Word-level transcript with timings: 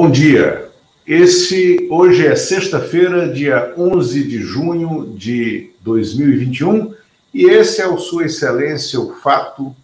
Bom 0.00 0.08
dia. 0.08 0.70
Esse 1.04 1.88
hoje 1.90 2.24
é 2.24 2.36
sexta-feira, 2.36 3.32
dia 3.32 3.74
11 3.76 4.28
de 4.28 4.38
junho 4.38 5.12
de 5.16 5.72
2021, 5.80 6.94
e 7.34 7.46
esse 7.46 7.82
é 7.82 7.88
o 7.88 7.98
Sua 7.98 8.26
Excelência 8.26 9.00
o 9.00 9.14
fato 9.14 9.74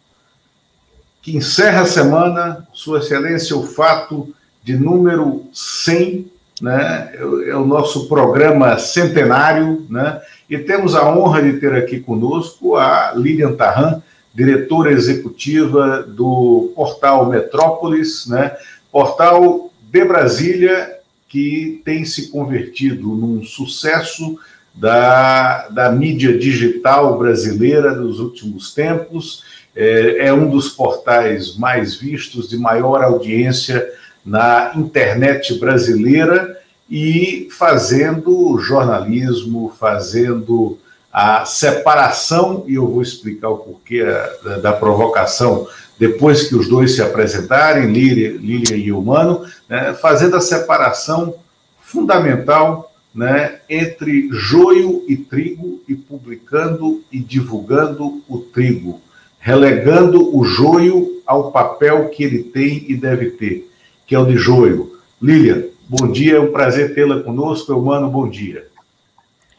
que 1.21 1.37
encerra 1.37 1.81
a 1.81 1.87
semana, 1.87 2.65
Sua 2.73 3.01
Excelência 3.01 3.57
o 3.57 3.67
fato 3.67 4.33
de 4.63 4.77
número 4.77 5.47
100, 5.53 6.31
né? 6.63 7.13
É 7.49 7.57
o 7.57 7.67
nosso 7.67 8.07
programa 8.07 8.79
centenário, 8.79 9.85
né? 9.91 10.23
E 10.49 10.57
temos 10.59 10.95
a 10.95 11.13
honra 11.13 11.43
de 11.43 11.55
ter 11.55 11.75
aqui 11.75 11.99
conosco 11.99 12.77
a 12.77 13.13
Lilian 13.17 13.55
Tarran, 13.57 14.01
diretora 14.33 14.93
executiva 14.93 16.05
do 16.05 16.73
portal 16.77 17.29
Metrópolis, 17.29 18.29
né? 18.29 18.57
Portal 18.93 19.73
de 19.95 20.05
Brasília 20.05 20.99
que 21.29 21.81
tem 21.85 22.05
se 22.05 22.29
convertido 22.29 23.11
num 23.11 23.45
sucesso 23.45 24.37
da, 24.75 25.69
da 25.69 25.93
mídia 25.93 26.37
digital 26.37 27.17
brasileira 27.17 27.95
dos 27.95 28.19
últimos 28.19 28.75
tempos. 28.75 29.45
É, 29.75 30.27
é 30.27 30.35
um 30.35 30.51
dos 30.51 30.69
portais 30.71 31.57
mais 31.57 31.95
vistos, 31.95 32.49
de 32.49 32.57
maior 32.57 33.05
audiência 33.05 33.89
na 34.27 34.73
internet 34.75 35.61
brasileira 35.61 36.59
e 36.91 37.47
fazendo 37.53 38.59
jornalismo, 38.59 39.73
fazendo 39.79 40.77
a 41.13 41.45
separação, 41.45 42.65
e 42.67 42.75
eu 42.75 42.89
vou 42.89 43.01
explicar 43.01 43.51
o 43.51 43.59
porquê 43.59 44.05
da, 44.43 44.59
da 44.59 44.73
provocação 44.73 45.69
depois 45.99 46.49
que 46.49 46.55
os 46.55 46.69
dois 46.69 46.95
se 46.95 47.03
apresentarem, 47.03 47.93
Lília, 47.93 48.77
e 48.77 48.93
Humano, 48.93 49.45
né, 49.69 49.95
fazendo 49.95 50.37
a 50.37 50.41
separação 50.41 51.35
fundamental 51.81 52.93
né, 53.15 53.61
entre 53.71 54.29
joio 54.33 55.05
e 55.09 55.17
trigo 55.17 55.81
e 55.89 55.95
publicando 55.95 57.03
e 57.13 57.21
divulgando 57.21 58.23
o 58.29 58.39
trigo, 58.39 59.01
relegando 59.39 60.37
o 60.37 60.45
joio 60.45 61.23
ao 61.25 61.53
papel 61.53 62.09
que 62.09 62.25
ele 62.25 62.43
tem 62.43 62.85
e 62.89 62.97
deve 62.97 63.31
ter, 63.31 63.71
que 64.07 64.15
é 64.15 64.19
o 64.19 64.27
de 64.27 64.37
joio. 64.37 64.99
Lilian, 65.23 65.65
bom 65.89 66.11
dia, 66.11 66.37
é 66.37 66.41
um 66.41 66.51
prazer 66.51 66.95
tê-la 66.95 67.23
conosco. 67.23 67.73
Humano, 67.73 68.11
bom 68.11 68.29
dia. 68.29 68.67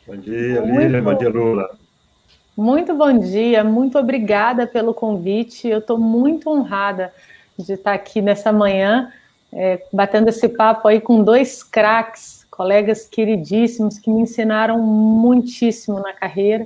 Bom 0.05 0.17
dia, 0.17 0.61
Lilian, 0.61 1.01
bom 1.01 1.17
dia, 1.17 1.29
Lula. 1.29 1.84
Muito 2.57 2.95
bom 2.95 3.11
dia, 3.19 3.65
muito 3.65 3.99
obrigada 3.99 4.65
pelo 4.65 4.93
convite. 4.93 5.67
Eu 5.67 5.79
estou 5.79 5.97
muito 5.97 6.49
honrada 6.49 7.11
de 7.59 7.73
estar 7.73 7.93
aqui 7.93 8.21
nessa 8.21 8.49
manhã, 8.49 9.11
é, 9.51 9.83
batendo 9.91 10.29
esse 10.29 10.47
papo 10.47 10.87
aí 10.87 11.01
com 11.01 11.21
dois 11.21 11.61
craques, 11.61 12.47
colegas 12.49 13.09
queridíssimos 13.09 13.99
que 13.99 14.09
me 14.09 14.21
ensinaram 14.21 14.79
muitíssimo 14.79 15.99
na 15.99 16.13
carreira. 16.13 16.65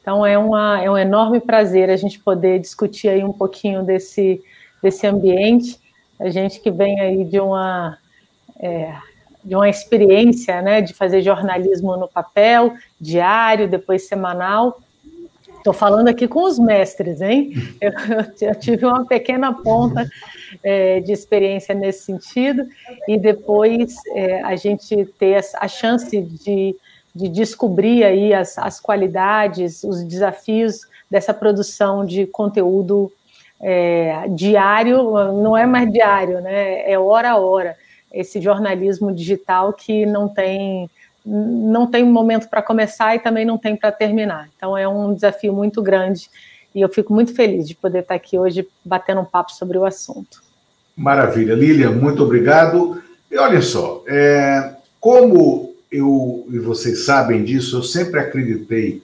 Então 0.00 0.24
é, 0.24 0.38
uma, 0.38 0.80
é 0.80 0.88
um 0.88 0.96
enorme 0.96 1.40
prazer 1.40 1.90
a 1.90 1.96
gente 1.96 2.20
poder 2.20 2.60
discutir 2.60 3.08
aí 3.08 3.24
um 3.24 3.32
pouquinho 3.32 3.82
desse, 3.82 4.40
desse 4.80 5.04
ambiente. 5.04 5.80
A 6.20 6.30
gente 6.30 6.60
que 6.60 6.70
vem 6.70 7.00
aí 7.00 7.24
de 7.24 7.40
uma 7.40 7.98
é, 8.60 8.94
de 9.44 9.54
uma 9.54 9.68
experiência, 9.68 10.62
né, 10.62 10.80
de 10.80 10.94
fazer 10.94 11.20
jornalismo 11.20 11.96
no 11.96 12.08
papel, 12.08 12.72
diário, 12.98 13.68
depois 13.68 14.08
semanal, 14.08 14.80
Estou 15.64 15.72
falando 15.72 16.08
aqui 16.08 16.28
com 16.28 16.44
os 16.44 16.58
mestres, 16.58 17.22
hein? 17.22 17.54
Eu, 17.80 17.90
eu 18.48 18.54
tive 18.54 18.84
uma 18.84 19.06
pequena 19.06 19.50
ponta 19.50 20.06
é, 20.62 21.00
de 21.00 21.10
experiência 21.10 21.74
nesse 21.74 22.04
sentido, 22.04 22.68
e 23.08 23.18
depois 23.18 23.96
é, 24.14 24.42
a 24.42 24.56
gente 24.56 25.06
ter 25.18 25.42
a 25.56 25.66
chance 25.66 26.20
de, 26.20 26.76
de 27.14 27.28
descobrir 27.30 28.04
aí 28.04 28.34
as, 28.34 28.58
as 28.58 28.78
qualidades, 28.78 29.82
os 29.84 30.04
desafios 30.04 30.80
dessa 31.10 31.32
produção 31.32 32.04
de 32.04 32.26
conteúdo 32.26 33.10
é, 33.58 34.28
diário, 34.28 35.32
não 35.32 35.56
é 35.56 35.64
mais 35.64 35.90
diário, 35.90 36.42
né? 36.42 36.90
É 36.92 36.98
hora 36.98 37.30
a 37.30 37.38
hora. 37.38 37.74
Esse 38.12 38.38
jornalismo 38.38 39.10
digital 39.14 39.72
que 39.72 40.04
não 40.04 40.28
tem 40.28 40.90
não 41.24 41.86
tem 41.86 42.04
um 42.04 42.12
momento 42.12 42.48
para 42.48 42.60
começar 42.60 43.14
e 43.14 43.18
também 43.18 43.44
não 43.44 43.56
tem 43.56 43.74
para 43.76 43.90
terminar. 43.90 44.50
Então 44.56 44.76
é 44.76 44.86
um 44.86 45.14
desafio 45.14 45.52
muito 45.52 45.80
grande 45.82 46.28
e 46.74 46.80
eu 46.80 46.88
fico 46.88 47.14
muito 47.14 47.34
feliz 47.34 47.66
de 47.66 47.74
poder 47.74 48.00
estar 48.00 48.14
aqui 48.14 48.38
hoje 48.38 48.68
batendo 48.84 49.22
um 49.22 49.24
papo 49.24 49.52
sobre 49.52 49.78
o 49.78 49.84
assunto. 49.84 50.42
Maravilha, 50.96 51.54
Lilian, 51.54 51.92
muito 51.92 52.22
obrigado. 52.22 53.02
E 53.30 53.38
olha 53.38 53.62
só, 53.62 54.04
é, 54.06 54.74
como 55.00 55.74
eu 55.90 56.46
e 56.50 56.58
vocês 56.58 57.04
sabem 57.04 57.42
disso, 57.42 57.78
eu 57.78 57.82
sempre 57.82 58.20
acreditei 58.20 59.02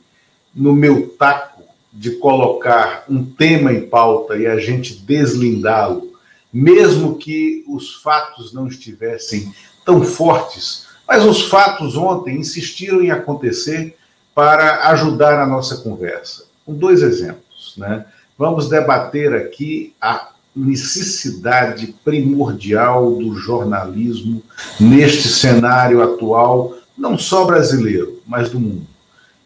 no 0.54 0.74
meu 0.74 1.08
taco 1.10 1.62
de 1.92 2.12
colocar 2.12 3.04
um 3.08 3.24
tema 3.24 3.72
em 3.72 3.86
pauta 3.86 4.36
e 4.36 4.46
a 4.46 4.58
gente 4.58 4.94
deslindá-lo, 4.94 6.12
mesmo 6.52 7.16
que 7.16 7.64
os 7.68 7.94
fatos 7.94 8.52
não 8.52 8.66
estivessem 8.68 9.52
tão 9.84 10.02
fortes 10.02 10.89
mas 11.10 11.24
os 11.24 11.42
fatos 11.42 11.96
ontem 11.96 12.38
insistiram 12.38 13.02
em 13.02 13.10
acontecer 13.10 13.96
para 14.32 14.90
ajudar 14.90 15.42
a 15.42 15.46
nossa 15.46 15.78
conversa. 15.78 16.44
Com 16.64 16.72
dois 16.72 17.02
exemplos. 17.02 17.74
Né? 17.76 18.06
Vamos 18.38 18.68
debater 18.68 19.34
aqui 19.34 19.92
a 20.00 20.30
necessidade 20.54 21.96
primordial 22.04 23.16
do 23.16 23.34
jornalismo 23.34 24.40
neste 24.78 25.26
cenário 25.26 26.00
atual, 26.00 26.76
não 26.96 27.18
só 27.18 27.44
brasileiro, 27.44 28.22
mas 28.24 28.48
do 28.48 28.60
mundo. 28.60 28.86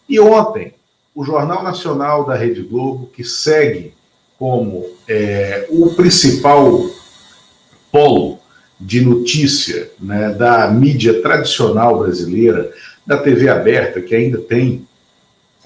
E 0.07 0.21
ontem, 0.21 0.75
o 1.15 1.25
Jornal 1.25 1.63
Nacional 1.63 2.27
da 2.27 2.35
Rede 2.35 2.61
Globo, 2.61 3.07
que 3.07 3.25
segue 3.25 3.95
como 4.39 4.85
é, 5.09 5.67
o 5.71 5.95
principal 5.95 6.91
polo 7.91 8.39
de 8.79 9.01
notícia 9.01 9.91
né, 10.05 10.31
da 10.35 10.69
mídia 10.69 11.23
tradicional 11.23 11.99
brasileira, 11.99 12.71
da 13.07 13.17
TV 13.17 13.49
aberta, 13.49 14.01
que 14.01 14.15
ainda 14.15 14.39
tem 14.39 14.87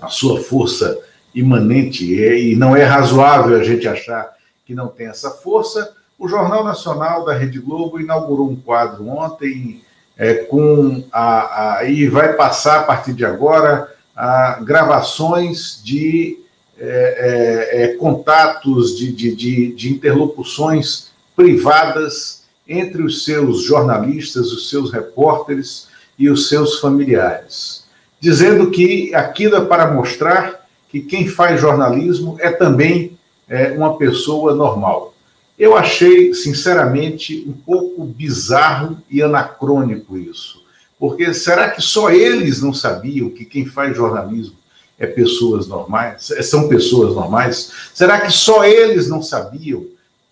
a 0.00 0.08
sua 0.08 0.40
força 0.40 0.98
imanente, 1.34 2.04
e 2.14 2.54
não 2.56 2.74
é 2.74 2.84
razoável 2.84 3.58
a 3.58 3.64
gente 3.64 3.86
achar 3.86 4.32
que 4.64 4.74
não 4.74 4.88
tem 4.88 5.08
essa 5.08 5.30
força. 5.30 5.92
O 6.18 6.28
Jornal 6.28 6.64
Nacional 6.64 7.24
da 7.24 7.34
Rede 7.34 7.58
Globo 7.58 8.00
inaugurou 8.00 8.48
um 8.48 8.56
quadro 8.56 9.08
ontem 9.08 9.82
é, 10.16 10.34
com 10.34 11.04
a, 11.12 11.78
a, 11.78 11.84
e 11.84 12.08
vai 12.08 12.32
passar 12.34 12.80
a 12.80 12.82
partir 12.82 13.12
de 13.12 13.24
agora 13.24 13.92
a 14.16 14.60
gravações 14.62 15.80
de 15.84 16.40
é, 16.78 17.68
é, 17.70 17.84
é 17.84 17.88
contatos, 17.96 18.96
de, 18.96 19.12
de, 19.12 19.34
de, 19.34 19.74
de 19.74 19.92
interlocuções 19.92 21.08
privadas 21.36 22.37
entre 22.68 23.02
os 23.02 23.24
seus 23.24 23.62
jornalistas, 23.62 24.52
os 24.52 24.68
seus 24.68 24.92
repórteres 24.92 25.88
e 26.18 26.28
os 26.28 26.48
seus 26.48 26.78
familiares, 26.80 27.84
dizendo 28.20 28.70
que 28.70 29.14
aquilo 29.14 29.56
é 29.56 29.64
para 29.64 29.92
mostrar 29.92 30.66
que 30.88 31.00
quem 31.00 31.26
faz 31.26 31.60
jornalismo 31.60 32.36
é 32.40 32.50
também 32.50 33.18
é, 33.48 33.72
uma 33.72 33.96
pessoa 33.96 34.54
normal. 34.54 35.14
Eu 35.58 35.76
achei, 35.76 36.32
sinceramente, 36.34 37.44
um 37.46 37.52
pouco 37.52 38.04
bizarro 38.04 38.98
e 39.10 39.22
anacrônico 39.22 40.16
isso. 40.16 40.62
Porque 40.98 41.32
será 41.32 41.70
que 41.70 41.80
só 41.80 42.10
eles 42.10 42.60
não 42.60 42.72
sabiam 42.74 43.30
que 43.30 43.44
quem 43.44 43.66
faz 43.66 43.96
jornalismo 43.96 44.56
é 44.98 45.06
pessoas 45.06 45.66
normais, 45.66 46.30
são 46.42 46.68
pessoas 46.68 47.14
normais? 47.14 47.72
Será 47.94 48.20
que 48.20 48.32
só 48.32 48.64
eles 48.64 49.08
não 49.08 49.22
sabiam 49.22 49.86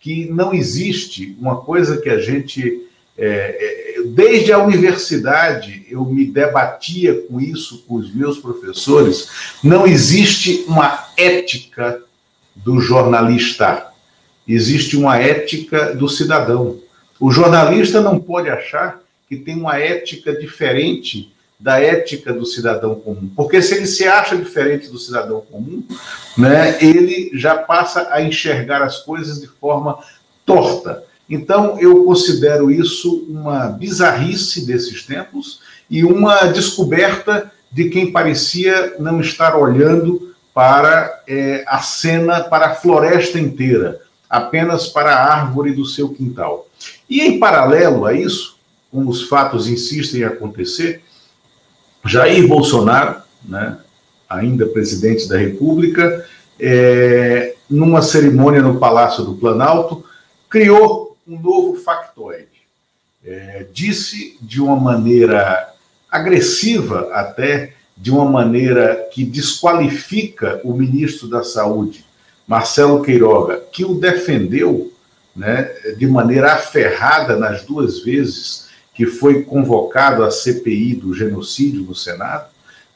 que 0.07 0.27
não 0.27 0.55
existe 0.55 1.37
uma 1.41 1.57
coisa 1.57 2.01
que 2.01 2.09
a 2.09 2.21
gente. 2.21 2.87
É, 3.19 3.97
é, 3.99 4.03
desde 4.05 4.53
a 4.53 4.63
universidade 4.63 5.85
eu 5.91 6.05
me 6.05 6.27
debatia 6.27 7.23
com 7.23 7.41
isso 7.41 7.83
com 7.89 7.97
os 7.97 8.15
meus 8.15 8.39
professores. 8.39 9.57
Não 9.65 9.85
existe 9.85 10.65
uma 10.69 11.09
ética 11.17 12.01
do 12.55 12.79
jornalista, 12.79 13.89
existe 14.47 14.97
uma 14.97 15.19
ética 15.19 15.93
do 15.93 16.09
cidadão. 16.09 16.79
O 17.19 17.33
jornalista 17.33 18.01
não 18.01 18.21
pode 18.21 18.49
achar 18.49 19.03
que 19.29 19.35
tem 19.35 19.57
uma 19.57 19.77
ética 19.77 20.39
diferente 20.39 21.33
da 21.59 21.81
ética 21.81 22.33
do 22.33 22.45
cidadão 22.45 22.95
comum. 22.95 23.31
Porque 23.35 23.63
se 23.63 23.75
ele 23.75 23.87
se 23.87 24.07
acha 24.07 24.37
diferente 24.37 24.89
do 24.89 24.99
cidadão 24.99 25.41
comum, 25.41 25.83
né, 26.37 26.77
ele 26.83 27.31
já 27.35 27.57
passa 27.57 28.09
a 28.11 28.23
enxergar 28.23 28.83
as 28.83 28.99
coisas 28.99 29.41
de 29.41 29.47
forma 29.47 29.99
torta. 30.45 31.03
Então, 31.29 31.79
eu 31.81 32.05
considero 32.05 32.71
isso 32.71 33.27
uma 33.29 33.69
bizarrice 33.69 34.65
desses 34.65 35.03
tempos 35.03 35.61
e 35.91 36.05
uma 36.05 36.47
descoberta 36.47 37.51
de 37.73 37.89
quem 37.89 38.13
parecia 38.13 38.95
não 38.99 39.21
estar 39.21 39.57
olhando 39.57 40.35
para 40.55 41.23
é, 41.27 41.65
a 41.67 41.81
cena, 41.81 42.41
para 42.43 42.67
a 42.67 42.75
floresta 42.75 43.39
inteira, 43.39 44.01
apenas 44.31 44.89
para 44.89 45.15
a 45.15 45.35
árvore 45.35 45.73
do 45.73 45.85
seu 45.85 46.09
quintal. 46.11 46.69
E 47.11 47.21
em 47.21 47.39
paralelo 47.39 48.07
a 48.07 48.13
isso, 48.13 48.57
como 48.91 49.11
os 49.11 49.29
fatos 49.29 49.69
insistem 49.69 50.21
em 50.21 50.25
acontecer, 50.25 51.03
Jair 52.07 52.47
Bolsonaro, 52.47 53.23
né, 53.45 53.79
ainda 54.29 54.67
presidente 54.67 55.29
da 55.29 55.37
República, 55.37 56.27
é, 56.59 57.55
numa 57.69 58.03
cerimônia 58.03 58.63
no 58.63 58.79
Palácio 58.79 59.25
do 59.25 59.35
Planalto, 59.35 60.05
criou 60.49 61.17
um 61.27 61.39
novo 61.39 61.77
factoide. 61.77 62.47
É, 63.25 63.67
disse 63.73 64.39
de 64.41 64.61
uma 64.61 64.77
maneira 64.77 65.73
agressiva, 66.11 67.11
até 67.13 67.73
de 67.97 68.11
uma 68.11 68.25
maneira 68.25 69.09
que 69.13 69.25
desqualifica 69.25 70.61
o 70.63 70.73
ministro 70.73 71.29
da 71.29 71.43
Saúde, 71.43 72.05
Marcelo 72.47 73.03
Queiroga, 73.03 73.63
que 73.73 73.85
o 73.85 73.95
defendeu 73.95 74.93
né, 75.35 75.65
de 75.97 76.07
maneira 76.07 76.53
aferrada 76.55 77.37
nas 77.37 77.65
duas 77.65 78.01
vezes 78.01 78.66
que 78.97 79.05
foi 79.05 79.43
convocado 79.43 80.25
a 80.25 80.31
CPI 80.31 80.95
do 80.95 81.13
genocídio 81.13 81.83
no 81.83 81.95
Senado, 81.95 82.47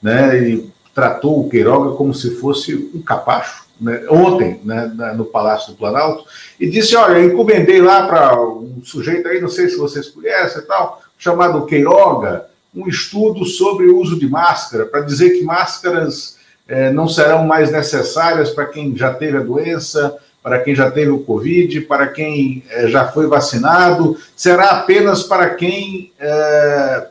né, 0.02 0.42
e 0.42 0.70
tratou 0.94 1.40
o 1.40 1.48
Queiroga 1.50 1.94
como 1.94 2.14
se 2.14 2.36
fosse 2.36 2.74
um 2.94 3.02
capacho, 3.02 3.66
né, 3.78 4.04
ontem, 4.08 4.60
né, 4.64 4.90
no 5.14 5.26
Palácio 5.26 5.72
do 5.72 5.78
Planalto, 5.78 6.24
e 6.58 6.68
disse: 6.70 6.96
Olha, 6.96 7.22
encomendei 7.22 7.82
lá 7.82 8.06
para 8.06 8.42
um 8.42 8.80
sujeito 8.82 9.28
aí, 9.28 9.40
não 9.40 9.48
sei 9.48 9.68
se 9.68 9.76
vocês 9.76 10.08
conhecem 10.08 10.62
e 10.62 10.64
tal, 10.64 11.02
chamado 11.18 11.66
Queiroga, 11.66 12.46
um 12.74 12.88
estudo 12.88 13.44
sobre 13.44 13.86
o 13.86 13.98
uso 13.98 14.18
de 14.18 14.28
máscara, 14.28 14.86
para 14.86 15.02
dizer 15.02 15.30
que 15.30 15.42
máscaras 15.42 16.38
eh, 16.66 16.90
não 16.90 17.08
serão 17.08 17.44
mais 17.44 17.70
necessárias 17.70 18.50
para 18.50 18.66
quem 18.66 18.96
já 18.96 19.12
teve 19.12 19.36
a 19.36 19.42
doença, 19.42 20.16
para 20.42 20.60
quem 20.60 20.74
já 20.74 20.90
teve 20.90 21.10
o 21.10 21.20
Covid, 21.20 21.82
para 21.82 22.08
quem 22.08 22.64
eh, 22.70 22.88
já 22.88 23.08
foi 23.08 23.26
vacinado, 23.26 24.16
será 24.34 24.70
apenas 24.70 25.22
para 25.22 25.50
quem 25.54 26.12
eh, 26.18 27.08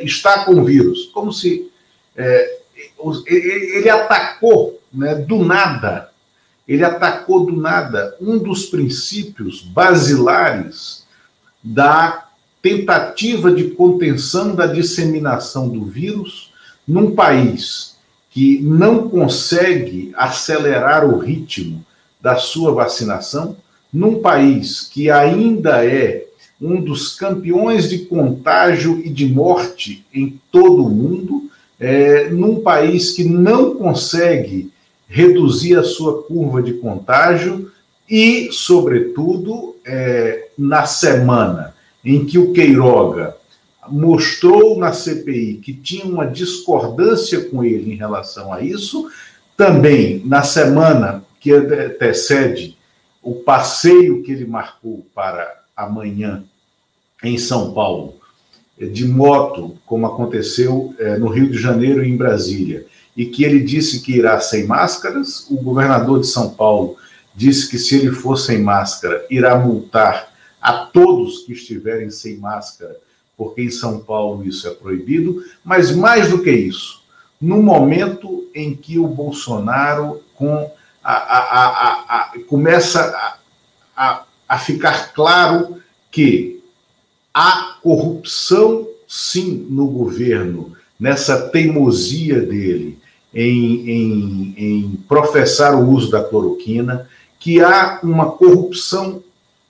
está 0.00 0.44
com 0.44 0.52
o 0.54 0.64
vírus. 0.64 1.06
Como 1.06 1.32
se 1.32 1.70
ele 3.26 3.88
atacou 3.88 4.78
né, 4.92 5.14
do 5.14 5.42
nada, 5.42 6.10
ele 6.66 6.84
atacou 6.84 7.46
do 7.46 7.56
nada 7.56 8.16
um 8.20 8.38
dos 8.38 8.66
princípios 8.66 9.62
basilares 9.62 11.04
da 11.62 12.26
tentativa 12.60 13.50
de 13.50 13.70
contenção 13.70 14.54
da 14.54 14.66
disseminação 14.66 15.68
do 15.68 15.84
vírus 15.84 16.52
num 16.86 17.14
país 17.14 17.96
que 18.30 18.60
não 18.62 19.08
consegue 19.08 20.12
acelerar 20.16 21.04
o 21.04 21.18
ritmo 21.18 21.84
da 22.22 22.36
sua 22.36 22.72
vacinação, 22.72 23.56
num 23.92 24.20
país 24.20 24.80
que 24.80 25.10
ainda 25.10 25.84
é 25.84 26.24
um 26.60 26.80
dos 26.80 27.16
campeões 27.16 27.90
de 27.90 27.98
contágio 28.06 29.02
e 29.04 29.10
de 29.10 29.26
morte 29.26 30.06
em 30.14 30.40
todo 30.52 30.86
o 30.86 30.90
mundo, 30.90 31.50
é, 31.78 32.30
num 32.30 32.60
país 32.60 33.10
que 33.10 33.24
não 33.24 33.74
consegue 33.74 34.70
reduzir 35.08 35.76
a 35.76 35.82
sua 35.82 36.22
curva 36.22 36.62
de 36.62 36.74
contágio 36.74 37.70
e, 38.08 38.48
sobretudo, 38.52 39.74
é, 39.84 40.48
na 40.56 40.86
semana 40.86 41.74
em 42.04 42.24
que 42.24 42.38
o 42.38 42.52
Queiroga 42.52 43.36
mostrou 43.88 44.78
na 44.78 44.92
CPI 44.92 45.54
que 45.54 45.72
tinha 45.72 46.04
uma 46.04 46.26
discordância 46.26 47.42
com 47.48 47.64
ele 47.64 47.92
em 47.92 47.96
relação 47.96 48.52
a 48.52 48.60
isso, 48.60 49.08
também 49.56 50.22
na 50.24 50.42
semana 50.42 51.24
que 51.42 51.50
antecede 51.50 52.78
o 53.20 53.34
passeio 53.34 54.22
que 54.22 54.30
ele 54.30 54.46
marcou 54.46 55.04
para 55.12 55.62
amanhã 55.76 56.44
em 57.22 57.36
São 57.36 57.74
Paulo, 57.74 58.14
de 58.78 59.04
moto, 59.06 59.76
como 59.84 60.06
aconteceu 60.06 60.94
é, 60.98 61.18
no 61.18 61.26
Rio 61.26 61.50
de 61.50 61.58
Janeiro 61.58 62.02
e 62.04 62.08
em 62.08 62.16
Brasília, 62.16 62.86
e 63.16 63.26
que 63.26 63.42
ele 63.42 63.60
disse 63.60 64.00
que 64.00 64.12
irá 64.12 64.40
sem 64.40 64.66
máscaras. 64.66 65.46
O 65.50 65.56
governador 65.56 66.20
de 66.20 66.28
São 66.28 66.50
Paulo 66.50 66.96
disse 67.34 67.68
que 67.68 67.78
se 67.78 67.96
ele 67.96 68.12
for 68.12 68.36
sem 68.36 68.62
máscara, 68.62 69.26
irá 69.28 69.58
multar 69.58 70.32
a 70.60 70.72
todos 70.86 71.40
que 71.40 71.52
estiverem 71.52 72.08
sem 72.08 72.38
máscara, 72.38 72.96
porque 73.36 73.62
em 73.62 73.70
São 73.70 73.98
Paulo 73.98 74.46
isso 74.46 74.66
é 74.68 74.70
proibido. 74.70 75.42
Mas 75.64 75.94
mais 75.94 76.28
do 76.28 76.40
que 76.40 76.52
isso, 76.52 77.02
no 77.40 77.60
momento 77.60 78.48
em 78.54 78.74
que 78.74 78.98
o 78.98 79.08
Bolsonaro 79.08 80.22
com 80.36 80.70
a, 81.02 81.12
a, 81.12 82.16
a, 82.18 82.32
começa 82.48 83.38
a 83.96 84.58
ficar 84.58 85.12
claro 85.12 85.82
que 86.10 86.62
Há 87.34 87.78
corrupção, 87.82 88.86
sim, 89.08 89.66
no 89.70 89.86
governo, 89.86 90.72
nessa 91.00 91.48
teimosia 91.48 92.40
dele 92.40 92.98
em, 93.32 93.90
em, 93.90 94.54
em 94.58 94.96
professar 95.08 95.74
o 95.74 95.88
uso 95.90 96.10
da 96.10 96.22
cloroquina, 96.22 97.08
que 97.40 97.62
há 97.62 98.00
uma 98.02 98.32
corrupção 98.32 99.22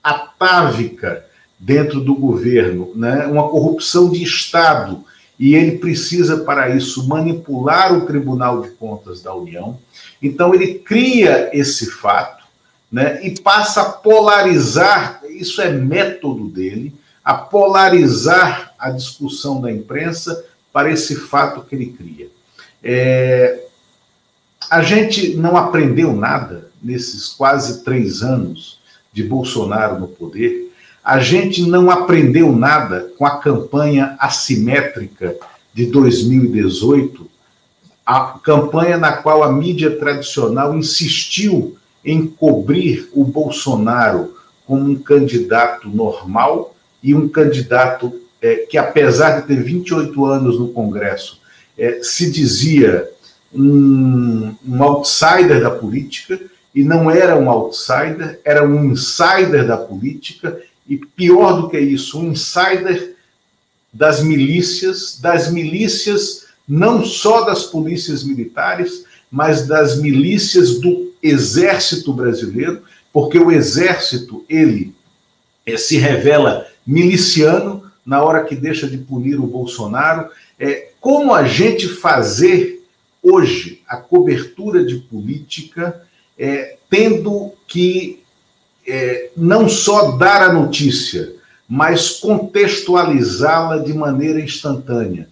atávica 0.02 1.24
dentro 1.58 2.00
do 2.00 2.16
governo, 2.16 2.90
né? 2.96 3.26
uma 3.26 3.48
corrupção 3.48 4.10
de 4.10 4.24
Estado, 4.24 5.04
e 5.38 5.54
ele 5.54 5.78
precisa, 5.78 6.38
para 6.38 6.74
isso, 6.74 7.06
manipular 7.06 7.96
o 7.96 8.04
Tribunal 8.04 8.62
de 8.62 8.70
Contas 8.70 9.22
da 9.22 9.32
União. 9.32 9.78
Então, 10.22 10.54
ele 10.54 10.74
cria 10.74 11.50
esse 11.52 11.90
fato 11.90 12.44
né? 12.90 13.20
e 13.26 13.40
passa 13.40 13.82
a 13.82 13.90
polarizar, 13.90 15.22
isso 15.30 15.60
é 15.60 15.72
método 15.72 16.48
dele, 16.48 16.94
a 17.24 17.34
polarizar 17.34 18.74
a 18.78 18.90
discussão 18.90 19.60
da 19.60 19.72
imprensa 19.72 20.44
para 20.72 20.90
esse 20.90 21.16
fato 21.16 21.62
que 21.62 21.74
ele 21.74 21.86
cria. 21.86 22.28
É, 22.82 23.64
a 24.70 24.82
gente 24.82 25.36
não 25.36 25.56
aprendeu 25.56 26.14
nada 26.14 26.70
nesses 26.82 27.28
quase 27.28 27.84
três 27.84 28.22
anos 28.22 28.80
de 29.12 29.22
Bolsonaro 29.22 30.00
no 30.00 30.08
poder. 30.08 30.72
A 31.04 31.18
gente 31.18 31.62
não 31.62 31.90
aprendeu 31.90 32.52
nada 32.54 33.12
com 33.18 33.26
a 33.26 33.38
campanha 33.38 34.16
assimétrica 34.18 35.36
de 35.74 35.86
2018, 35.86 37.30
a 38.04 38.38
campanha 38.42 38.98
na 38.98 39.12
qual 39.12 39.42
a 39.42 39.52
mídia 39.52 39.96
tradicional 39.96 40.76
insistiu 40.76 41.76
em 42.04 42.26
cobrir 42.26 43.08
o 43.12 43.24
Bolsonaro 43.24 44.36
como 44.66 44.90
um 44.90 44.96
candidato 44.96 45.88
normal 45.88 46.74
e 47.02 47.14
um 47.14 47.28
candidato 47.28 48.20
é, 48.40 48.66
que, 48.68 48.76
apesar 48.76 49.40
de 49.40 49.46
ter 49.46 49.62
28 49.62 50.24
anos 50.26 50.58
no 50.58 50.68
Congresso, 50.68 51.40
é, 51.78 52.00
se 52.02 52.30
dizia 52.30 53.08
um, 53.54 54.54
um 54.66 54.82
outsider 54.82 55.60
da 55.60 55.70
política, 55.70 56.40
e 56.74 56.82
não 56.82 57.10
era 57.10 57.36
um 57.36 57.50
outsider, 57.50 58.40
era 58.44 58.66
um 58.66 58.92
insider 58.92 59.66
da 59.66 59.76
política, 59.76 60.58
e 60.88 60.96
pior 60.96 61.60
do 61.60 61.68
que 61.68 61.78
isso, 61.78 62.18
um 62.18 62.32
insider 62.32 63.14
das 63.92 64.22
milícias, 64.22 65.18
das 65.20 65.50
milícias 65.50 66.41
não 66.68 67.04
só 67.04 67.42
das 67.44 67.64
polícias 67.64 68.22
militares, 68.24 69.04
mas 69.30 69.66
das 69.66 70.00
milícias 70.00 70.80
do 70.80 71.12
exército 71.22 72.12
brasileiro, 72.12 72.82
porque 73.12 73.38
o 73.38 73.50
exército, 73.50 74.44
ele 74.48 74.94
é, 75.66 75.76
se 75.76 75.96
revela 75.96 76.66
miliciano 76.86 77.90
na 78.04 78.22
hora 78.22 78.44
que 78.44 78.56
deixa 78.56 78.86
de 78.88 78.98
punir 78.98 79.38
o 79.38 79.46
Bolsonaro. 79.46 80.28
É, 80.58 80.90
como 81.00 81.34
a 81.34 81.44
gente 81.44 81.88
fazer 81.88 82.82
hoje 83.22 83.80
a 83.86 83.96
cobertura 83.96 84.84
de 84.84 84.96
política, 84.96 86.02
é, 86.38 86.76
tendo 86.90 87.52
que 87.66 88.22
é, 88.86 89.30
não 89.36 89.68
só 89.68 90.12
dar 90.12 90.42
a 90.42 90.52
notícia, 90.52 91.32
mas 91.68 92.10
contextualizá-la 92.10 93.78
de 93.78 93.94
maneira 93.94 94.40
instantânea. 94.40 95.28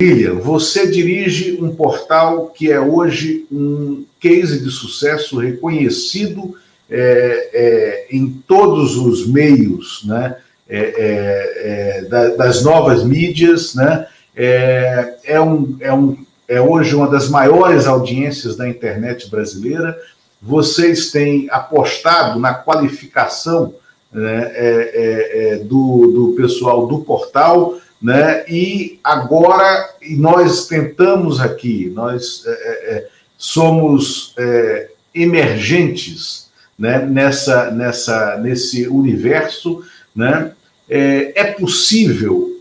William, 0.00 0.36
você 0.36 0.90
dirige 0.90 1.58
um 1.60 1.74
portal 1.74 2.46
que 2.46 2.72
é 2.72 2.80
hoje 2.80 3.46
um 3.52 4.06
case 4.18 4.58
de 4.64 4.70
sucesso 4.70 5.38
reconhecido 5.38 6.56
é, 6.88 7.50
é, 7.52 8.06
em 8.10 8.30
todos 8.48 8.96
os 8.96 9.26
meios 9.26 10.02
né, 10.06 10.36
é, 10.66 10.78
é, 10.78 11.98
é 11.98 12.02
da, 12.08 12.28
das 12.30 12.64
novas 12.64 13.04
mídias. 13.04 13.74
Né, 13.74 14.06
é, 14.34 15.16
é, 15.24 15.40
um, 15.40 15.76
é, 15.80 15.92
um, 15.92 16.16
é 16.48 16.60
hoje 16.62 16.94
uma 16.94 17.06
das 17.06 17.28
maiores 17.28 17.86
audiências 17.86 18.56
da 18.56 18.66
internet 18.66 19.30
brasileira. 19.30 19.94
Vocês 20.40 21.10
têm 21.10 21.46
apostado 21.50 22.40
na 22.40 22.54
qualificação 22.54 23.74
né, 24.10 25.58
do, 25.64 26.06
do 26.06 26.34
pessoal 26.34 26.86
do 26.86 27.00
portal. 27.00 27.74
Né? 28.00 28.44
E 28.48 28.98
agora 29.04 29.94
nós 30.16 30.66
tentamos 30.66 31.38
aqui, 31.40 31.90
nós 31.94 32.44
é, 32.46 32.50
é, 32.50 33.08
somos 33.36 34.34
é, 34.38 34.90
emergentes 35.14 36.48
né, 36.78 37.04
nessa, 37.04 37.70
nessa, 37.70 38.38
nesse 38.38 38.88
universo, 38.88 39.84
né, 40.14 40.52
É, 40.92 41.32
é 41.42 41.44
possível 41.52 42.60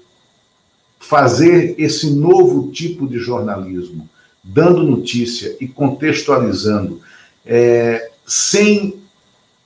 fazer 1.00 1.74
esse 1.80 2.12
novo 2.12 2.72
tipo 2.72 3.08
de 3.08 3.18
jornalismo, 3.18 4.08
dando 4.44 4.84
notícia 4.84 5.56
e 5.60 5.68
contextualizando, 5.68 7.02
é, 7.44 8.12
sem 8.28 9.02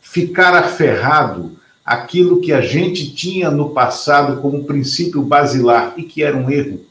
ficar 0.02 0.56
aferrado 0.56 1.60
aquilo 1.86 2.40
que 2.40 2.54
a 2.54 2.62
gente 2.62 3.14
tinha 3.14 3.52
no 3.52 3.72
passado 3.72 4.42
como 4.42 4.64
princípio 4.64 5.22
basilar 5.22 5.94
e 5.98 6.04
que 6.04 6.24
era 6.24 6.36
um 6.36 6.50
erro, 6.50 6.82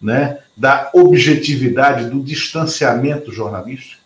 né, 0.00 0.38
da 0.56 0.90
objetividade, 0.94 2.08
do 2.08 2.20
distanciamento 2.20 3.32
jornalístico? 3.32 4.00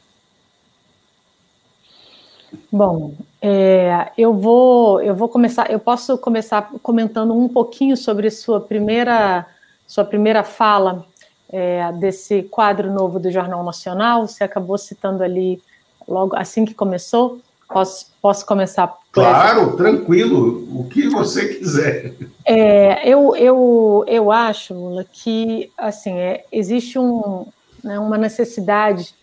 Bom, 2.70 3.14
é, 3.40 4.10
eu 4.16 4.32
vou 4.34 5.00
eu 5.00 5.14
vou 5.14 5.28
começar. 5.28 5.70
Eu 5.70 5.78
posso 5.78 6.16
começar 6.18 6.70
comentando 6.82 7.36
um 7.36 7.48
pouquinho 7.48 7.96
sobre 7.96 8.30
sua 8.30 8.60
primeira 8.60 9.46
sua 9.86 10.04
primeira 10.04 10.42
fala 10.42 11.04
é, 11.50 11.92
desse 11.92 12.42
quadro 12.44 12.92
novo 12.92 13.20
do 13.20 13.30
Jornal 13.30 13.62
Nacional. 13.62 14.26
Você 14.26 14.44
acabou 14.44 14.78
citando 14.78 15.22
ali 15.22 15.62
logo 16.06 16.36
assim 16.36 16.64
que 16.64 16.74
começou. 16.74 17.40
Posso, 17.68 18.12
posso 18.20 18.46
começar? 18.46 18.94
Claro, 19.12 19.60
essa? 19.62 19.76
tranquilo, 19.76 20.66
o 20.78 20.88
que 20.88 21.08
você 21.08 21.54
quiser. 21.54 22.14
É, 22.44 23.08
eu, 23.08 23.34
eu, 23.36 24.04
eu 24.06 24.30
acho, 24.30 24.74
Lula, 24.74 25.04
que 25.04 25.72
assim, 25.76 26.12
é, 26.18 26.44
existe 26.52 26.98
um, 26.98 27.46
né, 27.82 27.98
uma 27.98 28.18
necessidade 28.18 29.14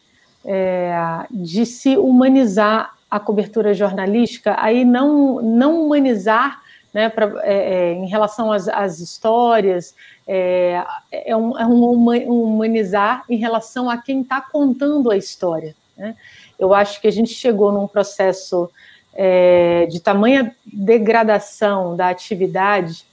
é, 0.45 1.25
de 1.29 1.65
se 1.65 1.98
humanizar 1.98 2.95
a 3.10 3.19
cobertura 3.19 3.74
jornalística, 3.74 4.55
aí 4.57 4.86
não, 4.86 5.41
não 5.41 5.83
humanizar 5.83 6.62
né, 6.93 7.10
pra, 7.10 7.31
é, 7.43 7.53
é, 7.53 7.93
em 7.93 8.07
relação 8.07 8.51
às, 8.51 8.67
às 8.67 9.00
histórias, 9.00 9.95
é, 10.27 10.83
é, 11.12 11.36
um, 11.36 11.57
é 11.57 11.65
um, 11.65 11.83
humanizar 12.29 13.24
em 13.29 13.38
relação 13.38 13.89
a 13.89 13.98
quem 13.98 14.21
está 14.21 14.41
contando 14.41 15.12
a 15.12 15.17
história. 15.17 15.75
Né? 15.98 16.15
Eu 16.62 16.75
acho 16.75 17.01
que 17.01 17.08
a 17.08 17.12
gente 17.12 17.34
chegou 17.34 17.72
num 17.72 17.88
processo 17.88 18.70
é, 19.15 19.88
de 19.88 20.00
tamanha 20.00 20.56
degradação 20.63 21.96
da 21.96 22.10
atividade 22.10 23.03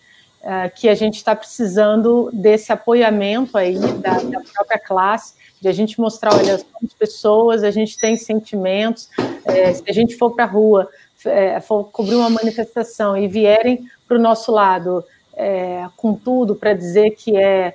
é, 0.43 0.69
que 0.69 0.87
a 0.87 0.95
gente 0.95 1.17
está 1.17 1.35
precisando 1.35 2.28
desse 2.31 2.71
apoiamento 2.71 3.57
aí 3.57 3.78
da, 3.78 4.19
da 4.19 4.40
própria 4.52 4.78
classe 4.78 5.33
de 5.61 5.67
a 5.67 5.73
gente 5.73 5.99
mostrar, 5.99 6.35
olha, 6.35 6.59
somos 6.59 6.93
pessoas, 6.97 7.64
a 7.64 7.71
gente 7.71 7.99
tem 7.99 8.19
sentimentos, 8.19 9.09
é, 9.47 9.73
se 9.73 9.83
a 9.88 9.93
gente 9.93 10.14
for 10.17 10.31
para 10.31 10.45
a 10.45 10.47
rua, 10.47 10.88
é, 11.25 11.59
for 11.59 11.85
cobrir 11.85 12.17
uma 12.17 12.31
manifestação 12.31 13.17
e 13.17 13.26
vierem 13.26 13.88
para 14.07 14.19
o 14.19 14.21
nosso 14.21 14.52
lado 14.52 15.02
é, 15.35 15.87
com 15.97 16.14
tudo 16.14 16.55
para 16.55 16.75
dizer 16.75 17.12
que 17.12 17.35
é 17.35 17.75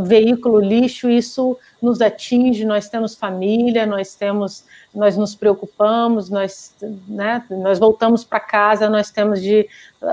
veículo 0.00 0.60
lixo, 0.60 1.10
isso 1.10 1.58
nos 1.82 2.00
atinge, 2.00 2.64
nós 2.64 2.88
temos 2.88 3.14
família, 3.14 3.84
nós 3.84 4.14
temos, 4.14 4.64
nós 4.94 5.16
nos 5.16 5.34
preocupamos, 5.34 6.30
nós, 6.30 6.74
né, 7.08 7.44
nós 7.50 7.78
voltamos 7.78 8.24
para 8.24 8.38
casa, 8.38 8.88
nós 8.88 9.10
temos 9.10 9.42
de, 9.42 9.68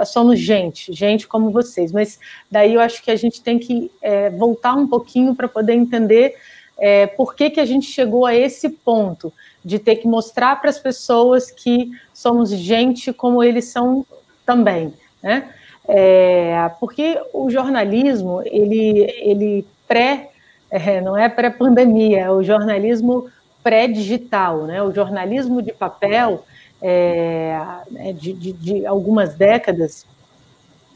somos 0.06 0.40
gente, 0.40 0.92
gente 0.92 1.28
como 1.28 1.52
vocês, 1.52 1.92
mas 1.92 2.20
daí 2.50 2.74
eu 2.74 2.82
acho 2.82 3.04
que 3.04 3.12
a 3.12 3.16
gente 3.16 3.42
tem 3.42 3.60
que 3.60 3.92
é, 4.02 4.32
voltar 4.32 4.74
um 4.74 4.88
pouquinho 4.88 5.36
para 5.36 5.48
poder 5.48 5.74
entender 5.74 6.36
é, 6.78 7.06
por 7.06 7.36
que, 7.36 7.52
que 7.52 7.60
a 7.60 7.66
gente 7.66 7.86
chegou 7.86 8.26
a 8.26 8.34
esse 8.34 8.68
ponto 8.68 9.32
de 9.64 9.78
ter 9.78 9.98
que 9.98 10.08
mostrar 10.08 10.60
para 10.60 10.72
as 10.72 10.80
pessoas 10.80 11.52
que 11.52 11.92
somos 12.12 12.50
gente 12.50 13.14
como 13.14 13.44
eles 13.44 13.66
são 13.66 14.04
também, 14.44 14.92
né? 15.22 15.54
É, 15.88 16.70
porque 16.80 17.20
o 17.34 17.50
jornalismo, 17.50 18.42
ele, 18.46 19.14
ele 19.20 19.66
pré, 19.88 20.30
é, 20.70 21.02
não 21.02 21.18
é 21.18 21.28
pré-pandemia, 21.28 22.22
é 22.22 22.32
o 22.32 22.44
jornalismo 22.44 23.30
pré-digital, 23.64 24.64
né? 24.64 24.82
O 24.82 24.94
jornalismo 24.94 25.62
de 25.62 25.74
papel, 25.74 26.46
é, 26.82 27.56
é 27.96 28.14
de, 28.14 28.34
de, 28.34 28.54
de, 28.54 28.86
algumas 28.86 29.36
décadas, 29.36 30.06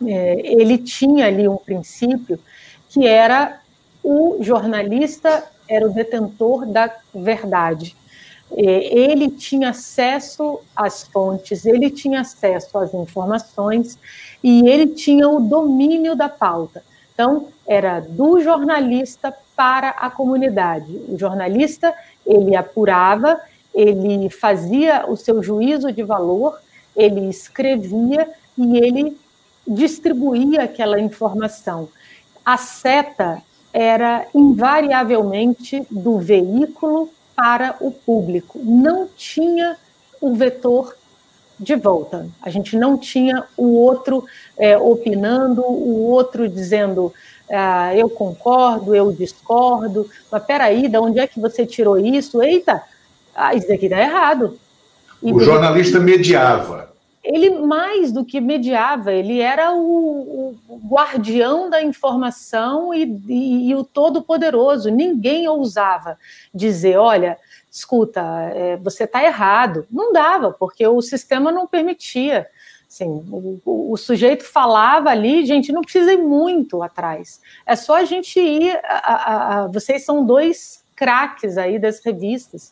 é, 0.05 0.41
ele 0.43 0.77
tinha 0.77 1.27
ali 1.27 1.47
um 1.47 1.57
princípio 1.57 2.39
que 2.89 3.07
era 3.07 3.59
o 4.03 4.37
jornalista 4.41 5.43
era 5.67 5.85
o 5.85 5.93
detentor 5.93 6.65
da 6.65 6.91
verdade. 7.13 7.95
Ele 8.55 9.29
tinha 9.29 9.71
acesso 9.71 10.61
às 10.75 11.03
fontes, 11.03 11.65
ele 11.65 11.89
tinha 11.89 12.21
acesso 12.21 12.77
às 12.77 12.93
informações 12.93 13.99
e 14.41 14.67
ele 14.69 14.87
tinha 14.87 15.27
o 15.27 15.41
domínio 15.41 16.15
da 16.15 16.29
pauta. 16.29 16.81
Então, 17.13 17.47
era 17.67 17.99
do 17.99 18.39
jornalista 18.41 19.33
para 19.55 19.89
a 19.89 20.09
comunidade. 20.09 20.91
O 21.09 21.17
jornalista, 21.17 21.93
ele 22.25 22.55
apurava, 22.55 23.39
ele 23.73 24.29
fazia 24.29 25.05
o 25.07 25.17
seu 25.17 25.43
juízo 25.43 25.91
de 25.91 26.03
valor, 26.03 26.57
ele 26.95 27.29
escrevia 27.29 28.29
e 28.57 28.77
ele 28.77 29.17
distribuía 29.67 30.63
aquela 30.63 30.99
informação. 30.99 31.89
A 32.45 32.57
seta 32.57 33.41
era 33.73 34.25
invariavelmente 34.33 35.85
do 35.91 36.19
veículo 36.19 37.09
para 37.35 37.75
o 37.79 37.91
público. 37.91 38.59
Não 38.63 39.07
tinha 39.15 39.77
o 40.21 40.33
vetor 40.33 40.95
de 41.59 41.75
volta. 41.75 42.27
A 42.41 42.49
gente 42.49 42.77
não 42.77 42.97
tinha 42.97 43.43
o 43.57 43.75
outro 43.75 44.25
é, 44.57 44.77
opinando, 44.77 45.61
o 45.61 46.05
outro 46.05 46.47
dizendo 46.49 47.13
ah, 47.49 47.95
eu 47.95 48.09
concordo, 48.09 48.95
eu 48.95 49.11
discordo, 49.11 50.09
mas 50.31 50.43
peraí, 50.43 50.87
de 50.87 50.97
onde 50.97 51.19
é 51.19 51.27
que 51.27 51.39
você 51.39 51.65
tirou 51.65 51.97
isso? 51.97 52.41
Eita, 52.41 52.81
ah, 53.35 53.53
isso 53.53 53.71
aqui 53.71 53.85
está 53.85 53.99
errado. 53.99 54.57
E 55.21 55.31
o 55.31 55.39
jornalista 55.39 55.99
mediava 55.99 56.94
ele 57.25 57.49
mais 57.49 58.11
do 58.11 58.23
que 58.23 58.39
mediava, 58.39 59.11
ele 59.11 59.41
era 59.41 59.73
o, 59.73 60.55
o 60.69 60.77
guardião 60.87 61.69
da 61.69 61.81
informação 61.81 62.93
e, 62.93 63.03
e, 63.27 63.69
e 63.69 63.75
o 63.75 63.83
todo-poderoso. 63.83 64.91
Ninguém 64.91 65.47
ousava 65.47 66.19
dizer: 66.53 66.97
olha, 66.97 67.37
escuta, 67.71 68.21
é, 68.53 68.77
você 68.77 69.05
está 69.05 69.23
errado. 69.23 69.87
Não 69.89 70.13
dava, 70.13 70.51
porque 70.51 70.85
o 70.85 71.01
sistema 71.01 71.51
não 71.51 71.65
permitia. 71.65 72.47
Assim, 72.87 73.07
o, 73.07 73.59
o, 73.65 73.91
o, 73.93 73.97
sujeito 73.97 74.45
falava 74.45 75.09
ali, 75.09 75.45
gente, 75.45 75.71
não 75.71 75.81
precisa 75.81 76.13
ir 76.13 76.17
muito 76.17 76.83
atrás. 76.83 77.41
É 77.65 77.75
só 77.75 77.95
a 77.95 78.05
gente 78.05 78.39
ir. 78.39 78.79
A, 78.83 78.97
a, 78.97 79.63
a, 79.63 79.67
vocês 79.67 80.05
são 80.05 80.23
dois 80.23 80.83
craques 80.95 81.57
aí 81.57 81.79
das 81.79 81.99
revistas. 82.05 82.71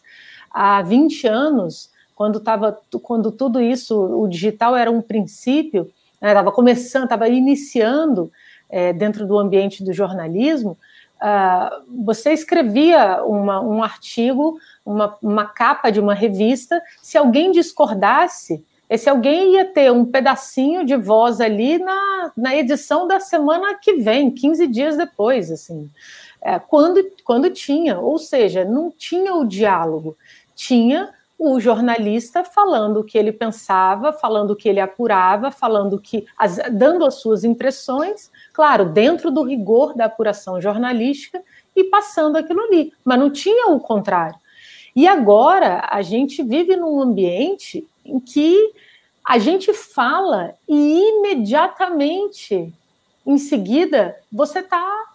Há 0.51 0.83
20 0.83 1.27
anos 1.27 1.89
quando 2.15 2.37
estava 2.37 2.79
quando 3.01 3.31
tudo 3.31 3.61
isso, 3.61 3.99
o 3.99 4.27
digital 4.27 4.75
era 4.75 4.91
um 4.91 5.01
princípio, 5.01 5.91
estava 6.15 6.49
né, 6.49 6.55
começando, 6.55 7.03
estava 7.03 7.27
iniciando 7.27 8.31
é, 8.69 8.93
dentro 8.93 9.27
do 9.27 9.37
ambiente 9.37 9.83
do 9.83 9.93
jornalismo, 9.93 10.77
uh, 11.21 12.03
você 12.03 12.31
escrevia 12.31 13.23
uma, 13.23 13.61
um 13.61 13.83
artigo, 13.83 14.57
uma, 14.85 15.17
uma 15.21 15.45
capa 15.45 15.91
de 15.91 15.99
uma 15.99 16.13
revista, 16.13 16.81
se 17.01 17.17
alguém 17.17 17.51
discordasse, 17.51 18.63
esse 18.89 19.09
alguém 19.09 19.55
ia 19.55 19.65
ter 19.65 19.91
um 19.91 20.05
pedacinho 20.05 20.85
de 20.85 20.95
voz 20.95 21.41
ali 21.41 21.79
na, 21.79 22.31
na 22.35 22.55
edição 22.55 23.07
da 23.07 23.19
semana 23.19 23.75
que 23.75 23.93
vem, 23.93 24.29
15 24.29 24.67
dias 24.67 24.97
depois, 24.97 25.49
assim, 25.49 25.89
é, 26.41 26.59
quando, 26.59 27.03
quando 27.23 27.49
tinha, 27.49 27.99
ou 27.99 28.19
seja, 28.19 28.65
não 28.65 28.91
tinha 28.91 29.33
o 29.33 29.45
diálogo, 29.45 30.17
tinha 30.55 31.09
o 31.45 31.59
jornalista 31.59 32.41
falando 32.41 33.01
o 33.01 33.03
que 33.03 33.17
ele 33.17 33.33
pensava, 33.33 34.13
falando 34.13 34.51
o 34.51 34.55
que 34.55 34.69
ele 34.69 34.79
apurava, 34.79 35.51
falando 35.51 35.99
que 35.99 36.25
as, 36.37 36.57
dando 36.71 37.03
as 37.03 37.15
suas 37.15 37.43
impressões, 37.43 38.31
claro, 38.53 38.85
dentro 38.85 39.29
do 39.29 39.43
rigor 39.43 39.93
da 39.93 40.05
apuração 40.05 40.61
jornalística 40.61 41.43
e 41.75 41.83
passando 41.83 42.37
aquilo 42.37 42.61
ali, 42.61 42.93
mas 43.03 43.19
não 43.19 43.29
tinha 43.29 43.67
o 43.67 43.79
contrário. 43.79 44.39
E 44.95 45.05
agora 45.05 45.85
a 45.89 46.01
gente 46.01 46.41
vive 46.41 46.77
num 46.77 47.01
ambiente 47.01 47.85
em 48.05 48.21
que 48.21 48.71
a 49.25 49.37
gente 49.37 49.73
fala 49.73 50.53
e 50.65 51.09
imediatamente 51.09 52.73
em 53.25 53.37
seguida 53.37 54.15
você 54.31 54.59
está 54.59 55.12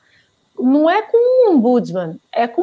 não 0.59 0.91
é 0.91 1.03
com 1.03 1.17
um 1.17 1.53
ombudsman, 1.53 2.19
é 2.33 2.47
com 2.47 2.63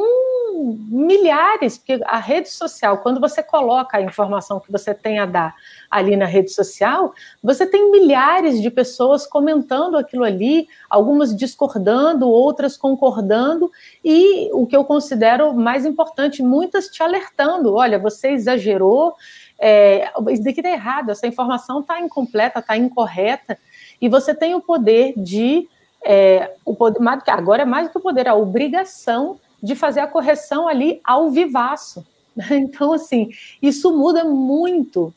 milhares, 0.90 1.78
porque 1.78 2.02
a 2.06 2.18
rede 2.18 2.50
social, 2.50 3.00
quando 3.00 3.20
você 3.20 3.44
coloca 3.44 3.98
a 3.98 4.02
informação 4.02 4.60
que 4.60 4.72
você 4.72 4.94
tem 4.94 5.20
a 5.20 5.26
dar 5.26 5.56
ali 5.90 6.16
na 6.16 6.26
rede 6.26 6.52
social, 6.52 7.14
você 7.44 7.66
tem 7.66 7.92
milhares 7.92 8.62
de 8.62 8.70
pessoas 8.72 9.28
comentando 9.28 9.98
aquilo 9.98 10.24
ali, 10.24 10.68
algumas 10.90 11.36
discordando, 11.36 12.28
outras 12.28 12.78
concordando, 12.78 13.72
e 14.04 14.50
o 14.54 14.66
que 14.66 14.76
eu 14.76 14.86
considero 14.86 15.54
mais 15.54 15.86
importante, 15.86 16.42
muitas 16.42 16.88
te 16.88 17.04
alertando: 17.04 17.74
olha, 17.74 18.00
você 18.00 18.30
exagerou, 18.30 19.16
é, 19.60 20.12
isso 20.30 20.44
daqui 20.44 20.60
está 20.60 20.70
errado, 20.70 21.12
essa 21.12 21.28
informação 21.28 21.82
está 21.82 22.00
incompleta, 22.00 22.60
está 22.60 22.78
incorreta, 22.78 23.58
e 24.02 24.10
você 24.10 24.34
tem 24.34 24.56
o 24.56 24.62
poder 24.62 25.14
de, 25.18 25.68
é, 26.06 26.54
o 26.64 26.76
poder, 26.76 27.00
agora 27.28 27.64
é 27.64 27.66
mais 27.66 27.88
do 27.88 27.92
que 27.92 27.98
o 27.98 28.02
poder, 28.02 28.28
a 28.28 28.36
obrigação 28.36 29.40
de 29.62 29.76
fazer 29.76 30.02
a 30.02 30.08
correção 30.08 30.68
ali 30.68 31.02
ao 31.04 31.30
vivaço. 31.30 32.06
Então, 32.52 32.92
assim, 32.92 33.30
isso 33.62 33.98
muda 33.98 34.26
muito. 34.26 35.14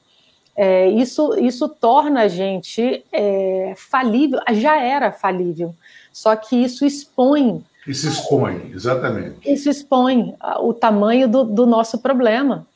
É, 0.54 0.88
isso, 0.88 1.36
isso 1.38 1.68
torna 1.68 2.22
a 2.22 2.28
gente 2.28 3.04
é, 3.12 3.74
falível, 3.76 4.40
já 4.52 4.80
era 4.80 5.10
falível, 5.10 5.74
só 6.12 6.34
que 6.36 6.56
isso 6.56 6.86
expõe. 6.86 7.64
Isso 7.84 8.08
expõe, 8.08 8.70
exatamente. 8.72 9.36
Isso 9.44 9.68
expõe 9.68 10.34
o 10.60 10.72
tamanho 10.72 11.28
do, 11.28 11.42
do 11.42 11.66
nosso 11.66 11.98
problema. 11.98 12.66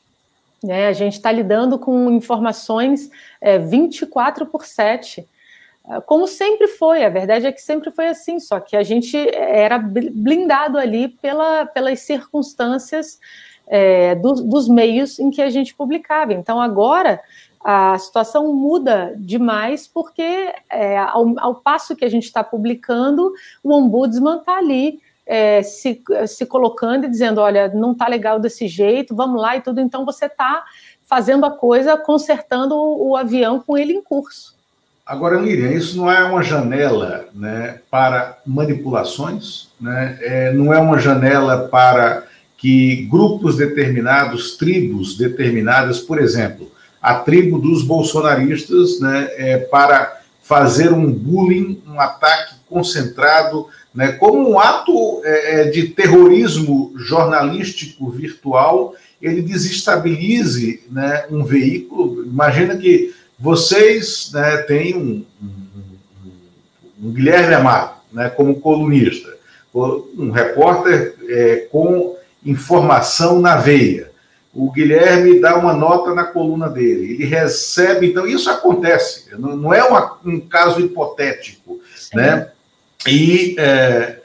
Né? 0.63 0.87
A 0.87 0.93
gente 0.93 1.13
está 1.13 1.31
lidando 1.31 1.77
com 1.77 2.09
informações 2.11 3.09
é, 3.41 3.57
24 3.59 4.45
por 4.45 4.65
7, 4.65 5.19
é, 5.19 5.25
como 6.05 6.27
sempre 6.27 6.67
foi. 6.67 7.03
A 7.03 7.09
verdade 7.09 7.45
é 7.45 7.51
que 7.51 7.61
sempre 7.61 7.91
foi 7.91 8.07
assim, 8.07 8.39
só 8.39 8.59
que 8.59 8.75
a 8.75 8.83
gente 8.83 9.17
era 9.35 9.77
blindado 9.77 10.77
ali 10.77 11.09
pela, 11.09 11.65
pelas 11.65 11.99
circunstâncias 12.01 13.19
é, 13.67 14.15
do, 14.15 14.33
dos 14.33 14.67
meios 14.67 15.19
em 15.19 15.29
que 15.29 15.41
a 15.41 15.49
gente 15.49 15.75
publicava. 15.75 16.33
Então, 16.33 16.61
agora 16.61 17.19
a 17.63 17.97
situação 17.97 18.53
muda 18.53 19.13
demais, 19.17 19.87
porque 19.87 20.53
é, 20.69 20.97
ao, 20.97 21.33
ao, 21.39 21.55
passo 21.55 21.95
que 21.95 22.03
a 22.03 22.09
gente 22.09 22.25
está 22.25 22.43
publicando, 22.43 23.33
o 23.63 23.73
ombudsman 23.73 24.39
está 24.39 24.57
ali 24.57 24.99
é, 25.25 25.63
se, 25.63 26.03
se 26.27 26.45
colocando 26.45 27.05
e 27.05 27.09
dizendo: 27.09 27.39
olha, 27.39 27.69
não 27.69 27.93
está 27.93 28.07
legal 28.07 28.39
desse 28.39 28.67
jeito, 28.67 29.15
vamos 29.15 29.41
lá 29.41 29.55
e 29.55 29.61
tudo. 29.61 29.79
Então 29.79 30.03
você 30.03 30.25
está 30.25 30.65
fazendo 31.03 31.45
a 31.45 31.51
coisa, 31.51 31.95
consertando 31.97 32.75
o, 32.75 33.09
o, 33.09 33.15
avião 33.15 33.61
com 33.61 33.77
ele 33.77 33.93
em 33.93 34.01
curso. 34.01 34.57
Agora, 35.05 35.39
Lilian, 35.39 35.71
isso 35.71 35.97
não 35.97 36.09
é 36.09 36.23
uma 36.23 36.41
janela 36.41 37.27
né, 37.33 37.79
para 37.91 38.37
manipulações, 38.45 39.67
né? 39.79 40.17
É, 40.21 40.53
não 40.53 40.73
é 40.73 40.79
uma 40.79 40.97
janela 40.97 41.67
para 41.67 42.23
que 42.57 43.05
grupos 43.11 43.57
determinados, 43.57 44.55
tribos 44.55 45.17
determinadas, 45.17 45.99
por 45.99 46.19
exemplo, 46.19 46.71
a 47.01 47.15
tribo 47.15 47.59
dos 47.59 47.83
bolsonaristas, 47.83 49.01
né, 49.01 49.27
é, 49.35 49.57
para 49.57 50.21
fazer 50.41 50.93
um 50.93 51.11
bullying, 51.11 51.83
um 51.85 51.99
ataque 51.99 52.55
concentrado 52.69 53.67
né, 53.93 54.13
como 54.13 54.49
um 54.49 54.57
ato 54.57 55.21
é, 55.23 55.61
é, 55.61 55.63
de 55.69 55.89
terrorismo 55.89 56.93
jornalístico 56.95 58.09
virtual, 58.09 58.95
ele 59.21 59.41
desestabilize 59.41 60.83
né, 60.89 61.25
um 61.29 61.43
veículo. 61.43 62.25
Imagina 62.25 62.75
que 62.75 63.13
vocês 63.43 64.31
né, 64.33 64.55
têm 64.59 64.95
um, 64.95 65.25
um, 65.43 67.07
um, 67.07 67.11
Guilherme 67.11 67.53
Amado 67.53 67.95
né, 68.09 68.29
como 68.29 68.61
colunista, 68.61 69.35
um 69.75 70.31
repórter 70.31 71.17
é, 71.27 71.67
com 71.69 72.15
informação 72.45 73.41
na 73.41 73.57
veia. 73.57 74.09
O 74.53 74.71
Guilherme 74.71 75.41
dá 75.41 75.57
uma 75.57 75.73
nota 75.73 76.15
na 76.15 76.23
coluna 76.23 76.69
dele, 76.69 77.15
ele 77.15 77.25
recebe, 77.25 78.07
então 78.07 78.25
isso 78.25 78.49
acontece, 78.49 79.25
não, 79.37 79.57
não 79.57 79.73
é 79.73 79.83
uma, 79.83 80.17
um 80.23 80.39
caso 80.39 80.79
hipotético, 80.79 81.81
Sim. 81.97 82.15
né? 82.15 82.49
E 83.05 83.57
é, 83.59 84.21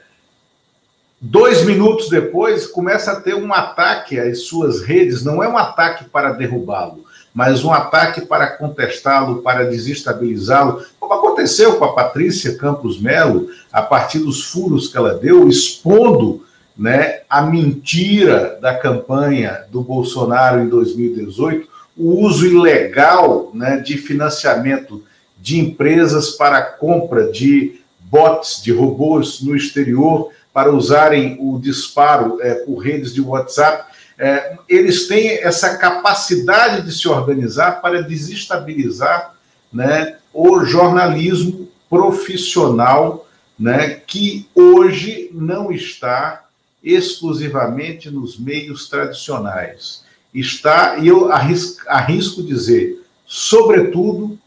dois 1.19 1.65
minutos 1.65 2.07
depois 2.07 2.67
começa 2.67 3.11
a 3.11 3.19
ter 3.19 3.35
um 3.35 3.53
ataque 3.53 4.17
às 4.17 4.43
suas 4.43 4.81
redes, 4.81 5.25
não 5.25 5.43
é 5.43 5.49
um 5.49 5.57
ataque 5.57 6.05
para 6.05 6.31
derrubá-lo, 6.31 7.03
mas 7.39 7.63
um 7.63 7.71
ataque 7.71 8.19
para 8.25 8.47
contestá-lo, 8.47 9.41
para 9.41 9.63
desestabilizá-lo, 9.63 10.83
como 10.99 11.13
aconteceu 11.13 11.77
com 11.77 11.85
a 11.85 11.93
Patrícia 11.93 12.57
Campos 12.57 12.99
Melo, 12.99 13.47
a 13.71 13.81
partir 13.81 14.19
dos 14.19 14.43
furos 14.43 14.89
que 14.89 14.97
ela 14.97 15.13
deu, 15.13 15.47
expondo 15.47 16.43
né, 16.77 17.21
a 17.29 17.41
mentira 17.41 18.59
da 18.61 18.75
campanha 18.75 19.63
do 19.71 19.81
Bolsonaro 19.81 20.59
em 20.59 20.67
2018, 20.67 21.65
o 21.95 22.19
uso 22.25 22.45
ilegal 22.45 23.51
né, 23.53 23.77
de 23.77 23.97
financiamento 23.97 25.01
de 25.37 25.61
empresas 25.61 26.31
para 26.31 26.61
compra 26.61 27.31
de 27.31 27.79
bots 28.01 28.61
de 28.61 28.73
robôs 28.73 29.41
no 29.41 29.55
exterior 29.55 30.29
para 30.53 30.73
usarem 30.73 31.37
o 31.39 31.57
disparo 31.57 32.39
é, 32.41 32.55
por 32.55 32.79
redes 32.79 33.13
de 33.13 33.21
WhatsApp. 33.21 33.88
É, 34.19 34.57
eles 34.67 35.07
têm 35.07 35.41
essa 35.41 35.77
capacidade 35.77 36.85
de 36.85 36.91
se 36.91 37.07
organizar 37.07 37.81
para 37.81 38.03
desestabilizar 38.03 39.33
né, 39.71 40.17
o 40.33 40.65
jornalismo 40.65 41.69
profissional, 41.89 43.27
né, 43.57 43.91
que 43.91 44.47
hoje 44.53 45.29
não 45.33 45.71
está 45.71 46.45
exclusivamente 46.83 48.11
nos 48.11 48.37
meios 48.37 48.89
tradicionais. 48.89 50.03
Está, 50.33 50.97
e 50.97 51.07
eu 51.07 51.31
arrisco, 51.31 51.81
arrisco 51.87 52.43
dizer, 52.43 53.01
sobretudo 53.25 54.37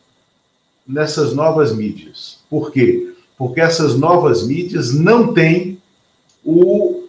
nessas 0.87 1.35
novas 1.35 1.74
mídias. 1.74 2.38
Por 2.50 2.70
quê? 2.70 3.12
porque 3.42 3.61
essas 3.61 3.98
novas 3.98 4.46
mídias 4.46 4.94
não 4.94 5.35
têm 5.35 5.82
o 6.44 7.08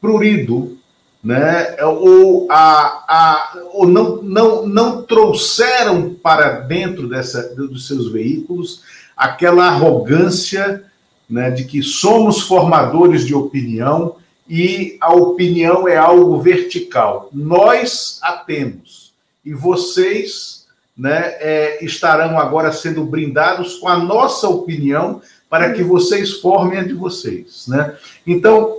prurido, 0.00 0.78
né? 1.24 1.76
ou, 1.82 2.46
a, 2.50 3.04
a, 3.08 3.58
ou 3.72 3.86
não, 3.86 4.22
não, 4.22 4.66
não 4.66 5.02
trouxeram 5.02 6.14
para 6.14 6.60
dentro 6.60 7.08
dessa, 7.08 7.54
dos 7.54 7.86
seus 7.86 8.12
veículos 8.12 8.82
aquela 9.16 9.66
arrogância 9.66 10.84
né, 11.28 11.50
de 11.50 11.64
que 11.64 11.82
somos 11.82 12.42
formadores 12.42 13.24
de 13.24 13.34
opinião 13.34 14.16
e 14.48 14.98
a 15.00 15.12
opinião 15.14 15.88
é 15.88 15.96
algo 15.96 16.40
vertical. 16.40 17.30
Nós 17.32 18.18
a 18.22 18.32
temos 18.32 19.14
e 19.44 19.54
vocês 19.54 20.66
né, 20.96 21.34
é, 21.38 21.84
estarão 21.84 22.38
agora 22.38 22.70
sendo 22.70 23.04
brindados 23.04 23.78
com 23.78 23.88
a 23.88 23.96
nossa 23.96 24.48
opinião 24.48 25.22
para 25.48 25.72
que 25.72 25.82
vocês 25.82 26.34
formem 26.34 26.80
a 26.80 26.84
de 26.84 26.92
vocês. 26.92 27.66
Né? 27.68 27.96
Então, 28.26 28.78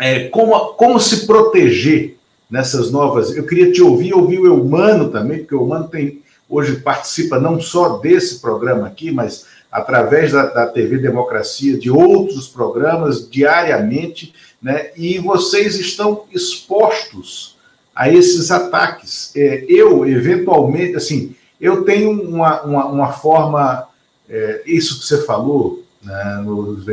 é, 0.00 0.28
como, 0.28 0.58
como 0.72 0.98
se 0.98 1.26
proteger 1.26 2.16
nessas 2.50 2.90
novas. 2.90 3.36
Eu 3.36 3.46
queria 3.46 3.70
te 3.70 3.82
ouvir, 3.82 4.14
ouvir 4.14 4.40
o 4.40 4.46
Eumano 4.46 5.10
também, 5.10 5.40
porque 5.40 5.54
o 5.54 5.60
Eumano 5.60 5.88
tem, 5.88 6.22
hoje 6.48 6.76
participa 6.76 7.38
não 7.38 7.60
só 7.60 7.98
desse 7.98 8.40
programa 8.40 8.86
aqui, 8.86 9.12
mas 9.12 9.46
através 9.70 10.32
da, 10.32 10.46
da 10.46 10.66
TV 10.66 10.98
Democracia, 10.98 11.78
de 11.78 11.90
outros 11.90 12.48
programas 12.48 13.30
diariamente, 13.30 14.34
né? 14.60 14.90
e 14.96 15.18
vocês 15.18 15.78
estão 15.78 16.24
expostos 16.32 17.56
a 17.94 18.08
esses 18.08 18.50
ataques. 18.50 19.30
É, 19.36 19.64
eu, 19.68 20.06
eventualmente, 20.06 20.96
assim, 20.96 21.36
eu 21.60 21.84
tenho 21.84 22.10
uma, 22.10 22.62
uma, 22.62 22.86
uma 22.86 23.12
forma, 23.12 23.86
é, 24.28 24.62
isso 24.66 24.98
que 24.98 25.06
você 25.06 25.22
falou, 25.24 25.84
né, 26.02 26.42
nos. 26.42 26.86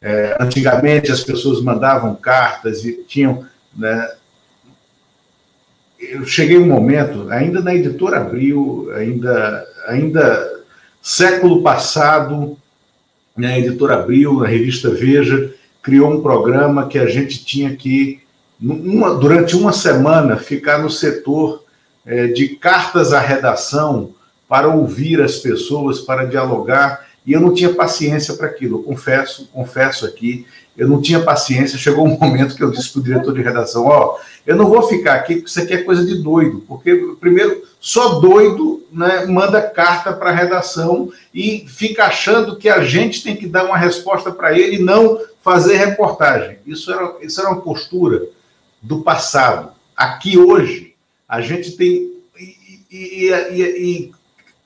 É, 0.00 0.36
antigamente 0.40 1.10
as 1.10 1.24
pessoas 1.24 1.60
mandavam 1.60 2.14
cartas 2.14 2.84
e 2.84 3.04
tinham. 3.04 3.46
Né, 3.76 4.08
eu 5.98 6.24
cheguei 6.26 6.58
um 6.58 6.66
momento, 6.66 7.28
ainda 7.30 7.60
na 7.60 7.74
editora 7.74 8.18
Abril, 8.18 8.90
ainda, 8.94 9.66
ainda 9.86 10.62
século 11.00 11.62
passado, 11.62 12.56
né, 13.36 13.54
a 13.54 13.58
editora 13.58 13.94
Abril, 13.94 14.44
a 14.44 14.46
revista 14.46 14.90
Veja, 14.90 15.54
criou 15.82 16.10
um 16.10 16.22
programa 16.22 16.88
que 16.88 16.98
a 16.98 17.06
gente 17.06 17.44
tinha 17.44 17.74
que, 17.74 18.20
durante 19.20 19.56
uma 19.56 19.72
semana, 19.72 20.36
ficar 20.36 20.78
no 20.78 20.90
setor 20.90 21.64
é, 22.04 22.26
de 22.28 22.48
cartas 22.56 23.12
à 23.12 23.20
redação 23.20 24.14
para 24.48 24.68
ouvir 24.68 25.20
as 25.20 25.36
pessoas, 25.36 26.00
para 26.00 26.24
dialogar 26.24 27.05
e 27.26 27.32
eu 27.32 27.40
não 27.40 27.52
tinha 27.52 27.74
paciência 27.74 28.34
para 28.34 28.46
aquilo. 28.46 28.78
Eu 28.78 28.82
confesso, 28.84 29.48
confesso 29.52 30.06
aqui, 30.06 30.46
eu 30.76 30.86
não 30.86 31.02
tinha 31.02 31.20
paciência. 31.20 31.76
Chegou 31.76 32.06
um 32.06 32.16
momento 32.20 32.54
que 32.54 32.62
eu 32.62 32.70
disse 32.70 32.92
para 32.92 33.00
o 33.00 33.02
diretor 33.02 33.34
de 33.34 33.42
redação: 33.42 33.86
Ó, 33.86 34.18
eu 34.46 34.54
não 34.54 34.68
vou 34.68 34.82
ficar 34.82 35.14
aqui 35.14 35.36
porque 35.36 35.50
isso 35.50 35.60
aqui 35.60 35.74
é 35.74 35.82
coisa 35.82 36.06
de 36.06 36.22
doido. 36.22 36.62
Porque, 36.68 36.94
primeiro, 37.18 37.64
só 37.80 38.20
doido 38.20 38.86
né, 38.92 39.26
manda 39.26 39.60
carta 39.60 40.12
para 40.12 40.30
a 40.30 40.34
redação 40.34 41.10
e 41.34 41.66
fica 41.66 42.04
achando 42.04 42.56
que 42.56 42.68
a 42.68 42.84
gente 42.84 43.24
tem 43.24 43.34
que 43.34 43.48
dar 43.48 43.64
uma 43.64 43.76
resposta 43.76 44.30
para 44.30 44.56
ele 44.56 44.76
e 44.76 44.82
não 44.82 45.20
fazer 45.42 45.76
reportagem. 45.76 46.58
Isso 46.64 46.92
era, 46.92 47.16
isso 47.22 47.40
era 47.40 47.50
uma 47.50 47.60
postura 47.60 48.22
do 48.80 49.00
passado. 49.02 49.72
Aqui 49.96 50.38
hoje, 50.38 50.94
a 51.28 51.40
gente 51.40 51.72
tem. 51.72 52.12
e, 52.38 52.56
e, 52.90 53.30
e, 53.30 53.62
e 53.62 54.12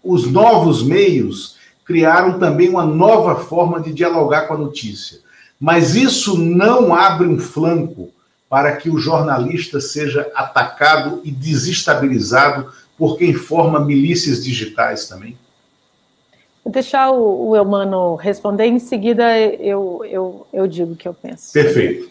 os 0.03 0.27
novos 0.31 0.83
meios 0.83 1.60
criaram 1.91 2.39
também 2.39 2.69
uma 2.69 2.87
nova 2.87 3.35
forma 3.35 3.81
de 3.81 3.93
dialogar 3.93 4.47
com 4.47 4.55
a 4.55 4.59
notícia. 4.59 5.19
Mas 5.59 5.97
isso 5.97 6.39
não 6.39 6.95
abre 6.95 7.27
um 7.27 7.37
flanco 7.37 8.11
para 8.49 8.77
que 8.77 8.89
o 8.89 8.97
jornalista 8.97 9.81
seja 9.81 10.31
atacado 10.33 11.21
e 11.25 11.33
desestabilizado 11.33 12.73
por 12.97 13.19
quem 13.19 13.35
forma 13.35 13.81
milícias 13.81 14.45
digitais 14.45 15.09
também? 15.09 15.37
Vou 16.65 16.73
deixar 16.73 17.11
o, 17.11 17.49
o 17.49 17.57
Elmano 17.57 18.15
responder, 18.15 18.67
em 18.67 18.79
seguida 18.79 19.37
eu, 19.37 20.05
eu, 20.05 20.47
eu 20.53 20.69
digo 20.69 20.93
o 20.93 20.97
que 20.97 21.09
eu 21.09 21.15
penso. 21.15 21.53
Perfeito. 21.53 22.09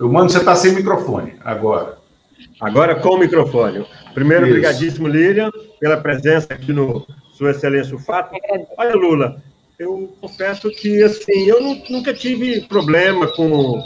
Elmano, 0.00 0.28
você 0.28 0.38
está 0.38 0.56
sem 0.56 0.74
microfone 0.74 1.34
agora. 1.44 2.01
Agora 2.62 2.94
com 2.94 3.16
o 3.16 3.18
microfone. 3.18 3.84
Primeiro, 4.14 4.46
Isso. 4.46 4.54
obrigadíssimo, 4.54 5.08
Lilian, 5.08 5.50
pela 5.80 5.96
presença 5.96 6.54
aqui 6.54 6.72
no 6.72 7.04
Sua 7.32 7.50
Excelência 7.50 7.96
o 7.96 7.98
Fato. 7.98 8.36
Olha, 8.78 8.94
Lula, 8.94 9.42
eu 9.76 10.14
confesso 10.20 10.70
que, 10.70 11.02
assim, 11.02 11.48
eu 11.48 11.60
nunca 11.90 12.14
tive 12.14 12.60
problema 12.68 13.26
com 13.34 13.82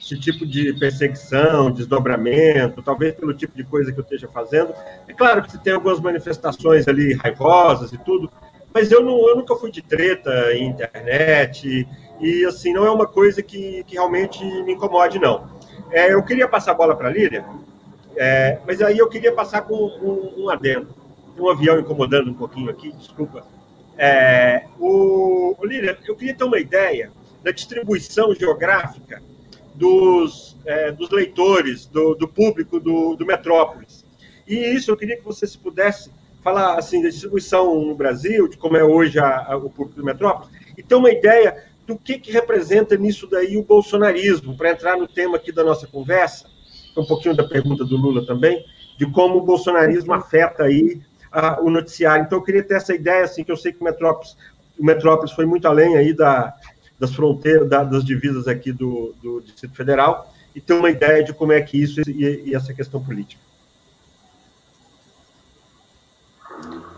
esse 0.00 0.16
tipo 0.16 0.46
de 0.46 0.72
perseguição, 0.74 1.72
desdobramento, 1.72 2.80
talvez 2.82 3.16
pelo 3.16 3.34
tipo 3.34 3.56
de 3.56 3.64
coisa 3.64 3.92
que 3.92 3.98
eu 3.98 4.04
esteja 4.04 4.28
fazendo. 4.28 4.72
É 5.08 5.12
claro 5.12 5.42
que 5.42 5.58
tem 5.58 5.72
algumas 5.72 5.98
manifestações 5.98 6.86
ali 6.86 7.14
raivosas 7.14 7.92
e 7.92 7.98
tudo, 7.98 8.30
mas 8.72 8.92
eu, 8.92 9.02
não, 9.02 9.28
eu 9.28 9.38
nunca 9.38 9.56
fui 9.56 9.72
de 9.72 9.82
treta 9.82 10.52
em 10.52 10.68
internet 10.68 11.84
e, 12.20 12.44
assim, 12.44 12.72
não 12.72 12.86
é 12.86 12.90
uma 12.92 13.08
coisa 13.08 13.42
que, 13.42 13.82
que 13.88 13.94
realmente 13.94 14.44
me 14.62 14.74
incomode, 14.74 15.18
não. 15.18 15.50
É, 15.90 16.14
eu 16.14 16.22
queria 16.22 16.46
passar 16.46 16.70
a 16.70 16.74
bola 16.74 16.94
para 16.94 17.08
a 17.08 17.12
Lília, 17.12 17.44
é, 18.22 18.58
mas 18.66 18.82
aí 18.82 18.98
eu 18.98 19.08
queria 19.08 19.32
passar 19.32 19.62
com 19.62 19.74
um, 19.74 20.44
um 20.44 20.50
adendo. 20.50 20.94
Tem 21.34 21.42
um 21.42 21.48
avião 21.48 21.80
incomodando 21.80 22.30
um 22.30 22.34
pouquinho 22.34 22.68
aqui, 22.68 22.92
desculpa. 22.92 23.46
É, 23.96 24.66
o, 24.78 25.56
o 25.58 25.66
eu 26.06 26.14
queria 26.14 26.34
ter 26.34 26.44
uma 26.44 26.58
ideia 26.58 27.10
da 27.42 27.50
distribuição 27.50 28.34
geográfica 28.34 29.22
dos, 29.74 30.54
é, 30.66 30.92
dos 30.92 31.08
leitores, 31.08 31.86
do, 31.86 32.14
do 32.14 32.28
público 32.28 32.78
do, 32.78 33.16
do, 33.16 33.24
Metrópolis. 33.24 34.04
E 34.46 34.54
isso 34.54 34.90
eu 34.90 34.98
queria 34.98 35.16
que 35.16 35.24
você 35.24 35.46
se 35.46 35.56
pudesse 35.56 36.12
falar 36.44 36.78
assim 36.78 37.02
da 37.02 37.08
distribuição 37.08 37.74
no 37.80 37.94
Brasil, 37.94 38.48
de 38.48 38.58
como 38.58 38.76
é 38.76 38.84
hoje 38.84 39.18
a, 39.18 39.46
a, 39.46 39.56
o 39.56 39.70
público 39.70 39.98
do 39.98 40.04
Metrópolis, 40.04 40.50
e 40.76 40.82
ter 40.82 40.94
uma 40.94 41.10
ideia 41.10 41.64
do 41.86 41.96
que, 41.96 42.18
que 42.18 42.30
representa 42.30 42.98
nisso 42.98 43.26
daí 43.26 43.56
o 43.56 43.62
bolsonarismo, 43.62 44.54
para 44.58 44.72
entrar 44.72 44.98
no 44.98 45.08
tema 45.08 45.38
aqui 45.38 45.50
da 45.50 45.64
nossa 45.64 45.86
conversa, 45.86 46.49
um 46.96 47.04
pouquinho 47.04 47.34
da 47.34 47.44
pergunta 47.44 47.84
do 47.84 47.96
Lula 47.96 48.24
também, 48.26 48.64
de 48.96 49.06
como 49.10 49.38
o 49.38 49.42
bolsonarismo 49.42 50.12
afeta 50.12 50.64
aí 50.64 51.00
a, 51.30 51.60
o 51.60 51.70
noticiário. 51.70 52.24
Então, 52.24 52.38
eu 52.38 52.42
queria 52.42 52.62
ter 52.62 52.74
essa 52.74 52.94
ideia, 52.94 53.24
assim, 53.24 53.44
que 53.44 53.52
eu 53.52 53.56
sei 53.56 53.72
que 53.72 53.80
o 53.80 53.84
Metrópolis, 53.84 54.36
o 54.78 54.84
Metrópolis 54.84 55.32
foi 55.32 55.46
muito 55.46 55.66
além 55.66 55.96
aí 55.96 56.12
da, 56.12 56.54
das 56.98 57.14
fronteiras, 57.14 57.68
da, 57.68 57.84
das 57.84 58.04
divisas 58.04 58.46
aqui 58.46 58.72
do, 58.72 59.14
do 59.22 59.40
Distrito 59.40 59.74
Federal, 59.74 60.32
e 60.54 60.60
ter 60.60 60.74
uma 60.74 60.90
ideia 60.90 61.22
de 61.22 61.32
como 61.32 61.52
é 61.52 61.60
que 61.60 61.80
isso 61.80 62.00
e, 62.08 62.50
e 62.50 62.54
essa 62.54 62.74
questão 62.74 63.02
política. 63.02 63.40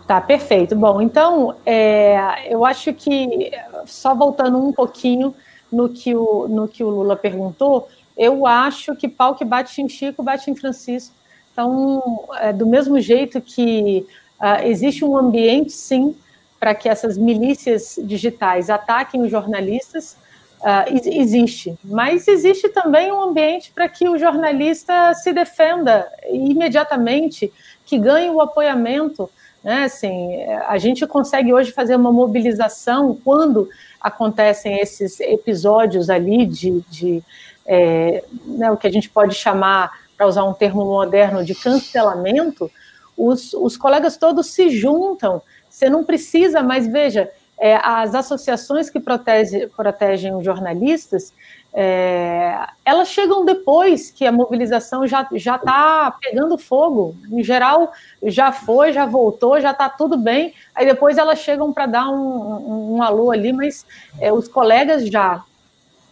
Tá, 0.07 0.19
perfeito. 0.19 0.75
Bom, 0.75 1.01
então, 1.01 1.55
é, 1.65 2.53
eu 2.53 2.65
acho 2.65 2.93
que, 2.93 3.51
só 3.85 4.13
voltando 4.13 4.57
um 4.57 4.73
pouquinho 4.73 5.33
no 5.71 5.89
que 5.89 6.13
o, 6.13 6.47
no 6.47 6.67
que 6.67 6.83
o 6.83 6.89
Lula 6.89 7.15
perguntou, 7.15 7.87
eu 8.17 8.45
acho 8.45 8.95
que 8.95 9.07
pau 9.07 9.35
que 9.35 9.45
bate 9.45 9.81
em 9.81 9.89
Chico, 9.89 10.23
bate 10.23 10.49
em 10.49 10.55
Francisco. 10.55 11.15
Então, 11.51 12.25
é, 12.39 12.51
do 12.51 12.65
mesmo 12.65 12.99
jeito 12.99 13.39
que 13.39 14.05
uh, 14.39 14.65
existe 14.65 15.05
um 15.05 15.15
ambiente, 15.15 15.71
sim, 15.71 16.15
para 16.59 16.73
que 16.73 16.89
essas 16.89 17.17
milícias 17.17 17.99
digitais 18.03 18.69
ataquem 18.69 19.21
os 19.21 19.29
jornalistas, 19.29 20.17
uh, 20.61 20.89
existe. 21.05 21.77
Mas 21.83 22.27
existe 22.27 22.69
também 22.69 23.11
um 23.11 23.21
ambiente 23.21 23.71
para 23.71 23.87
que 23.87 24.07
o 24.09 24.17
jornalista 24.17 25.13
se 25.13 25.31
defenda 25.31 26.07
imediatamente, 26.29 27.51
que 27.85 27.99
ganhe 27.99 28.29
o 28.29 28.41
apoiamento. 28.41 29.29
Né? 29.63 29.83
Assim, 29.83 30.43
a 30.67 30.77
gente 30.77 31.05
consegue 31.05 31.53
hoje 31.53 31.71
fazer 31.71 31.95
uma 31.95 32.11
mobilização 32.11 33.17
quando 33.23 33.69
acontecem 34.01 34.79
esses 34.79 35.19
episódios 35.19 36.09
ali 36.09 36.45
de, 36.45 36.81
de 36.89 37.23
é, 37.65 38.23
né, 38.45 38.71
o 38.71 38.77
que 38.77 38.87
a 38.87 38.91
gente 38.91 39.09
pode 39.09 39.35
chamar, 39.35 39.91
para 40.17 40.27
usar 40.27 40.43
um 40.43 40.53
termo 40.53 40.85
moderno, 40.85 41.43
de 41.43 41.55
cancelamento, 41.55 42.69
os, 43.17 43.53
os 43.53 43.77
colegas 43.77 44.17
todos 44.17 44.47
se 44.47 44.69
juntam. 44.69 45.41
Você 45.69 45.89
não 45.89 46.03
precisa 46.03 46.61
mais, 46.61 46.87
veja, 46.87 47.31
é, 47.59 47.75
as 47.75 48.13
associações 48.13 48.89
que 48.89 48.99
protege, 48.99 49.67
protegem 49.67 50.35
os 50.35 50.43
jornalistas, 50.43 51.33
é, 51.75 52.67
elas 52.85 53.07
chegam 53.07 53.43
depois 53.43 54.11
que 54.11 54.27
a 54.27 54.31
mobilização 54.31 55.07
já 55.07 55.27
está 55.31 56.15
pegando 56.21 56.57
fogo. 56.57 57.15
Em 57.31 57.43
geral, 57.43 57.91
já 58.21 58.51
foi, 58.51 58.93
já 58.93 59.05
voltou, 59.07 59.59
já 59.59 59.71
está 59.71 59.89
tudo 59.89 60.15
bem. 60.15 60.53
Aí 60.75 60.85
depois 60.85 61.17
elas 61.17 61.39
chegam 61.39 61.73
para 61.73 61.87
dar 61.87 62.09
um, 62.09 62.15
um, 62.15 62.95
um, 62.97 63.03
alô 63.03 63.31
ali, 63.31 63.51
mas 63.51 63.85
é, 64.19 64.31
os 64.31 64.47
colegas 64.47 65.07
já 65.07 65.43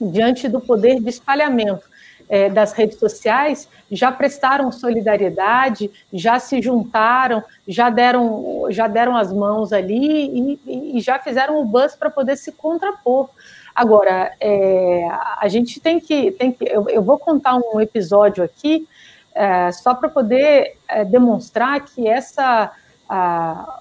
diante 0.10 0.48
do 0.48 0.60
poder 0.60 1.00
de 1.00 1.10
espalhamento 1.10 1.84
é, 2.32 2.50
das 2.50 2.72
redes 2.72 2.98
sociais, 2.98 3.68
já 3.92 4.10
prestaram 4.10 4.72
solidariedade, 4.72 5.92
já 6.14 6.40
se 6.40 6.62
juntaram, 6.62 7.44
já 7.68 7.90
deram, 7.90 8.68
já 8.70 8.88
deram 8.88 9.18
as 9.18 9.34
mãos 9.34 9.74
ali 9.74 10.58
e, 10.66 10.98
e 10.98 11.02
já 11.02 11.20
fizeram 11.20 11.60
o 11.60 11.66
buzz 11.66 11.94
para 11.94 12.10
poder 12.10 12.38
se 12.38 12.54
contrapor. 12.54 13.30
Agora, 13.76 14.34
é, 14.40 15.08
a 15.38 15.48
gente 15.50 15.82
tem 15.82 16.00
que, 16.00 16.32
tem 16.32 16.54
que 16.54 16.64
eu, 16.64 16.90
eu, 16.90 17.02
vou 17.02 17.20
contar 17.20 17.56
um 17.56 17.82
episódio 17.82 18.44
aqui 18.44 18.88
é, 19.36 19.72
só 19.74 19.94
para 19.94 20.08
poder 20.08 20.78
é, 20.88 21.04
demonstrar 21.04 21.84
que 21.84 22.08
essa 22.08 22.72
a, 23.10 23.80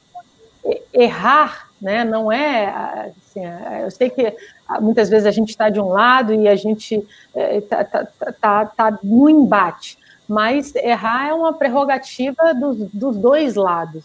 errar, 0.92 1.70
né, 1.80 2.04
não 2.04 2.30
é 2.30 3.12
assim, 3.16 3.40
eu 3.82 3.90
sei 3.90 4.10
que 4.10 4.36
muitas 4.80 5.08
vezes 5.08 5.26
a 5.26 5.30
gente 5.30 5.50
está 5.50 5.70
de 5.70 5.80
um 5.80 5.88
lado 5.88 6.32
e 6.34 6.46
a 6.48 6.54
gente 6.54 7.06
está 7.34 7.78
é, 7.78 7.84
tá, 7.84 7.84
tá, 7.84 8.32
tá, 8.40 8.66
tá, 8.66 8.98
no 9.02 9.28
embate, 9.28 9.98
mas 10.28 10.74
errar 10.76 11.28
é 11.28 11.34
uma 11.34 11.52
prerrogativa 11.52 12.54
dos, 12.54 12.76
dos 12.92 13.16
dois 13.16 13.54
lados. 13.54 14.04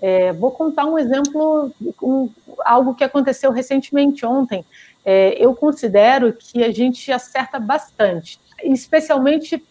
É, 0.00 0.32
vou 0.32 0.50
contar 0.50 0.84
um 0.84 0.98
exemplo, 0.98 1.70
um, 2.02 2.28
algo 2.64 2.94
que 2.94 3.04
aconteceu 3.04 3.52
recentemente 3.52 4.26
ontem. 4.26 4.64
É, 5.04 5.34
eu 5.38 5.54
considero 5.54 6.32
que 6.32 6.62
a 6.62 6.72
gente 6.72 7.10
acerta 7.12 7.58
bastante, 7.60 8.40
especialmente 8.64 9.62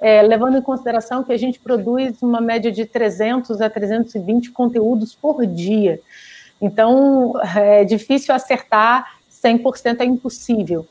é, 0.00 0.22
levando 0.22 0.58
em 0.58 0.62
consideração 0.62 1.24
que 1.24 1.32
a 1.32 1.36
gente 1.36 1.58
produz 1.58 2.20
uma 2.22 2.40
média 2.40 2.70
de 2.70 2.84
300 2.84 3.60
a 3.60 3.70
320 3.70 4.50
conteúdos 4.52 5.14
por 5.14 5.44
dia. 5.46 6.00
Então, 6.60 7.34
é 7.56 7.84
difícil 7.84 8.34
acertar 8.34 9.16
100% 9.42 10.00
é 10.00 10.04
impossível. 10.04 10.86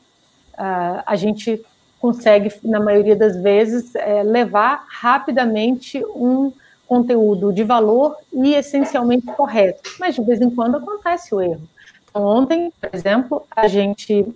Uh, 0.54 1.02
a 1.04 1.16
gente 1.16 1.62
consegue, 2.00 2.52
na 2.62 2.80
maioria 2.80 3.16
das 3.16 3.36
vezes, 3.36 3.94
é, 3.94 4.22
levar 4.22 4.84
rapidamente 4.88 6.04
um 6.14 6.52
conteúdo 6.86 7.52
de 7.52 7.64
valor 7.64 8.16
e 8.32 8.54
essencialmente 8.54 9.26
correto, 9.26 9.90
mas 9.98 10.14
de 10.14 10.22
vez 10.22 10.40
em 10.40 10.50
quando 10.50 10.76
acontece 10.76 11.34
o 11.34 11.40
erro. 11.40 11.68
Então, 12.08 12.22
ontem, 12.24 12.72
por 12.80 12.90
exemplo, 12.92 13.46
a 13.50 13.66
gente, 13.66 14.26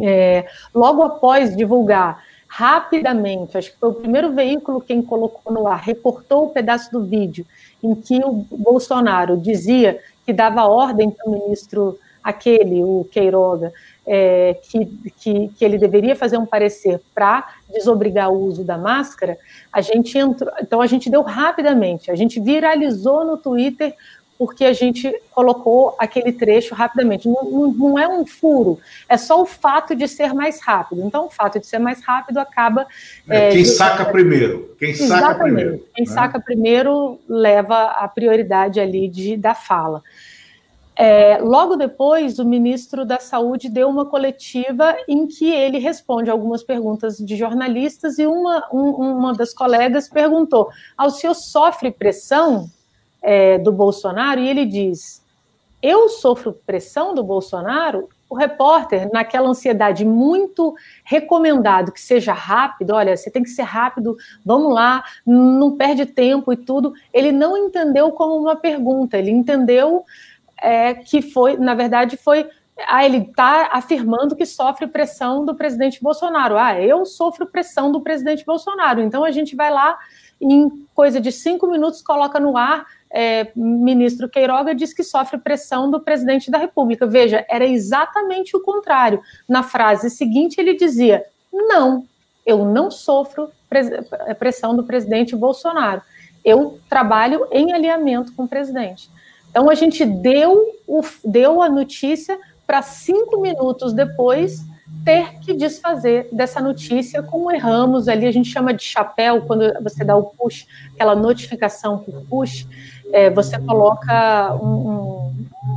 é, 0.00 0.46
logo 0.74 1.02
após 1.02 1.56
divulgar 1.56 2.22
rapidamente, 2.48 3.58
acho 3.58 3.70
que 3.72 3.78
foi 3.78 3.90
o 3.90 3.94
primeiro 3.94 4.32
veículo 4.32 4.80
quem 4.80 5.02
colocou 5.02 5.52
no 5.52 5.68
ar, 5.68 5.80
reportou 5.80 6.46
o 6.46 6.50
pedaço 6.50 6.90
do 6.90 7.04
vídeo 7.04 7.44
em 7.82 7.94
que 7.94 8.18
o 8.24 8.32
Bolsonaro 8.32 9.36
dizia 9.36 10.00
que 10.24 10.32
dava 10.32 10.66
ordem 10.66 11.10
para 11.10 11.28
o 11.28 11.32
ministro 11.32 11.98
aquele, 12.22 12.82
o 12.82 13.06
Queiroga, 13.10 13.72
é, 14.06 14.56
que, 14.62 14.86
que, 15.18 15.48
que, 15.48 15.64
ele 15.64 15.76
deveria 15.76 16.16
fazer 16.16 16.38
um 16.38 16.46
parecer 16.46 17.00
para 17.14 17.46
desobrigar 17.70 18.30
o 18.30 18.40
uso 18.40 18.64
da 18.64 18.78
máscara, 18.78 19.36
a 19.70 19.80
gente 19.80 20.16
entrou, 20.16 20.50
então 20.60 20.80
a 20.80 20.86
gente 20.86 21.10
deu 21.10 21.22
rapidamente, 21.22 22.10
a 22.10 22.14
gente 22.14 22.40
viralizou 22.40 23.24
no 23.24 23.36
Twitter 23.36 23.94
porque 24.38 24.64
a 24.64 24.72
gente 24.72 25.12
colocou 25.32 25.96
aquele 25.98 26.32
trecho 26.32 26.72
rapidamente. 26.72 27.28
Não, 27.28 27.42
não, 27.42 27.72
não, 27.72 27.98
é 27.98 28.08
um 28.08 28.24
furo, 28.24 28.78
é 29.08 29.16
só 29.16 29.42
o 29.42 29.44
fato 29.44 29.96
de 29.96 30.06
ser 30.06 30.32
mais 30.32 30.62
rápido. 30.62 31.02
Então, 31.04 31.26
o 31.26 31.30
fato 31.30 31.58
de 31.58 31.66
ser 31.66 31.80
mais 31.80 32.00
rápido 32.00 32.38
acaba. 32.38 32.86
É, 33.28 33.50
quem 33.50 33.64
de... 33.64 33.68
saca 33.68 34.04
primeiro. 34.04 34.76
Quem 34.78 34.90
Exatamente. 34.90 35.20
saca 35.20 35.42
primeiro. 35.42 35.84
Quem 35.92 36.06
né? 36.06 36.12
saca 36.12 36.40
primeiro 36.40 37.18
leva 37.28 37.86
a 37.86 38.06
prioridade 38.06 38.78
ali 38.78 39.08
de, 39.08 39.36
da 39.36 39.56
fala. 39.56 40.04
É, 41.00 41.38
logo 41.38 41.76
depois, 41.76 42.40
o 42.40 42.44
ministro 42.44 43.06
da 43.06 43.20
Saúde 43.20 43.68
deu 43.68 43.88
uma 43.88 44.04
coletiva 44.04 44.96
em 45.06 45.28
que 45.28 45.48
ele 45.48 45.78
responde 45.78 46.28
algumas 46.28 46.64
perguntas 46.64 47.18
de 47.18 47.36
jornalistas 47.36 48.18
e 48.18 48.26
uma, 48.26 48.66
um, 48.72 48.90
uma 48.90 49.32
das 49.32 49.54
colegas 49.54 50.08
perguntou: 50.08 50.68
ao 50.96 51.10
senhor 51.10 51.34
sofre 51.34 51.92
pressão 51.92 52.68
é, 53.22 53.58
do 53.58 53.70
Bolsonaro? 53.70 54.40
E 54.40 54.48
ele 54.48 54.66
diz: 54.66 55.22
eu 55.80 56.08
sofro 56.08 56.52
pressão 56.66 57.14
do 57.14 57.22
Bolsonaro? 57.22 58.08
o 58.28 58.34
repórter, 58.34 59.10
naquela 59.10 59.48
ansiedade 59.48 60.04
muito 60.04 60.74
recomendado 61.02 61.90
que 61.90 62.00
seja 62.00 62.32
rápido, 62.32 62.90
olha, 62.92 63.16
você 63.16 63.30
tem 63.30 63.42
que 63.42 63.48
ser 63.48 63.62
rápido, 63.62 64.16
vamos 64.44 64.72
lá, 64.74 65.02
não 65.26 65.76
perde 65.76 66.04
tempo 66.04 66.52
e 66.52 66.56
tudo, 66.56 66.92
ele 67.12 67.32
não 67.32 67.56
entendeu 67.56 68.12
como 68.12 68.36
uma 68.36 68.54
pergunta, 68.54 69.16
ele 69.16 69.30
entendeu 69.30 70.04
é, 70.62 70.94
que 70.94 71.22
foi, 71.22 71.56
na 71.56 71.74
verdade, 71.74 72.16
foi. 72.16 72.48
Ah, 72.86 73.04
ele 73.04 73.18
está 73.18 73.70
afirmando 73.72 74.36
que 74.36 74.46
sofre 74.46 74.86
pressão 74.86 75.44
do 75.44 75.54
presidente 75.54 76.00
Bolsonaro. 76.00 76.56
Ah, 76.56 76.80
eu 76.80 77.04
sofro 77.04 77.46
pressão 77.46 77.90
do 77.90 78.00
presidente 78.00 78.44
Bolsonaro. 78.44 79.00
Então 79.00 79.24
a 79.24 79.32
gente 79.32 79.56
vai 79.56 79.70
lá, 79.70 79.98
em 80.40 80.86
coisa 80.94 81.20
de 81.20 81.32
cinco 81.32 81.66
minutos, 81.66 82.00
coloca 82.00 82.38
no 82.38 82.56
ar 82.56 82.86
é, 83.10 83.50
ministro 83.56 84.28
Queiroga 84.28 84.74
diz 84.74 84.92
que 84.92 85.02
sofre 85.02 85.38
pressão 85.38 85.90
do 85.90 86.00
presidente 86.00 86.50
da 86.50 86.58
República. 86.58 87.06
Veja, 87.06 87.44
era 87.48 87.66
exatamente 87.66 88.56
o 88.56 88.60
contrário. 88.60 89.22
Na 89.48 89.62
frase 89.62 90.10
seguinte, 90.10 90.60
ele 90.60 90.74
dizia: 90.74 91.24
não, 91.52 92.06
eu 92.44 92.64
não 92.64 92.90
sofro 92.90 93.50
pressão 94.38 94.76
do 94.76 94.84
presidente 94.84 95.34
Bolsonaro. 95.34 96.02
Eu 96.44 96.78
trabalho 96.88 97.46
em 97.50 97.72
alinhamento 97.72 98.32
com 98.34 98.44
o 98.44 98.48
presidente. 98.48 99.10
Então, 99.50 99.70
a 99.70 99.74
gente 99.74 100.04
deu, 100.04 100.66
o, 100.86 101.02
deu 101.24 101.62
a 101.62 101.68
notícia 101.68 102.38
para 102.66 102.82
cinco 102.82 103.40
minutos 103.40 103.92
depois 103.92 104.64
ter 105.04 105.38
que 105.40 105.54
desfazer 105.54 106.28
dessa 106.32 106.60
notícia, 106.60 107.22
como 107.22 107.50
erramos 107.50 108.08
ali, 108.08 108.26
a 108.26 108.32
gente 108.32 108.50
chama 108.50 108.74
de 108.74 108.82
chapéu, 108.82 109.42
quando 109.42 109.72
você 109.82 110.04
dá 110.04 110.16
o 110.16 110.24
push, 110.24 110.66
aquela 110.94 111.14
notificação 111.14 111.98
por 111.98 112.22
push, 112.26 112.66
é, 113.12 113.30
você 113.30 113.58
coloca 113.58 114.54
um, 114.62 115.32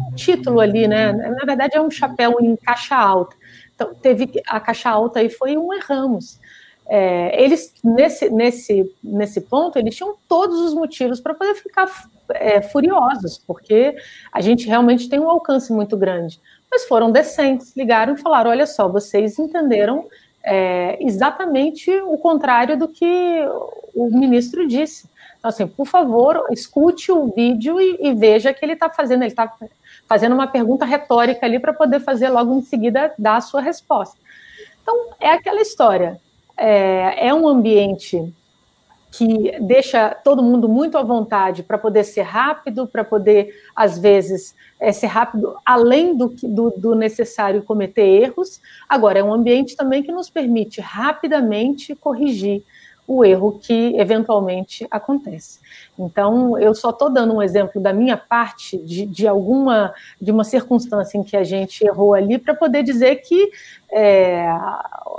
um, 0.09 0.15
título 0.15 0.59
ali, 0.59 0.87
né? 0.87 1.13
Na 1.13 1.45
verdade, 1.45 1.77
é 1.77 1.81
um 1.81 1.89
chapéu 1.89 2.37
em 2.41 2.55
caixa 2.55 2.95
alta. 2.95 3.35
Então, 3.73 3.93
teve 3.95 4.29
a 4.45 4.59
caixa 4.59 4.89
alta 4.89 5.19
aí 5.19 5.29
foi 5.29 5.57
um 5.57 5.73
erramos. 5.73 6.39
É, 6.93 7.41
eles, 7.41 7.73
nesse, 7.81 8.29
nesse, 8.29 8.93
nesse 9.01 9.39
ponto, 9.39 9.79
eles 9.79 9.95
tinham 9.95 10.13
todos 10.27 10.59
os 10.59 10.73
motivos 10.73 11.21
para 11.21 11.33
poder 11.33 11.55
ficar 11.55 11.89
é, 12.31 12.61
furiosos, 12.61 13.41
porque 13.47 13.95
a 14.29 14.41
gente 14.41 14.67
realmente 14.67 15.07
tem 15.07 15.17
um 15.17 15.29
alcance 15.29 15.71
muito 15.71 15.95
grande. 15.95 16.37
Mas 16.69 16.83
foram 16.83 17.09
decentes, 17.09 17.73
ligaram 17.77 18.15
e 18.15 18.17
falaram: 18.17 18.51
olha 18.51 18.67
só, 18.67 18.89
vocês 18.89 19.39
entenderam 19.39 20.09
é, 20.43 20.97
exatamente 21.01 21.89
o 21.89 22.17
contrário 22.17 22.77
do 22.77 22.89
que 22.89 23.39
o 23.95 24.09
ministro 24.09 24.67
disse. 24.67 25.09
Então, 25.39 25.47
assim, 25.47 25.65
por 25.65 25.87
favor, 25.87 26.45
escute 26.51 27.09
o 27.09 27.27
vídeo 27.33 27.79
e, 27.79 27.99
e 28.01 28.13
veja 28.13 28.53
que 28.53 28.65
ele 28.65 28.73
está 28.73 28.89
fazendo, 28.89 29.21
ele 29.21 29.31
está 29.31 29.49
fazendo 30.09 30.33
uma 30.33 30.47
pergunta 30.47 30.83
retórica 30.83 31.45
ali 31.45 31.57
para 31.57 31.71
poder 31.71 32.01
fazer 32.01 32.27
logo 32.27 32.53
em 32.53 32.61
seguida 32.61 33.13
dar 33.17 33.37
a 33.37 33.41
sua 33.41 33.61
resposta. 33.61 34.17
Então, 34.81 35.11
é 35.21 35.29
aquela 35.29 35.61
história. 35.61 36.19
É, 36.63 37.27
é 37.27 37.33
um 37.33 37.47
ambiente 37.47 38.31
que 39.11 39.59
deixa 39.59 40.09
todo 40.23 40.41
mundo 40.41 40.69
muito 40.69 40.97
à 40.97 41.03
vontade 41.03 41.63
para 41.63 41.77
poder 41.77 42.03
ser 42.05 42.21
rápido, 42.21 42.87
para 42.87 43.03
poder, 43.03 43.53
às 43.75 43.99
vezes, 43.99 44.55
é, 44.79 44.91
ser 44.91 45.07
rápido 45.07 45.55
além 45.65 46.15
do, 46.15 46.29
do, 46.43 46.69
do 46.71 46.95
necessário 46.95 47.61
cometer 47.61 48.05
erros. 48.05 48.61
Agora, 48.87 49.19
é 49.19 49.23
um 49.23 49.33
ambiente 49.33 49.75
também 49.75 50.01
que 50.01 50.11
nos 50.11 50.29
permite 50.29 50.79
rapidamente 50.79 51.93
corrigir 51.95 52.63
o 53.07 53.25
erro 53.25 53.59
que 53.59 53.95
eventualmente 53.97 54.87
acontece. 54.89 55.59
Então, 55.97 56.57
eu 56.57 56.73
só 56.73 56.91
estou 56.91 57.09
dando 57.09 57.33
um 57.33 57.41
exemplo 57.41 57.81
da 57.81 57.91
minha 57.91 58.15
parte 58.15 58.77
de, 58.77 59.05
de, 59.05 59.27
alguma 59.27 59.93
de 60.19 60.31
uma 60.31 60.43
circunstância 60.43 61.17
em 61.17 61.23
que 61.23 61.35
a 61.35 61.43
gente 61.43 61.85
errou 61.85 62.13
ali 62.13 62.37
para 62.37 62.53
poder 62.53 62.83
dizer 62.83 63.17
que 63.17 63.51
é, 63.91 64.47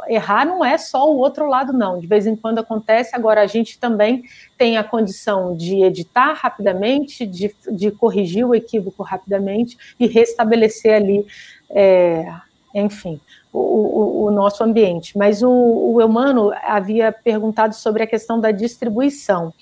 errar 0.08 0.46
não 0.46 0.64
é 0.64 0.78
só 0.78 1.10
o 1.10 1.18
outro 1.18 1.46
lado, 1.46 1.72
não. 1.72 1.98
De 1.98 2.06
vez 2.06 2.26
em 2.26 2.34
quando 2.34 2.58
acontece. 2.58 3.14
Agora 3.14 3.42
a 3.42 3.46
gente 3.46 3.78
também 3.78 4.22
tem 4.56 4.78
a 4.78 4.84
condição 4.84 5.54
de 5.54 5.82
editar 5.82 6.32
rapidamente, 6.32 7.26
de, 7.26 7.54
de 7.70 7.90
corrigir 7.90 8.46
o 8.46 8.54
equívoco 8.54 9.02
rapidamente 9.02 9.76
e 10.00 10.06
restabelecer 10.06 10.94
ali, 10.94 11.26
é, 11.70 12.26
enfim, 12.74 13.20
o, 13.52 13.58
o, 13.58 14.24
o, 14.24 14.30
nosso 14.30 14.62
ambiente. 14.64 15.16
Mas 15.16 15.42
o, 15.42 15.50
o 15.50 16.00
Eumano 16.00 16.52
havia 16.62 17.12
perguntado 17.12 17.74
sobre 17.74 18.02
a 18.02 18.06
questão 18.06 18.40
da 18.40 18.50
distribuição. 18.50 19.52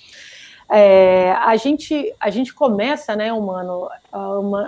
É, 0.72 1.32
a, 1.32 1.56
gente, 1.56 2.14
a 2.20 2.30
gente 2.30 2.54
começa, 2.54 3.16
né, 3.16 3.32
Humano, 3.32 3.88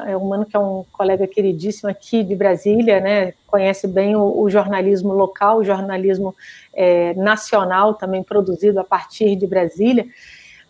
é 0.05 0.17
Humano 0.17 0.45
que 0.45 0.57
é 0.57 0.59
um 0.59 0.85
colega 0.93 1.29
queridíssimo 1.29 1.89
aqui 1.89 2.25
de 2.25 2.35
Brasília, 2.35 3.01
né, 3.01 3.35
conhece 3.47 3.87
bem 3.87 4.17
o, 4.17 4.41
o 4.41 4.51
jornalismo 4.51 5.13
local, 5.13 5.59
o 5.59 5.65
jornalismo 5.65 6.35
é, 6.75 7.15
nacional 7.15 7.95
também 7.95 8.21
produzido 8.21 8.81
a 8.81 8.85
partir 8.85 9.37
de 9.37 9.47
Brasília. 9.47 10.07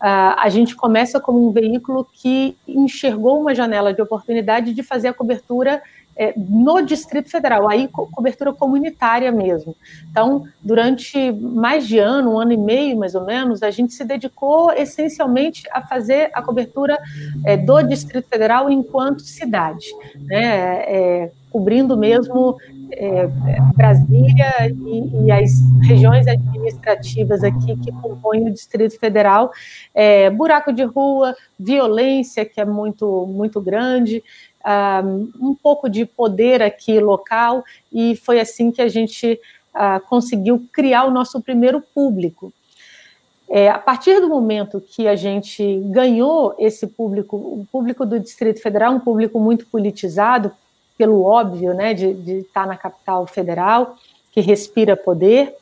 Uh, 0.02 0.34
a 0.36 0.48
gente 0.48 0.74
começa 0.74 1.20
como 1.20 1.46
um 1.46 1.52
veículo 1.52 2.04
que 2.12 2.56
enxergou 2.66 3.40
uma 3.40 3.54
janela 3.54 3.94
de 3.94 4.02
oportunidade 4.02 4.74
de 4.74 4.82
fazer 4.82 5.06
a 5.06 5.14
cobertura 5.14 5.80
é, 6.16 6.34
no 6.36 6.82
Distrito 6.82 7.30
Federal, 7.30 7.68
aí 7.68 7.88
co 7.88 8.06
cobertura 8.06 8.52
comunitária 8.52 9.32
mesmo. 9.32 9.74
Então, 10.10 10.46
durante 10.62 11.32
mais 11.32 11.86
de 11.86 11.98
ano, 11.98 12.34
um 12.34 12.38
ano 12.38 12.52
e 12.52 12.56
meio 12.56 12.96
mais 12.98 13.14
ou 13.14 13.24
menos, 13.24 13.62
a 13.62 13.70
gente 13.70 13.92
se 13.92 14.04
dedicou 14.04 14.72
essencialmente 14.72 15.62
a 15.70 15.80
fazer 15.80 16.30
a 16.34 16.42
cobertura 16.42 16.98
é, 17.44 17.56
do 17.56 17.82
Distrito 17.82 18.28
Federal 18.28 18.70
enquanto 18.70 19.22
cidade, 19.22 19.86
né, 20.16 20.84
é, 20.86 21.30
cobrindo 21.50 21.96
mesmo 21.96 22.56
é, 22.92 23.28
Brasília 23.74 24.68
e, 24.68 25.24
e, 25.24 25.32
as 25.32 25.50
regiões 25.86 26.26
administrativas 26.26 27.42
aqui 27.42 27.76
que 27.76 27.92
compõem 27.92 28.48
o 28.48 28.52
Distrito 28.52 28.98
Federal, 28.98 29.50
é, 29.94 30.30
buraco 30.30 30.72
de 30.72 30.84
rua, 30.84 31.34
violência 31.58 32.44
que 32.44 32.60
é 32.60 32.64
muito 32.64 33.26
muito 33.26 33.60
grande, 33.60 34.22
um 35.40 35.56
pouco 35.60 35.88
de 35.88 36.06
poder 36.06 36.62
aqui 36.62 37.00
local, 37.00 37.64
e 37.92 38.14
foi 38.14 38.38
assim 38.40 38.70
que 38.70 38.80
a 38.80 38.88
gente 38.88 39.40
uh, 39.74 40.00
conseguiu 40.08 40.64
criar 40.72 41.04
o 41.04 41.10
nosso 41.10 41.40
primeiro 41.40 41.80
público. 41.80 42.52
É, 43.50 43.68
a 43.68 43.78
partir 43.78 44.18
do 44.18 44.28
momento 44.28 44.80
que 44.80 45.06
a 45.06 45.14
gente 45.14 45.80
ganhou 45.90 46.54
esse 46.58 46.86
público, 46.86 47.36
o 47.36 47.66
público 47.70 48.06
do 48.06 48.18
Distrito 48.18 48.62
Federal, 48.62 48.94
um 48.94 49.00
público 49.00 49.38
muito 49.38 49.66
politizado, 49.66 50.52
pelo 51.02 51.24
óbvio, 51.24 51.74
né, 51.74 51.92
de, 51.92 52.38
estar 52.38 52.64
na 52.64 52.76
capital 52.76 53.26
federal, 53.26 53.96
que 54.30 54.40
respira 54.40 54.96
poder, 54.96 55.56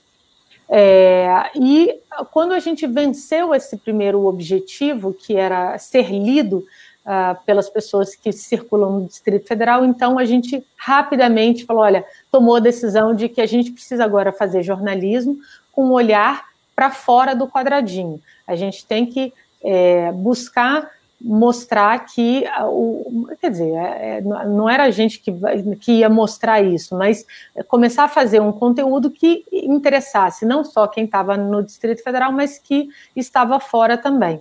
é, 0.68 1.50
e 1.54 1.98
quando 2.30 2.52
a 2.52 2.58
gente 2.58 2.86
venceu 2.86 3.54
esse 3.54 3.78
primeiro 3.78 4.26
objetivo, 4.26 5.14
que 5.14 5.34
era 5.34 5.78
ser 5.78 6.10
lido 6.10 6.58
uh, 6.58 7.42
pelas 7.46 7.70
pessoas 7.70 8.14
que 8.14 8.30
circulam 8.32 9.00
no 9.00 9.06
Distrito 9.06 9.48
Federal. 9.48 9.84
Então, 9.84 10.18
a 10.18 10.24
gente 10.26 10.62
rapidamente 10.76 11.64
falou: 11.64 11.82
olha, 11.82 12.04
tomou 12.30 12.56
a 12.56 12.60
decisão 12.60 13.14
de 13.14 13.28
que 13.30 13.40
a 13.40 13.46
gente 13.46 13.72
precisa 13.72 14.04
agora 14.04 14.30
fazer 14.30 14.62
jornalismo 14.62 15.38
com 15.72 15.86
um 15.86 15.92
olhar 15.92 16.44
para 16.76 16.90
fora 16.90 17.34
do 17.34 17.48
quadradinho. 17.48 18.20
A 18.46 18.54
gente 18.54 18.86
tem 18.86 19.06
que 19.06 19.32
é, 19.64 20.12
buscar 20.12 20.88
mostrar 21.20 22.06
que 22.06 22.44
o 22.62 23.28
quer 23.40 23.50
dizer 23.50 23.74
é, 23.74 24.18
é 24.18 24.20
não 24.22 24.68
era 24.68 24.84
a 24.84 24.90
gente 24.90 25.20
que, 25.20 25.32
que 25.80 25.92
ia 25.98 26.08
mostrar 26.08 26.62
isso, 26.62 26.96
mas 26.96 27.26
começar 27.68 28.04
a 28.04 28.08
fazer 28.08 28.40
um 28.40 28.52
conteúdo 28.52 29.10
que 29.10 29.44
interessasse 29.52 30.46
não 30.46 30.64
só 30.64 30.86
quem 30.86 31.04
estava 31.04 31.36
no 31.36 31.62
Distrito 31.62 32.02
Federal, 32.02 32.32
mas 32.32 32.58
que 32.58 32.88
estava 33.14 33.60
fora 33.60 33.98
também. 33.98 34.40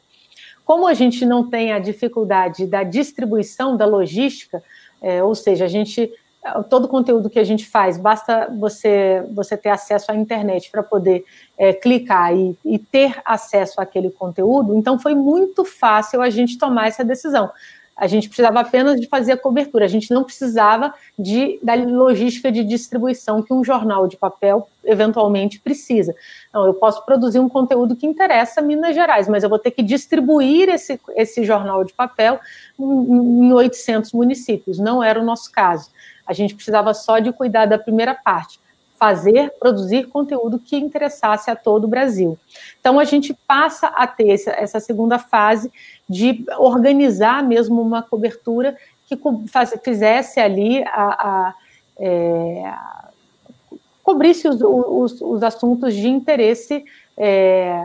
Como 0.64 0.88
a 0.88 0.94
gente 0.94 1.26
não 1.26 1.50
tem 1.50 1.74
a 1.74 1.80
dificuldade 1.80 2.66
da 2.66 2.84
distribuição 2.84 3.76
da 3.76 3.86
logística, 3.86 4.64
é, 5.02 5.24
ou 5.24 5.34
seja, 5.36 5.66
a 5.66 5.68
gente 5.68 6.12
todo 6.70 6.86
o 6.86 6.88
conteúdo 6.88 7.30
que 7.30 7.40
a 7.40 7.44
gente 7.44 7.68
faz, 7.68 7.98
basta 7.98 8.50
você 8.58 9.24
você 9.32 9.58
ter 9.58 9.70
acesso 9.70 10.12
à 10.12 10.16
internet 10.16 10.72
para 10.72 10.82
poder 10.82 11.26
é, 11.58 11.74
clicar 11.74 12.34
e, 12.36 12.58
e, 12.64 12.80
ter 12.80 13.22
acesso 13.26 13.82
àquele 13.82 14.10
conteúdo. 14.10 14.76
Então 14.76 14.98
foi 14.98 15.14
muito 15.14 15.66
fácil 15.66 16.22
a 16.22 16.30
gente 16.30 16.58
tomar 16.58 16.88
essa 16.88 17.04
decisão. 17.04 17.52
A 18.00 18.08
gente 18.08 18.30
precisava 18.30 18.62
apenas 18.62 18.98
de 18.98 19.08
fazer 19.08 19.34
a 19.34 19.38
cobertura, 19.38 19.84
a 19.84 19.90
gente 19.90 20.10
não 20.14 20.24
precisava 20.24 20.94
de, 21.18 21.60
da 21.62 21.76
logística 21.76 22.50
de 22.50 22.64
distribuição 22.64 23.44
que 23.44 23.54
um 23.54 23.62
jornal 23.62 24.08
de 24.08 24.16
papel 24.16 24.70
eventualmente 24.86 25.60
precisa. 25.60 26.16
Não, 26.54 26.66
eu 26.66 26.74
posso 26.74 27.06
produzir 27.06 27.40
um 27.40 27.50
conteúdo 27.50 27.98
que 27.98 28.08
interessa 28.08 28.62
Minas 28.62 28.96
Gerais, 28.96 29.28
mas 29.28 29.44
eu 29.44 29.50
vou 29.50 29.60
ter 29.60 29.72
que 29.72 29.84
distribuir 29.84 30.70
esse, 30.70 30.98
esse 31.14 31.44
jornal 31.44 31.84
de 31.84 31.92
papel 31.92 32.40
em 32.80 33.52
800 33.52 34.14
municípios. 34.14 34.80
Não 34.80 35.04
era 35.04 35.20
o 35.20 35.26
nosso 35.26 35.52
caso. 35.52 35.90
A 36.26 36.32
gente 36.32 36.56
precisava 36.56 36.94
só 36.94 37.20
de 37.20 37.34
cuidar 37.34 37.66
da 37.66 37.78
primeira 37.78 38.16
parte 38.16 38.62
fazer, 39.00 39.54
produzir 39.58 40.08
conteúdo 40.08 40.60
que 40.60 40.76
interessasse 40.76 41.50
a 41.50 41.56
todo 41.56 41.86
o 41.86 41.88
Brasil. 41.88 42.38
Então, 42.80 43.00
a 43.00 43.06
gente 43.06 43.34
passa 43.48 43.88
a 43.88 44.06
ter 44.06 44.30
essa, 44.30 44.80
segunda 44.80 45.18
fase 45.18 45.72
de 46.08 46.44
organizar 46.58 47.42
mesmo 47.42 47.82
uma 47.82 48.04
cobertura 48.04 48.78
que 49.08 49.18
fizesse 49.84 50.40
ali 50.40 50.84
a, 50.84 51.48
a 51.48 51.56
é, 51.98 52.74
cobrisse 54.04 54.48
os, 54.48 54.60
os, 54.62 55.22
os, 55.22 55.44
assuntos 55.44 55.94
de 55.94 56.08
interesse 56.08 56.84
é, 57.18 57.84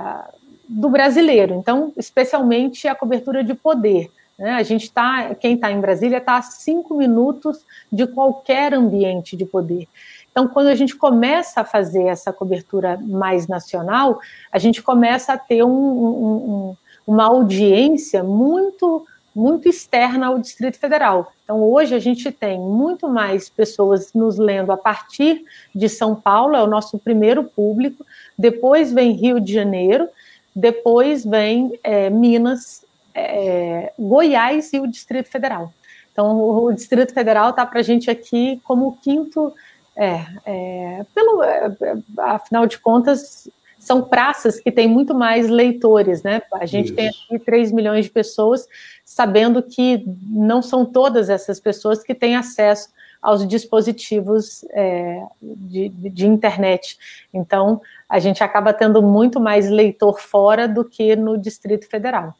do 0.68 0.88
brasileiro. 0.88 1.54
Então, 1.54 1.92
especialmente 1.96 2.88
a 2.88 2.94
cobertura 2.94 3.44
de 3.44 3.54
poder. 3.54 4.10
Né? 4.38 4.52
A 4.52 4.62
gente 4.62 4.84
está, 4.84 5.34
quem 5.34 5.54
está 5.54 5.70
em 5.70 5.80
Brasília 5.80 6.18
está 6.18 6.38
a 6.38 6.42
cinco 6.42 6.94
minutos 6.94 7.64
de 7.92 8.06
qualquer 8.06 8.74
ambiente 8.74 9.36
de 9.36 9.44
poder. 9.44 9.86
Então, 10.34 10.48
quando 10.48 10.66
a 10.66 10.74
gente 10.74 10.96
começa 10.96 11.60
a 11.60 11.64
fazer 11.64 12.08
essa 12.08 12.32
cobertura 12.32 12.98
mais 13.00 13.46
nacional, 13.46 14.18
a 14.50 14.58
gente 14.58 14.82
começa 14.82 15.32
a 15.32 15.38
ter 15.38 15.62
um, 15.62 15.70
um, 15.70 16.34
um, 16.34 16.76
uma 17.06 17.26
audiência 17.26 18.24
muito 18.24 19.06
muito 19.34 19.68
externa 19.68 20.28
ao 20.28 20.38
Distrito 20.38 20.78
Federal. 20.78 21.32
Então, 21.42 21.60
hoje 21.60 21.92
a 21.94 21.98
gente 21.98 22.30
tem 22.30 22.58
muito 22.58 23.08
mais 23.08 23.48
pessoas 23.48 24.12
nos 24.12 24.38
lendo 24.38 24.70
a 24.70 24.76
partir 24.76 25.44
de 25.74 25.88
São 25.88 26.14
Paulo, 26.14 26.54
é 26.54 26.62
o 26.62 26.68
nosso 26.68 26.98
primeiro 26.98 27.42
público, 27.42 28.06
depois 28.38 28.92
vem 28.92 29.10
Rio 29.10 29.40
de 29.40 29.52
Janeiro, 29.52 30.08
depois 30.54 31.24
vem 31.24 31.78
é, 31.82 32.08
Minas, 32.10 32.84
é, 33.12 33.92
Goiás 33.98 34.72
e 34.72 34.78
o 34.78 34.86
Distrito 34.86 35.28
Federal. 35.28 35.72
Então, 36.12 36.40
o, 36.40 36.72
Distrito 36.72 37.12
Federal 37.12 37.50
está 37.50 37.66
para 37.66 37.80
a 37.80 37.82
gente 37.82 38.08
aqui 38.08 38.60
como 38.62 38.86
o 38.86 38.92
quinto, 38.92 39.52
é, 39.96 40.26
é 40.44 41.06
pelo, 41.14 41.42
é, 41.42 41.76
é, 41.82 41.96
afinal 42.18 42.66
de 42.66 42.78
contas, 42.78 43.48
são 43.78 44.02
praças 44.02 44.58
que 44.58 44.72
têm 44.72 44.88
muito 44.88 45.14
mais 45.14 45.48
leitores, 45.48 46.22
né? 46.22 46.40
A 46.54 46.66
gente 46.66 46.86
Isso. 46.86 46.94
tem 46.94 47.08
aqui 47.08 47.38
3 47.38 47.70
milhões 47.70 48.06
de 48.06 48.10
pessoas, 48.10 48.66
sabendo 49.04 49.62
que 49.62 50.02
não 50.26 50.62
são 50.62 50.86
todas 50.86 51.28
essas 51.28 51.60
pessoas 51.60 52.02
que 52.02 52.14
têm 52.14 52.34
acesso 52.34 52.88
aos 53.20 53.46
dispositivos 53.46 54.64
é, 54.70 55.22
de, 55.40 55.88
de, 55.88 56.26
internet. 56.26 56.98
Então, 57.32 57.80
a 58.08 58.18
gente 58.18 58.44
acaba 58.44 58.72
tendo 58.72 59.02
muito 59.02 59.40
mais 59.40 59.68
leitor 59.68 60.20
fora 60.20 60.68
do 60.68 60.84
que 60.84 61.16
no 61.16 61.38
Distrito 61.38 61.88
Federal. 61.88 62.34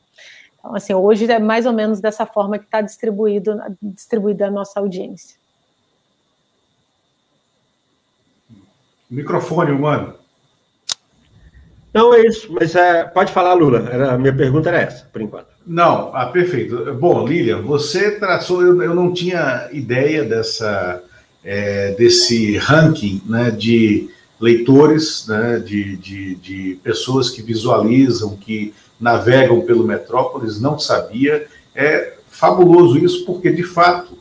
Então, 0.58 0.74
assim, 0.74 0.94
hoje 0.94 1.30
é 1.30 1.38
mais 1.38 1.66
ou 1.66 1.72
menos 1.72 2.00
dessa 2.00 2.26
forma 2.26 2.58
que 2.58 2.64
está 2.64 2.80
distribuído, 2.80 3.58
distribuída 3.82 4.46
a 4.46 4.50
nossa 4.50 4.80
audiência. 4.80 5.36
Microfone, 9.10 9.72
humano. 9.72 10.14
Não, 11.92 12.12
é 12.12 12.26
isso, 12.26 12.52
mas 12.52 12.74
é, 12.74 13.04
pode 13.04 13.32
falar, 13.32 13.54
Lula. 13.54 13.88
Era, 13.90 14.14
a 14.14 14.18
minha 14.18 14.34
pergunta 14.34 14.68
era 14.68 14.80
essa, 14.80 15.04
por 15.12 15.22
enquanto. 15.22 15.46
Não, 15.64 16.10
ah, 16.14 16.26
perfeito. 16.26 16.92
Bom, 16.94 17.26
Lilian, 17.26 17.62
você 17.62 18.12
traçou, 18.12 18.62
eu, 18.62 18.82
eu 18.82 18.94
não 18.94 19.12
tinha 19.12 19.68
ideia 19.72 20.24
dessa, 20.24 21.02
é, 21.44 21.92
desse 21.92 22.56
ranking 22.56 23.22
né, 23.26 23.50
de 23.50 24.10
leitores, 24.40 25.26
né, 25.28 25.62
de, 25.64 25.96
de, 25.96 26.34
de 26.34 26.80
pessoas 26.82 27.30
que 27.30 27.40
visualizam, 27.40 28.36
que 28.36 28.74
navegam 29.00 29.60
pelo 29.60 29.84
Metrópolis, 29.84 30.60
não 30.60 30.78
sabia. 30.78 31.46
É 31.74 32.14
fabuloso 32.28 32.98
isso, 32.98 33.24
porque, 33.24 33.50
de 33.50 33.62
fato, 33.62 34.18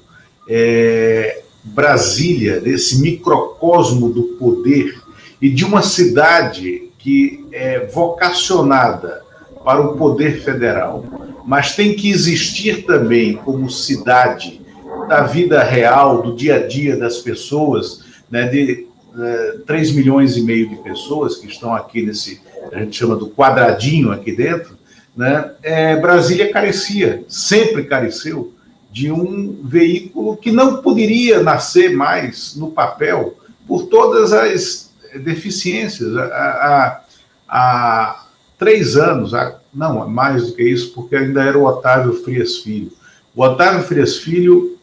é, 0.48 1.43
Brasília, 1.63 2.60
desse 2.60 2.99
microcosmo 3.02 4.10
do 4.10 4.23
poder 4.39 5.02
e 5.41 5.49
de 5.49 5.63
uma 5.63 5.82
cidade 5.82 6.89
que 6.99 7.45
é 7.52 7.86
vocacionada 7.86 9.23
para 9.63 9.82
o 9.82 9.97
poder 9.97 10.41
federal, 10.41 11.06
mas 11.45 11.76
tem 11.76 11.93
que 11.93 12.10
existir 12.10 12.86
também 12.86 13.34
como 13.34 13.69
cidade 13.69 14.62
da 15.08 15.23
vida 15.23 15.63
real, 15.63 16.21
do 16.21 16.36
dia 16.36 16.56
a 16.56 16.67
dia 16.67 16.97
das 16.97 17.17
pessoas, 17.17 18.02
né, 18.30 18.47
de 18.47 18.88
é, 19.17 19.58
3 19.65 19.91
milhões 19.91 20.38
e 20.38 20.41
meio 20.41 20.69
de 20.69 20.78
pessoas 20.78 21.36
que 21.38 21.47
estão 21.47 21.73
aqui 21.73 22.02
nesse, 22.02 22.41
a 22.71 22.80
gente 22.80 22.97
chama 22.97 23.15
do 23.15 23.28
quadradinho 23.28 24.12
aqui 24.12 24.36
dentro, 24.36 24.78
né, 25.15 25.52
é, 25.62 25.95
Brasília 25.97 26.52
carecia, 26.52 27.23
sempre 27.28 27.84
careceu, 27.84 28.53
de 28.94 29.12
um 29.12 29.60
veículo 29.64 30.38
que 30.38 30.52
não 30.52 30.84
poderia 30.84 31.42
nascer 31.42 31.96
mais 31.96 32.56
no 32.56 32.70
papel 32.70 33.36
por 33.68 33.88
todas 33.88 34.32
as 34.32 34.92
deficiências. 35.16 36.16
Há, 36.16 37.02
há 37.50 38.26
três 38.58 38.96
anos, 38.96 39.34
há, 39.34 39.60
não, 39.74 40.08
mais 40.08 40.46
do 40.46 40.54
que 40.54 40.62
isso, 40.62 40.94
porque 40.94 41.16
ainda 41.16 41.44
era 41.44 41.58
o 41.58 41.66
Otávio 41.66 42.24
Frias 42.24 42.58
Filho. 42.58 42.92
O 43.36 43.44
Otávio 43.44 43.82
Frias 43.82 44.18
Filho 44.18 44.78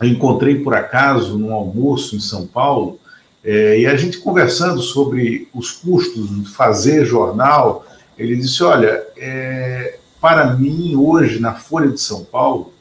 eu 0.00 0.08
encontrei 0.08 0.56
por 0.56 0.74
acaso 0.74 1.38
num 1.38 1.54
almoço 1.54 2.16
em 2.16 2.20
São 2.20 2.44
Paulo, 2.44 2.98
é, 3.44 3.78
e 3.78 3.86
a 3.86 3.94
gente 3.94 4.18
conversando 4.18 4.82
sobre 4.82 5.48
os 5.54 5.70
custos 5.70 6.28
de 6.28 6.48
fazer 6.50 7.04
jornal, 7.04 7.86
ele 8.18 8.34
disse: 8.34 8.64
Olha, 8.64 9.04
é, 9.16 9.98
para 10.20 10.54
mim, 10.54 10.96
hoje, 10.96 11.38
na 11.38 11.54
Folha 11.54 11.88
de 11.88 12.00
São 12.00 12.24
Paulo, 12.24 12.71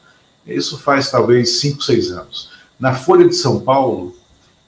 isso 0.45 0.77
faz 0.77 1.09
talvez 1.11 1.59
cinco, 1.59 1.83
seis 1.83 2.11
anos, 2.11 2.49
na 2.79 2.93
Folha 2.93 3.27
de 3.27 3.35
São 3.35 3.59
Paulo, 3.59 4.15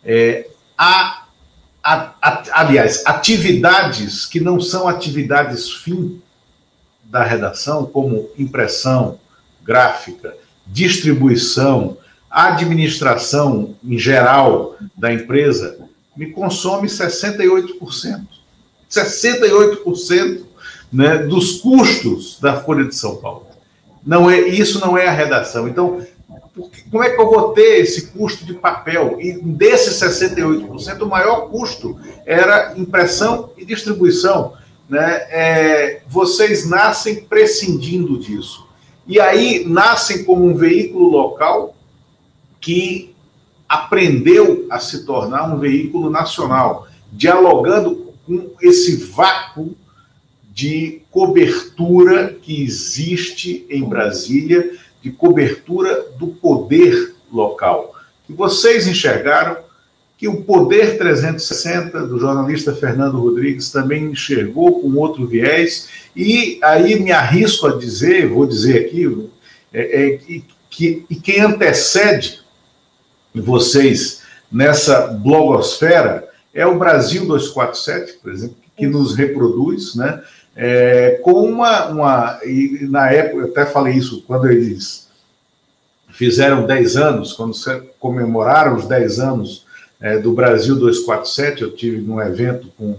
é, 0.04 0.48
há 0.78 1.24
a, 1.84 2.14
a, 2.22 2.62
aliás, 2.62 3.04
atividades 3.06 4.26
que 4.26 4.40
não 4.40 4.60
são 4.60 4.88
atividades 4.88 5.70
fim 5.70 6.22
da 7.04 7.24
redação, 7.24 7.86
como 7.86 8.30
impressão, 8.38 9.20
gráfica, 9.64 10.36
distribuição, 10.66 11.98
administração 12.30 13.76
em 13.84 13.98
geral 13.98 14.76
da 14.96 15.14
empresa, 15.14 15.78
me 16.16 16.32
consome 16.32 16.88
68%. 16.88 18.22
68% 18.90 20.44
né, 20.92 21.18
dos 21.18 21.60
custos 21.60 22.40
da 22.40 22.62
Folha 22.62 22.86
de 22.86 22.96
São 22.96 23.18
Paulo. 23.18 23.43
Não 24.06 24.30
é, 24.30 24.40
isso 24.40 24.80
não 24.80 24.98
é 24.98 25.08
a 25.08 25.12
redação. 25.12 25.68
Então, 25.68 26.06
como 26.92 27.04
é 27.04 27.10
que 27.10 27.20
eu 27.20 27.30
vou 27.30 27.54
ter 27.54 27.80
esse 27.80 28.08
custo 28.08 28.46
de 28.46 28.54
papel? 28.54 29.18
E 29.20 29.42
desses 29.42 30.00
68%, 30.00 31.02
o 31.02 31.10
maior 31.10 31.50
custo 31.50 31.98
era 32.26 32.74
impressão 32.78 33.52
e 33.58 33.66
distribuição. 33.66 34.54
Né? 34.88 35.26
É, 35.30 36.02
vocês 36.08 36.70
nascem 36.70 37.24
prescindindo 37.24 38.20
disso. 38.20 38.68
E 39.08 39.20
aí 39.20 39.66
nascem 39.68 40.24
como 40.24 40.46
um 40.46 40.56
veículo 40.56 41.10
local 41.10 41.76
que 42.62 43.14
aprendeu 43.68 44.68
a 44.70 44.80
se 44.80 45.06
tornar 45.06 45.52
um 45.52 45.58
veículo 45.58 46.10
nacional, 46.10 46.88
dialogando 47.12 48.14
com 48.26 48.52
esse 48.62 48.96
vácuo 48.98 49.76
de 50.54 51.02
cobertura 51.10 52.34
que 52.42 52.64
existe 52.64 53.66
em 53.70 53.84
Brasília 53.84 54.72
de 55.02 55.12
cobertura 55.12 56.08
do 56.18 56.28
poder 56.28 57.16
local. 57.32 57.96
Que 58.26 58.34
vocês 58.34 58.88
enxergaram 58.88 59.58
que 60.18 60.28
o 60.30 60.42
Poder 60.44 60.98
360 60.98 62.08
do 62.08 62.18
jornalista 62.18 62.74
Fernando 62.74 63.20
Rodrigues 63.20 63.70
também 63.70 64.06
enxergou 64.06 64.82
com 64.82 64.96
outro 64.96 65.28
viés, 65.28 65.90
e 66.16 66.60
aí 66.64 66.98
me 66.98 67.12
arrisco 67.12 67.68
a 67.68 67.76
dizer, 67.76 68.30
vou 68.30 68.46
dizer 68.46 68.86
aqui, 68.86 69.30
é, 69.74 70.14
é, 70.14 70.20
que, 70.70 71.06
e 71.10 71.16
quem 71.16 71.42
antecede 71.42 72.40
vocês 73.36 74.22
nessa 74.50 75.08
blogosfera 75.08 76.30
é 76.54 76.66
o 76.66 76.80
Brasil 76.80 77.26
247, 77.26 78.20
por 78.22 78.32
exemplo, 78.32 78.56
que 78.78 78.88
nos 78.88 79.16
reproduz, 79.16 79.96
né? 79.96 80.22
É, 80.56 81.20
com 81.24 81.44
uma, 81.44 81.88
uma. 81.88 82.40
E 82.46 82.88
na 82.90 83.12
época, 83.12 83.44
eu 83.44 83.52
até 83.52 83.66
falei 83.66 83.96
isso 83.96 84.24
quando 84.28 84.48
eles 84.48 85.08
fizeram 86.10 86.66
10 86.66 86.96
anos, 86.96 87.34
quando 87.34 87.56
comemoraram 88.00 88.76
os 88.76 88.86
10 88.88 89.20
anos 89.20 89.66
é, 90.00 90.18
do 90.18 90.32
Brasil 90.34 90.76
247, 90.76 91.64
eu 91.64 91.72
tive 91.72 91.98
num 92.02 92.22
evento 92.22 92.68
com, 92.78 92.96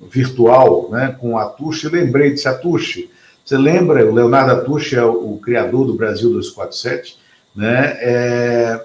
virtual 0.00 0.88
né, 0.90 1.14
com 1.20 1.36
a 1.36 1.42
Atushi, 1.42 1.88
lembrei 1.88 2.32
de 2.34 2.46
Atushi. 2.46 3.10
Você 3.44 3.56
lembra, 3.56 4.04
o 4.04 4.14
Leonardo 4.14 4.52
Atushi 4.52 4.96
é 4.96 5.04
o, 5.04 5.34
o 5.34 5.38
criador 5.38 5.86
do 5.86 5.94
Brasil 5.94 6.30
247, 6.30 7.18
né? 7.54 7.96
É, 8.00 8.84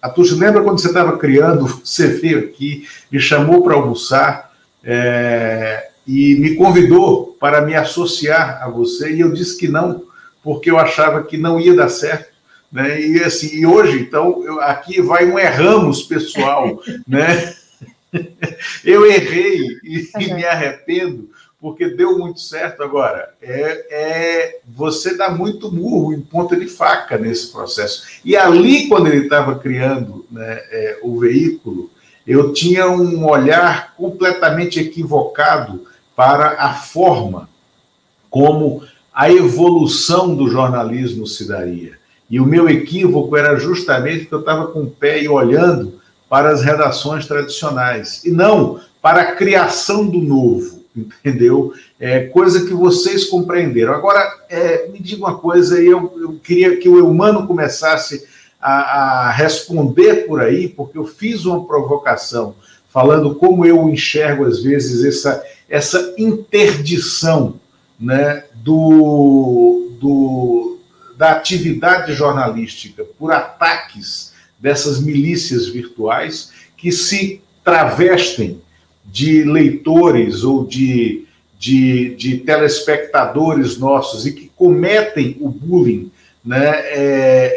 Atushi, 0.00 0.34
lembra 0.34 0.62
quando 0.62 0.78
você 0.78 0.88
estava 0.88 1.16
criando, 1.16 1.66
você 1.82 2.08
veio 2.08 2.40
aqui, 2.40 2.86
me 3.10 3.18
chamou 3.18 3.62
para 3.62 3.74
almoçar, 3.74 4.52
é, 4.82 5.90
e 6.06 6.34
me 6.36 6.54
convidou 6.54 7.36
para 7.40 7.62
me 7.62 7.74
associar 7.74 8.62
a 8.62 8.68
você 8.68 9.12
e 9.12 9.20
eu 9.20 9.32
disse 9.32 9.56
que 9.56 9.68
não, 9.68 10.04
porque 10.42 10.70
eu 10.70 10.78
achava 10.78 11.22
que 11.22 11.36
não 11.36 11.58
ia 11.58 11.74
dar 11.74 11.88
certo. 11.88 12.34
Né? 12.70 13.00
E 13.00 13.22
assim, 13.22 13.56
e 13.56 13.64
hoje, 13.64 14.00
então, 14.00 14.42
eu, 14.44 14.60
aqui 14.60 15.00
vai 15.00 15.30
um 15.30 15.38
erramos 15.38 16.02
pessoal, 16.02 16.82
né? 17.06 17.54
Eu 18.84 19.06
errei 19.06 19.78
e, 19.82 20.08
e, 20.20 20.34
me 20.34 20.44
arrependo, 20.44 21.30
porque 21.60 21.88
deu 21.88 22.18
muito 22.18 22.40
certo 22.40 22.82
agora. 22.82 23.32
É, 23.40 23.86
é 23.90 24.60
você 24.66 25.16
dá 25.16 25.30
muito 25.30 25.72
murro 25.72 26.12
em 26.12 26.20
ponta 26.20 26.56
de 26.56 26.66
faca 26.66 27.16
nesse 27.16 27.50
processo. 27.50 28.04
E 28.24 28.36
ali, 28.36 28.88
quando 28.88 29.06
ele 29.06 29.24
estava 29.24 29.58
criando 29.58 30.26
né, 30.30 30.60
é, 30.70 30.98
o 31.02 31.18
veículo, 31.18 31.90
eu 32.26 32.52
tinha 32.52 32.88
um 32.88 33.28
olhar 33.28 33.94
completamente 33.96 34.80
equivocado 34.80 35.86
para 36.16 36.56
a 36.58 36.74
forma 36.74 37.48
como 38.30 38.82
a 39.12 39.30
evolução 39.30 40.34
do 40.34 40.48
jornalismo 40.48 41.26
se 41.26 41.46
daria. 41.46 41.92
E 42.28 42.40
o 42.40 42.46
meu 42.46 42.68
equívoco 42.68 43.36
era 43.36 43.56
justamente 43.56 44.26
que 44.26 44.32
eu 44.32 44.40
estava 44.40 44.66
com 44.68 44.82
o 44.82 44.90
pé 44.90 45.22
e 45.22 45.28
olhando 45.28 46.00
para 46.28 46.50
as 46.50 46.62
redações 46.62 47.26
tradicionais, 47.26 48.24
e 48.24 48.30
não 48.30 48.80
para 49.00 49.20
a 49.20 49.36
criação 49.36 50.08
do 50.08 50.18
novo, 50.18 50.82
entendeu? 50.96 51.72
É, 52.00 52.24
coisa 52.24 52.66
que 52.66 52.72
vocês 52.72 53.26
compreenderam. 53.26 53.92
Agora, 53.92 54.26
é, 54.48 54.88
me 54.88 54.98
diga 54.98 55.24
uma 55.24 55.38
coisa, 55.38 55.80
eu, 55.80 56.12
eu 56.20 56.40
queria 56.42 56.76
que 56.76 56.88
o 56.88 56.98
Eumano 56.98 57.46
começasse 57.46 58.26
a, 58.60 59.28
a 59.28 59.30
responder 59.30 60.26
por 60.26 60.40
aí, 60.40 60.68
porque 60.68 60.96
eu 60.96 61.04
fiz 61.04 61.44
uma 61.44 61.64
provocação 61.66 62.56
falando 62.88 63.34
como 63.34 63.66
eu 63.66 63.88
enxergo, 63.88 64.44
às 64.44 64.62
vezes, 64.62 65.04
essa, 65.04 65.44
essa 65.68 66.14
interdição 66.18 67.60
né, 67.98 68.44
do, 68.56 69.90
do, 70.00 70.78
da 71.16 71.32
atividade 71.32 72.12
jornalística 72.12 73.04
por 73.18 73.32
ataques 73.32 74.32
dessas 74.58 75.00
milícias 75.00 75.68
virtuais 75.68 76.52
que 76.76 76.92
se 76.92 77.40
travestem 77.62 78.60
de 79.04 79.44
leitores 79.44 80.44
ou 80.44 80.66
de, 80.66 81.26
de, 81.58 82.14
de 82.16 82.38
telespectadores 82.38 83.78
nossos 83.78 84.26
e 84.26 84.32
que 84.32 84.50
cometem 84.56 85.36
o 85.40 85.48
bullying 85.48 86.10
né, 86.44 86.72
é, 86.74 86.96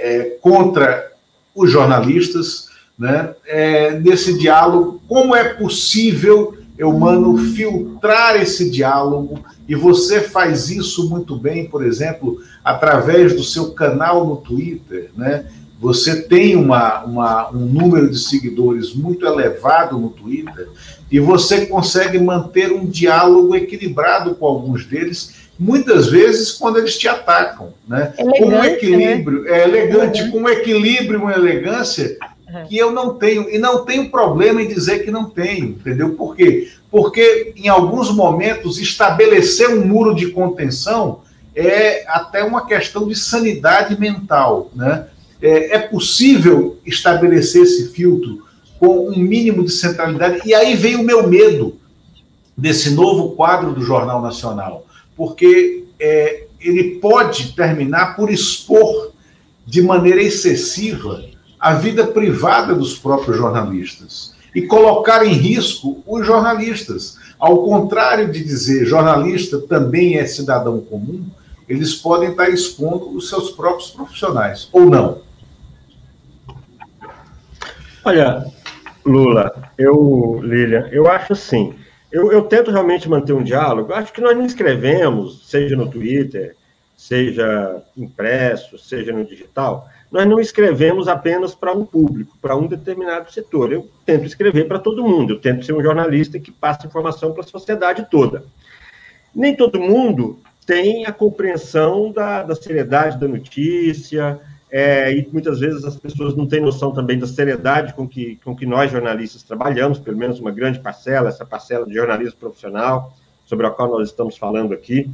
é, 0.03 0.23
contra 0.41 1.11
os 1.53 1.71
jornalistas, 1.71 2.69
né, 2.97 3.33
é, 3.45 3.99
nesse 3.99 4.37
diálogo, 4.37 5.01
como 5.07 5.35
é 5.35 5.43
possível, 5.55 6.57
Eumano, 6.78 7.38
filtrar 7.38 8.36
esse 8.36 8.69
diálogo, 8.69 9.39
e 9.67 9.75
você 9.75 10.21
faz 10.21 10.69
isso 10.69 11.09
muito 11.09 11.36
bem, 11.36 11.65
por 11.65 11.86
exemplo, 11.86 12.39
através 12.63 13.36
do 13.36 13.43
seu 13.43 13.71
canal 13.71 14.25
no 14.25 14.38
Twitter, 14.38 15.09
né? 15.15 15.45
Você 15.80 16.23
tem 16.23 16.55
uma, 16.55 17.03
uma, 17.03 17.51
um 17.51 17.65
número 17.65 18.09
de 18.09 18.17
seguidores 18.17 18.95
muito 18.95 19.28
elevado 19.28 19.97
no 19.97 20.09
Twitter 20.09 20.67
e 21.11 21.19
você 21.19 21.67
consegue 21.67 22.17
manter 22.17 22.71
um 22.71 22.86
diálogo 22.86 23.55
equilibrado 23.55 24.34
com 24.36 24.45
alguns 24.47 24.86
deles, 24.86 25.36
muitas 25.57 26.07
vezes 26.07 26.51
quando 26.51 26.78
eles 26.80 26.97
te 26.97 27.07
atacam, 27.07 27.73
né? 27.88 28.11
Elegante, 28.17 28.39
com 28.39 28.45
um 28.45 28.49
né? 28.49 28.67
equilíbrio, 28.73 29.43
né? 29.43 29.51
é 29.51 29.63
elegante, 29.63 30.21
uhum. 30.23 30.32
com 30.32 30.38
um 30.39 30.49
equilíbrio, 30.49 31.21
uma 31.21 31.34
elegância 31.34 32.17
que 32.67 32.77
eu 32.77 32.91
não 32.91 33.15
tenho 33.15 33.49
e 33.49 33.57
não 33.57 33.83
tenho 33.83 34.09
problema 34.09 34.61
em 34.61 34.67
dizer 34.67 35.03
que 35.03 35.11
não 35.11 35.29
tenho, 35.29 35.65
entendeu? 35.65 36.13
Por 36.15 36.35
quê? 36.35 36.71
Porque 36.89 37.53
em 37.55 37.67
alguns 37.67 38.09
momentos 38.09 38.79
estabelecer 38.79 39.69
um 39.69 39.85
muro 39.85 40.15
de 40.15 40.31
contenção 40.31 41.21
é 41.55 42.05
até 42.07 42.43
uma 42.43 42.65
questão 42.65 43.07
de 43.07 43.15
sanidade 43.15 43.99
mental, 43.99 44.71
né? 44.73 45.07
É, 45.41 45.75
é 45.75 45.79
possível 45.79 46.77
estabelecer 46.85 47.63
esse 47.63 47.89
filtro 47.89 48.45
com 48.79 49.09
um 49.09 49.17
mínimo 49.17 49.63
de 49.63 49.71
centralidade 49.71 50.41
e 50.45 50.53
aí 50.53 50.75
vem 50.75 50.95
o 50.95 51.03
meu 51.03 51.27
medo 51.27 51.77
desse 52.57 52.91
novo 52.91 53.35
quadro 53.35 53.71
do 53.71 53.83
Jornal 53.83 54.19
Nacional 54.21 54.85
porque 55.15 55.83
é, 55.99 56.45
ele 56.59 56.99
pode 56.99 57.53
terminar 57.53 58.15
por 58.15 58.31
expor 58.31 59.11
de 59.65 59.81
maneira 59.81 60.21
excessiva 60.21 61.23
a 61.59 61.73
vida 61.73 62.07
privada 62.07 62.75
dos 62.75 62.97
próprios 62.97 63.37
jornalistas 63.37 64.35
e 64.53 64.61
colocar 64.63 65.25
em 65.25 65.33
risco 65.33 66.03
os 66.05 66.25
jornalistas. 66.25 67.17
Ao 67.39 67.63
contrário 67.63 68.31
de 68.31 68.43
dizer 68.43 68.85
jornalista 68.85 69.59
também 69.59 70.17
é 70.17 70.25
cidadão 70.25 70.79
comum, 70.79 71.25
eles 71.69 71.95
podem 71.95 72.31
estar 72.31 72.49
expondo 72.49 73.15
os 73.15 73.29
seus 73.29 73.51
próprios 73.51 73.91
profissionais, 73.91 74.69
ou 74.71 74.85
não. 74.85 75.21
Olha, 78.03 78.45
Lula, 79.05 79.51
eu, 79.77 80.39
Lilian, 80.41 80.87
eu 80.91 81.09
acho 81.09 81.33
assim, 81.33 81.75
eu, 82.11 82.31
eu, 82.31 82.43
tento 82.43 82.71
realmente 82.71 83.09
manter 83.09 83.33
um 83.33 83.43
diálogo. 83.43 83.93
Acho 83.93 84.13
que 84.13 84.21
nós 84.21 84.35
não 84.35 84.45
escrevemos, 84.45 85.47
seja 85.47 85.75
no 85.75 85.89
Twitter, 85.89 86.55
seja 86.95 87.83
impresso, 87.95 88.77
seja 88.77 89.11
no 89.11 89.25
digital, 89.25 89.89
nós 90.11 90.27
não 90.27 90.39
escrevemos 90.39 91.07
apenas 91.07 91.53
para 91.53 91.73
um 91.73 91.85
público, 91.85 92.37
para 92.41 92.55
um 92.55 92.67
determinado 92.67 93.31
setor. 93.31 93.71
Eu 93.71 93.89
tento 94.05 94.25
escrever 94.25 94.67
para 94.67 94.79
todo 94.79 95.03
mundo, 95.03 95.33
eu 95.33 95.39
tento 95.39 95.65
ser 95.65 95.73
um 95.73 95.81
jornalista 95.81 96.39
que 96.39 96.51
passa 96.51 96.87
informação 96.87 97.33
para 97.33 97.43
a 97.43 97.47
sociedade 97.47 98.07
toda. 98.09 98.43
Nem 99.35 99.55
todo 99.55 99.79
mundo 99.79 100.39
tem 100.65 101.05
a 101.05 101.11
compreensão 101.11 102.11
da, 102.11 102.43
da 102.43 102.55
seriedade 102.55 103.19
da 103.19 103.27
notícia, 103.27 104.39
é, 104.69 105.13
e 105.13 105.27
muitas 105.31 105.59
vezes 105.59 105.85
as 105.85 105.95
pessoas 105.95 106.35
não 106.35 106.45
têm 106.45 106.59
noção 106.59 106.91
também 106.91 107.17
da 107.17 107.25
seriedade 107.25 107.93
com 107.93 108.07
que, 108.07 108.37
com 108.43 108.55
que 108.55 108.65
nós 108.65 108.91
jornalistas 108.91 109.43
trabalhamos, 109.43 109.97
pelo 109.97 110.17
menos 110.17 110.39
uma 110.39 110.51
grande 110.51 110.79
parcela, 110.79 111.29
essa 111.29 111.45
parcela 111.45 111.85
de 111.85 111.93
jornalismo 111.93 112.37
profissional, 112.37 113.13
sobre 113.45 113.65
a 113.65 113.71
qual 113.71 113.89
nós 113.89 114.09
estamos 114.09 114.37
falando 114.37 114.73
aqui. 114.73 115.09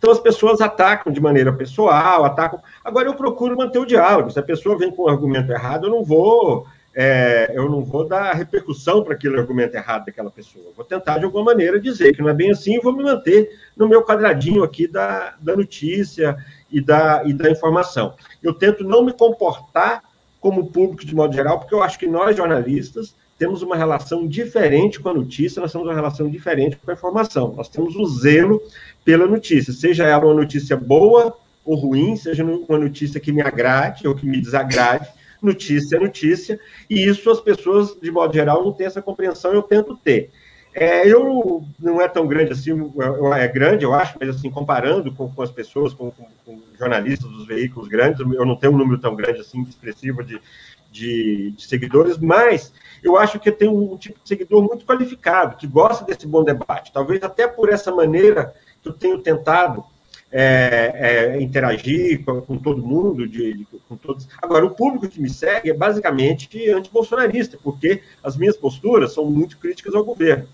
Então 0.00 0.10
as 0.10 0.18
pessoas 0.18 0.62
atacam 0.62 1.12
de 1.12 1.20
maneira 1.20 1.52
pessoal, 1.52 2.24
atacam. 2.24 2.58
Agora 2.82 3.06
eu 3.06 3.14
procuro 3.14 3.54
manter 3.54 3.78
o 3.78 3.84
diálogo. 3.84 4.30
Se 4.30 4.38
a 4.38 4.42
pessoa 4.42 4.78
vem 4.78 4.90
com 4.90 5.04
um 5.04 5.08
argumento 5.08 5.52
errado, 5.52 5.86
eu 5.86 5.90
não 5.90 6.02
vou 6.02 6.66
é, 6.94 7.52
eu 7.54 7.68
não 7.68 7.84
vou 7.84 8.08
dar 8.08 8.32
repercussão 8.32 9.04
para 9.04 9.12
aquele 9.12 9.38
argumento 9.38 9.76
errado 9.76 10.06
daquela 10.06 10.30
pessoa. 10.30 10.64
Eu 10.64 10.72
vou 10.74 10.86
tentar, 10.86 11.18
de 11.18 11.26
alguma 11.26 11.44
maneira, 11.44 11.78
dizer 11.78 12.14
que 12.14 12.22
não 12.22 12.30
é 12.30 12.34
bem 12.34 12.50
assim 12.50 12.76
e 12.76 12.80
vou 12.80 12.96
me 12.96 13.04
manter 13.04 13.50
no 13.76 13.86
meu 13.86 14.02
quadradinho 14.02 14.64
aqui 14.64 14.88
da, 14.88 15.34
da 15.38 15.54
notícia 15.54 16.34
e 16.70 16.80
da, 16.80 17.22
e 17.26 17.34
da 17.34 17.50
informação. 17.50 18.14
Eu 18.42 18.54
tento 18.54 18.82
não 18.82 19.04
me 19.04 19.12
comportar 19.12 20.02
como 20.40 20.70
público 20.70 21.04
de 21.04 21.14
modo 21.14 21.34
geral, 21.34 21.58
porque 21.58 21.74
eu 21.74 21.82
acho 21.82 21.98
que 21.98 22.06
nós, 22.06 22.36
jornalistas, 22.36 23.14
temos 23.38 23.62
uma 23.62 23.76
relação 23.76 24.26
diferente 24.26 25.00
com 25.00 25.08
a 25.08 25.14
notícia, 25.14 25.60
nós 25.60 25.72
temos 25.72 25.86
uma 25.86 25.94
relação 25.94 26.28
diferente 26.28 26.76
com 26.76 26.90
a 26.90 26.94
informação. 26.94 27.54
Nós 27.56 27.68
temos 27.68 27.96
o 27.96 28.06
zelo 28.06 28.60
pela 29.04 29.26
notícia, 29.26 29.72
seja 29.72 30.04
ela 30.04 30.26
uma 30.26 30.34
notícia 30.34 30.76
boa 30.76 31.36
ou 31.64 31.74
ruim, 31.74 32.16
seja 32.16 32.44
uma 32.44 32.78
notícia 32.78 33.20
que 33.20 33.32
me 33.32 33.40
agrade 33.40 34.06
ou 34.06 34.14
que 34.14 34.26
me 34.26 34.40
desagrade, 34.40 35.08
notícia 35.40 35.96
é 35.96 36.00
notícia, 36.00 36.60
e 36.88 37.02
isso 37.02 37.30
as 37.30 37.40
pessoas, 37.40 37.96
de 38.00 38.10
modo 38.10 38.34
geral, 38.34 38.64
não 38.64 38.72
têm 38.72 38.86
essa 38.86 39.00
compreensão, 39.00 39.52
eu 39.52 39.62
tento 39.62 39.96
ter. 39.96 40.30
É, 40.72 41.06
eu 41.06 41.64
não 41.78 42.00
é 42.00 42.06
tão 42.06 42.26
grande 42.26 42.52
assim, 42.52 42.70
é, 43.36 43.48
grande, 43.48 43.84
eu 43.84 43.92
acho, 43.92 44.16
mas 44.20 44.28
assim, 44.28 44.50
comparando 44.50 45.12
com, 45.12 45.28
com 45.28 45.42
as 45.42 45.50
pessoas, 45.50 45.92
com, 45.92 46.12
com, 46.12 46.26
com, 46.44 46.60
jornalistas 46.78 47.28
dos 47.28 47.46
veículos 47.46 47.88
grandes, 47.88 48.20
eu 48.20 48.46
não 48.46 48.56
tenho 48.56 48.72
um 48.72 48.78
número 48.78 49.00
tão 49.00 49.16
grande 49.16 49.40
assim, 49.40 49.62
expressivo 49.62 50.22
de, 50.22 50.40
de, 50.90 51.50
de 51.50 51.66
seguidores, 51.66 52.18
mas 52.18 52.72
eu 53.02 53.16
acho 53.16 53.40
que 53.40 53.50
tem 53.50 53.68
um 53.68 53.96
tipo 53.96 54.20
de 54.22 54.28
seguidor 54.28 54.62
muito 54.62 54.86
qualificado, 54.86 55.56
que 55.56 55.66
gosta 55.66 56.04
desse 56.04 56.26
bom 56.26 56.44
debate. 56.44 56.92
Talvez 56.92 57.22
até 57.22 57.48
por 57.48 57.68
essa 57.68 57.90
maneira 57.92 58.54
que 58.80 58.88
eu 58.88 58.92
tenho 58.92 59.18
tentado 59.18 59.84
é, 60.32 60.92
é, 60.94 61.42
interagir 61.42 62.24
com, 62.24 62.40
com, 62.42 62.56
todo 62.56 62.86
mundo, 62.86 63.26
de, 63.26 63.54
de, 63.54 63.66
com 63.88 63.96
todos. 63.96 64.28
Agora, 64.40 64.64
o 64.64 64.70
público 64.70 65.08
que 65.08 65.20
me 65.20 65.28
segue 65.28 65.70
é 65.70 65.74
basicamente 65.74 66.70
antibolsonarista, 66.70 67.58
porque 67.62 68.02
as 68.22 68.36
minhas 68.36 68.56
posturas 68.56 69.12
são 69.12 69.24
muito 69.24 69.58
críticas 69.58 69.94
ao 69.94 70.04
governo. 70.04 70.46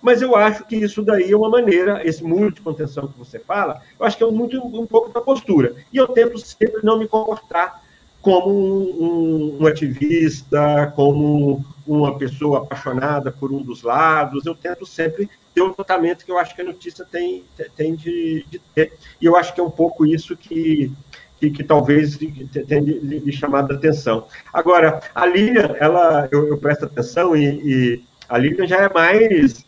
Mas 0.00 0.22
eu 0.22 0.36
acho 0.36 0.64
que 0.64 0.76
isso 0.76 1.02
daí 1.02 1.30
é 1.30 1.36
uma 1.36 1.48
maneira, 1.48 2.06
esse 2.06 2.22
muro 2.22 2.52
de 2.52 2.60
contenção 2.60 3.08
que 3.08 3.18
você 3.18 3.38
fala, 3.38 3.80
eu 3.98 4.06
acho 4.06 4.16
que 4.16 4.24
é 4.24 4.30
muito 4.30 4.58
um 4.58 4.86
pouco 4.86 5.12
da 5.12 5.20
postura. 5.20 5.74
E 5.92 5.96
eu 5.96 6.08
tento 6.08 6.38
sempre 6.38 6.80
não 6.82 6.98
me 6.98 7.08
comportar 7.08 7.82
como 8.26 8.50
um, 8.50 9.58
um, 9.60 9.66
ativista, 9.68 10.92
como 10.96 11.64
uma 11.86 12.18
pessoa 12.18 12.58
apaixonada 12.58 13.30
por 13.30 13.52
um 13.52 13.62
dos 13.62 13.84
lados. 13.84 14.44
Eu 14.44 14.54
tento 14.54 14.84
sempre 14.84 15.30
ter 15.54 15.62
um 15.62 15.72
tratamento 15.72 16.24
que 16.24 16.32
eu 16.32 16.36
acho 16.36 16.52
que 16.52 16.60
a 16.60 16.64
notícia 16.64 17.04
tem, 17.04 17.44
tem 17.76 17.94
de, 17.94 18.44
de 18.50 18.58
ter. 18.74 18.94
E 19.20 19.26
eu 19.26 19.36
acho 19.36 19.54
que 19.54 19.60
é 19.60 19.62
um 19.62 19.70
pouco 19.70 20.04
isso 20.04 20.36
que, 20.36 20.90
que, 21.38 21.50
que, 21.50 21.62
talvez 21.62 22.18
tenha 22.18 22.80
lhe 22.80 23.32
chamado 23.32 23.72
a 23.72 23.76
atenção. 23.76 24.26
Agora, 24.52 25.00
a 25.14 25.24
Lilian, 25.24 25.76
ela, 25.78 26.28
eu, 26.32 26.48
eu 26.48 26.58
presto 26.58 26.86
atenção 26.86 27.36
e, 27.36 27.44
e, 27.44 28.04
a 28.28 28.38
Lilian 28.38 28.66
já 28.66 28.78
é 28.78 28.92
mais 28.92 29.64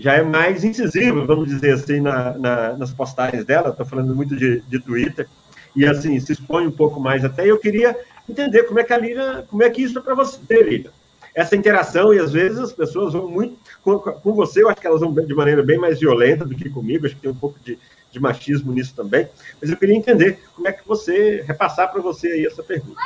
já 0.00 0.14
é 0.14 0.22
mais 0.22 0.64
incisiva, 0.64 1.24
vamos 1.24 1.48
dizer 1.48 1.74
assim, 1.74 2.00
na, 2.00 2.36
na, 2.36 2.72
nas 2.76 2.92
postagens 2.92 3.44
dela. 3.44 3.68
Estou 3.68 3.84
falando 3.84 4.14
muito 4.14 4.34
de, 4.34 4.60
de 4.62 4.80
Twitter 4.80 5.28
e 5.76 5.86
assim 5.86 6.18
se 6.18 6.32
expõe 6.32 6.66
um 6.66 6.70
pouco 6.72 6.98
mais 6.98 7.24
até. 7.24 7.46
Eu 7.46 7.58
queria 7.58 7.96
entender 8.28 8.64
como 8.64 8.80
é 8.80 8.84
que 8.84 8.92
a 8.92 8.98
Lilian, 8.98 9.44
como 9.48 9.62
é 9.62 9.70
que 9.70 9.82
isso 9.82 9.98
é 9.98 10.02
para 10.02 10.14
você, 10.14 10.40
Lilian. 10.62 10.90
essa 11.34 11.54
interação, 11.54 12.14
e 12.14 12.18
às 12.18 12.32
vezes 12.32 12.58
as 12.58 12.72
pessoas 12.72 13.12
vão 13.12 13.28
muito. 13.28 13.58
Com, 13.82 13.98
com, 13.98 14.32
você, 14.32 14.62
eu 14.62 14.68
acho 14.68 14.80
que 14.80 14.86
elas 14.86 15.00
vão 15.00 15.12
de 15.12 15.34
maneira 15.34 15.62
bem 15.62 15.78
mais 15.78 16.00
violenta 16.00 16.44
do 16.44 16.54
que 16.54 16.70
comigo, 16.70 17.06
acho 17.06 17.14
que 17.14 17.22
tem 17.22 17.30
um 17.30 17.34
pouco 17.34 17.58
de, 17.60 17.78
de 18.10 18.20
machismo 18.20 18.72
nisso 18.72 18.94
também. 18.96 19.28
Mas 19.60 19.70
eu 19.70 19.76
queria 19.76 19.96
entender 19.96 20.38
como 20.54 20.66
é 20.66 20.72
que 20.72 20.86
você, 20.86 21.44
repassar 21.46 21.92
para 21.92 22.00
você 22.00 22.28
aí 22.28 22.46
essa 22.46 22.62
pergunta. 22.62 23.00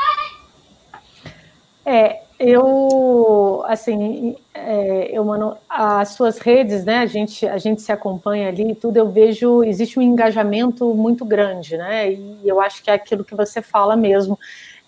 É, 1.85 2.24
eu, 2.39 3.63
assim, 3.67 4.37
é, 4.53 5.11
eu, 5.13 5.25
mano, 5.25 5.57
as 5.69 6.11
suas 6.11 6.39
redes, 6.39 6.85
né, 6.85 6.99
a 6.99 7.07
gente, 7.07 7.47
a 7.47 7.59
gente 7.59 7.81
se 7.81 7.93
acompanha 7.93 8.49
ali 8.49 8.73
e 8.73 8.75
tudo, 8.75 8.97
eu 8.97 9.09
vejo, 9.09 9.63
existe 9.63 9.99
um 9.99 10.03
engajamento 10.03 10.93
muito 10.95 11.25
grande, 11.25 11.77
né, 11.77 12.13
e 12.13 12.41
eu 12.45 12.61
acho 12.61 12.83
que 12.83 12.91
é 12.91 12.95
aquilo 12.95 13.25
que 13.25 13.35
você 13.35 13.63
fala 13.63 13.97
mesmo, 13.97 14.39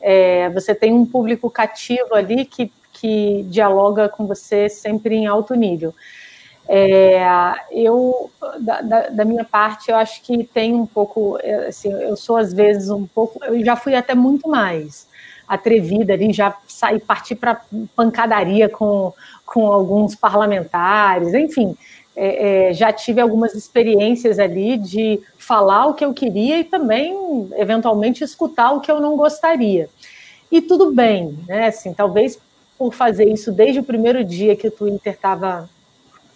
é, 0.00 0.50
você 0.50 0.74
tem 0.74 0.92
um 0.92 1.06
público 1.06 1.48
cativo 1.48 2.14
ali 2.14 2.44
que, 2.44 2.70
que 2.92 3.44
dialoga 3.48 4.08
com 4.08 4.26
você 4.26 4.68
sempre 4.68 5.14
em 5.14 5.26
alto 5.26 5.54
nível. 5.54 5.94
É, 6.68 7.24
eu, 7.70 8.28
da, 8.58 8.80
da, 8.80 9.08
da, 9.08 9.24
minha 9.24 9.44
parte, 9.44 9.90
eu 9.90 9.96
acho 9.96 10.20
que 10.22 10.42
tem 10.42 10.74
um 10.74 10.84
pouco, 10.84 11.38
é, 11.40 11.68
assim, 11.68 11.92
eu 11.92 12.16
sou 12.16 12.36
às 12.36 12.52
vezes 12.52 12.90
um 12.90 13.06
pouco, 13.06 13.42
eu 13.44 13.64
já 13.64 13.76
fui 13.76 13.94
até 13.94 14.16
muito 14.16 14.48
mais, 14.48 15.06
atrevida 15.46 16.12
ali, 16.12 16.32
já 16.32 16.56
sair, 16.66 17.00
partir 17.00 17.36
para 17.36 17.60
pancadaria 17.94 18.68
com, 18.68 19.12
com 19.44 19.72
alguns 19.72 20.14
parlamentares, 20.14 21.34
enfim, 21.34 21.76
é, 22.16 22.68
é, 22.68 22.72
já 22.72 22.92
tive 22.92 23.20
algumas 23.20 23.54
experiências 23.54 24.38
ali 24.38 24.78
de 24.78 25.20
falar 25.36 25.86
o 25.86 25.94
que 25.94 26.04
eu 26.04 26.14
queria 26.14 26.58
e 26.58 26.64
também, 26.64 27.14
eventualmente, 27.56 28.24
escutar 28.24 28.72
o 28.72 28.80
que 28.80 28.90
eu 28.90 29.00
não 29.00 29.16
gostaria. 29.16 29.88
E 30.50 30.62
tudo 30.62 30.92
bem, 30.92 31.38
né? 31.46 31.66
Assim, 31.66 31.92
talvez 31.92 32.38
por 32.78 32.94
fazer 32.94 33.28
isso 33.28 33.52
desde 33.52 33.80
o 33.80 33.84
primeiro 33.84 34.24
dia 34.24 34.56
que 34.56 34.68
o 34.68 34.70
Twitter 34.70 35.12
estava 35.12 35.68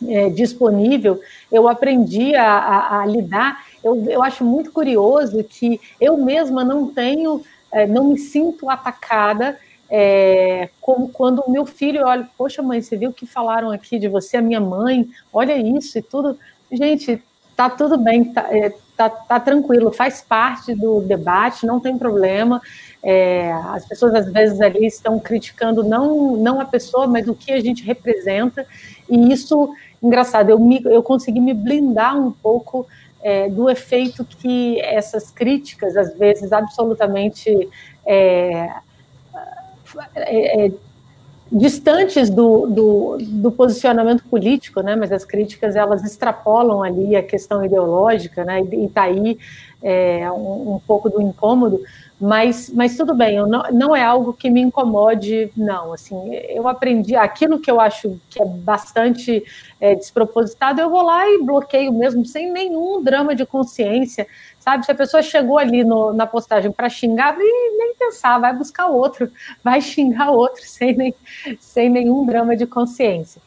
é, 0.06 0.28
disponível, 0.28 1.20
eu 1.50 1.68
aprendi 1.68 2.34
a, 2.34 2.52
a, 2.52 3.00
a 3.00 3.06
lidar. 3.06 3.64
Eu, 3.82 4.04
eu 4.08 4.22
acho 4.22 4.44
muito 4.44 4.72
curioso 4.72 5.42
que 5.44 5.80
eu 6.00 6.16
mesma 6.18 6.64
não 6.64 6.88
tenho 6.88 7.42
é, 7.72 7.86
não 7.86 8.04
me 8.04 8.18
sinto 8.18 8.68
atacada 8.68 9.58
é, 9.90 10.68
como 10.80 11.08
quando 11.08 11.40
o 11.40 11.50
meu 11.50 11.66
filho 11.66 12.06
olha, 12.06 12.28
poxa 12.38 12.62
mãe, 12.62 12.80
você 12.80 12.96
viu 12.96 13.10
o 13.10 13.12
que 13.12 13.26
falaram 13.26 13.72
aqui 13.72 13.98
de 13.98 14.06
você, 14.06 14.36
a 14.36 14.42
minha 14.42 14.60
mãe, 14.60 15.08
olha 15.32 15.56
isso 15.56 15.98
e 15.98 16.02
tudo. 16.02 16.38
Gente, 16.70 17.20
tá 17.56 17.68
tudo 17.68 17.98
bem, 17.98 18.32
tá, 18.32 18.46
é, 18.50 18.72
tá, 18.96 19.10
tá 19.10 19.40
tranquilo, 19.40 19.90
faz 19.90 20.22
parte 20.22 20.74
do 20.74 21.00
debate, 21.00 21.66
não 21.66 21.80
tem 21.80 21.98
problema. 21.98 22.62
É, 23.02 23.52
as 23.52 23.84
pessoas 23.84 24.14
às 24.14 24.32
vezes 24.32 24.60
ali 24.60 24.86
estão 24.86 25.18
criticando 25.18 25.82
não, 25.82 26.36
não 26.36 26.60
a 26.60 26.64
pessoa, 26.64 27.08
mas 27.08 27.26
o 27.26 27.34
que 27.34 27.50
a 27.50 27.60
gente 27.60 27.82
representa, 27.82 28.64
e 29.08 29.32
isso, 29.32 29.74
engraçado, 30.00 30.50
eu, 30.50 30.58
me, 30.60 30.80
eu 30.84 31.02
consegui 31.02 31.40
me 31.40 31.52
blindar 31.52 32.16
um 32.16 32.30
pouco 32.30 32.86
é, 33.22 33.48
do 33.48 33.68
efeito 33.68 34.24
que 34.24 34.80
essas 34.80 35.30
críticas, 35.30 35.96
às 35.96 36.16
vezes 36.16 36.52
absolutamente 36.52 37.68
é, 38.06 38.70
é, 40.16 40.66
é, 40.66 40.72
distantes 41.52 42.30
do, 42.30 42.66
do, 42.66 43.18
do, 43.20 43.50
posicionamento 43.50 44.24
político, 44.24 44.82
né, 44.82 44.94
mas 44.94 45.10
as 45.10 45.24
críticas 45.24 45.74
elas 45.74 46.04
extrapolam 46.04 46.82
ali 46.82 47.16
a 47.16 47.22
questão 47.22 47.64
ideológica, 47.64 48.44
né, 48.44 48.62
e 48.62 48.84
está 48.84 49.02
aí 49.02 49.36
é, 49.82 50.30
um, 50.30 50.74
um 50.74 50.80
pouco 50.86 51.08
do 51.08 51.20
incômodo, 51.20 51.80
mas, 52.20 52.70
mas 52.70 52.96
tudo 52.96 53.14
bem, 53.14 53.38
não, 53.46 53.62
não 53.72 53.96
é 53.96 54.04
algo 54.04 54.34
que 54.34 54.50
me 54.50 54.60
incomode, 54.60 55.50
não. 55.56 55.94
Assim, 55.94 56.34
eu 56.34 56.68
aprendi 56.68 57.16
aquilo 57.16 57.58
que 57.58 57.70
eu 57.70 57.80
acho 57.80 58.20
que 58.28 58.42
é 58.42 58.44
bastante 58.44 59.42
é, 59.80 59.94
despropositado, 59.94 60.80
eu 60.80 60.90
vou 60.90 61.02
lá 61.02 61.26
e 61.26 61.42
bloqueio 61.42 61.92
mesmo, 61.92 62.26
sem 62.26 62.52
nenhum 62.52 63.02
drama 63.02 63.34
de 63.34 63.46
consciência, 63.46 64.26
sabe? 64.60 64.86
Se 64.86 64.92
a 64.92 64.94
pessoa 64.94 65.22
chegou 65.22 65.58
ali 65.58 65.82
no, 65.82 66.12
na 66.12 66.26
postagem 66.26 66.70
para 66.70 66.88
xingar, 66.88 67.36
nem, 67.36 67.76
nem 67.76 67.94
pensar, 67.96 68.38
vai 68.38 68.54
buscar 68.54 68.86
outro, 68.86 69.28
vai 69.64 69.80
xingar 69.80 70.30
outro, 70.30 70.62
sem, 70.64 70.94
nem, 70.94 71.14
sem 71.58 71.90
nenhum 71.90 72.24
drama 72.24 72.56
de 72.56 72.66
consciência. 72.66 73.42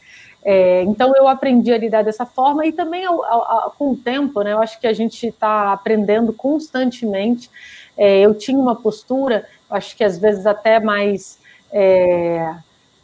É, 0.45 0.83
então 0.83 1.15
eu 1.15 1.25
aprendi 1.25 1.71
a 1.71 1.77
lidar 1.77 2.03
dessa 2.03 2.25
forma 2.25 2.65
e 2.65 2.73
também 2.73 3.05
ao, 3.05 3.23
ao, 3.23 3.71
com 3.77 3.91
o 3.91 3.95
tempo, 3.95 4.41
né? 4.41 4.51
Eu 4.51 4.61
acho 4.61 4.77
que 4.77 4.87
a 4.87 4.91
gente 4.91 5.27
está 5.27 5.71
aprendendo 5.71 6.33
constantemente 6.33 7.49
é, 7.97 8.21
eu 8.21 8.33
tinha 8.33 8.57
uma 8.57 8.75
postura, 8.75 9.45
acho 9.69 9.95
que 9.95 10.03
às 10.03 10.17
vezes 10.17 10.45
até 10.45 10.79
mais 10.79 11.39
é, 11.71 12.55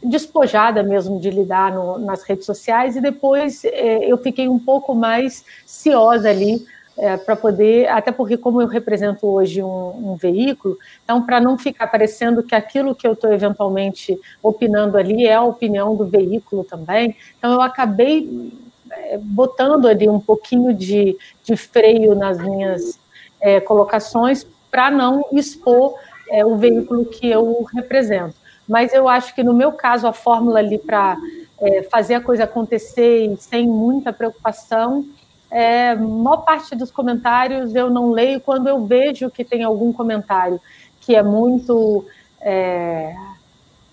despojada 0.02 0.82
mesmo 0.82 1.20
de 1.20 1.30
lidar 1.30 1.72
no, 1.72 1.98
nas 1.98 2.22
redes 2.22 2.46
sociais, 2.46 2.96
e 2.96 3.00
depois 3.00 3.64
é, 3.64 4.04
eu 4.04 4.18
fiquei 4.18 4.48
um 4.48 4.58
pouco 4.58 4.94
mais 4.94 5.44
ciosa 5.64 6.28
ali 6.28 6.64
é, 7.00 7.16
para 7.16 7.34
poder, 7.34 7.88
até 7.88 8.12
porque 8.12 8.36
como 8.36 8.60
eu 8.60 8.68
represento 8.68 9.26
hoje 9.26 9.62
um, 9.62 10.12
um 10.12 10.16
veículo, 10.16 10.76
então 11.02 11.24
para 11.24 11.40
não 11.40 11.56
ficar 11.56 11.86
parecendo 11.86 12.42
que 12.42 12.54
aquilo 12.54 12.94
que 12.94 13.06
eu 13.06 13.14
estou 13.14 13.32
eventualmente 13.32 14.20
opinando 14.42 14.98
ali 14.98 15.26
é 15.26 15.34
a 15.34 15.42
opinião 15.42 15.96
do 15.96 16.04
veículo 16.04 16.62
também, 16.62 17.16
então 17.38 17.52
eu 17.52 17.62
acabei 17.62 18.52
é, 18.92 19.16
botando 19.16 19.88
ali 19.88 20.10
um 20.10 20.20
pouquinho 20.20 20.74
de, 20.74 21.16
de 21.42 21.56
freio 21.56 22.14
nas 22.14 22.38
minhas 22.38 23.00
é, 23.40 23.60
colocações 23.60 24.46
para 24.70 24.90
não 24.90 25.24
expor 25.32 25.94
é, 26.30 26.44
o 26.44 26.56
veículo 26.56 27.06
que 27.06 27.28
eu 27.30 27.64
represento. 27.74 28.34
Mas 28.68 28.92
eu 28.92 29.08
acho 29.08 29.34
que 29.34 29.42
no 29.42 29.54
meu 29.54 29.72
caso 29.72 30.06
a 30.06 30.12
fórmula 30.12 30.58
ali 30.58 30.78
para 30.78 31.16
é, 31.60 31.82
fazer 31.84 32.14
a 32.14 32.20
coisa 32.20 32.44
acontecer 32.44 33.34
sem 33.38 33.66
muita 33.66 34.12
preocupação, 34.12 35.06
é, 35.50 35.94
maior 35.94 36.38
parte 36.38 36.76
dos 36.76 36.90
comentários 36.90 37.74
eu 37.74 37.90
não 37.90 38.10
leio 38.10 38.40
quando 38.40 38.68
eu 38.68 38.84
vejo 38.84 39.30
que 39.30 39.44
tem 39.44 39.64
algum 39.64 39.92
comentário 39.92 40.60
que 41.00 41.14
é 41.14 41.22
muito 41.22 42.06
é, 42.40 43.14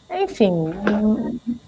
enfim, 0.09 0.73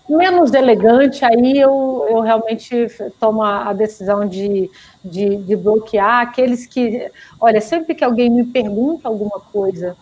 menos 0.07 0.53
elegante, 0.53 1.25
aí 1.25 1.59
eu, 1.59 2.07
eu 2.09 2.21
realmente 2.21 2.87
tomo 3.19 3.43
a 3.43 3.73
decisão 3.73 4.25
de, 4.25 4.71
de, 5.03 5.35
de, 5.37 5.55
bloquear 5.57 6.21
aqueles 6.21 6.65
que, 6.65 7.11
olha, 7.39 7.59
sempre 7.59 7.93
que 7.93 8.03
alguém 8.03 8.29
me 8.29 8.45
pergunta 8.45 9.09
alguma 9.09 9.39
coisa, 9.39 9.97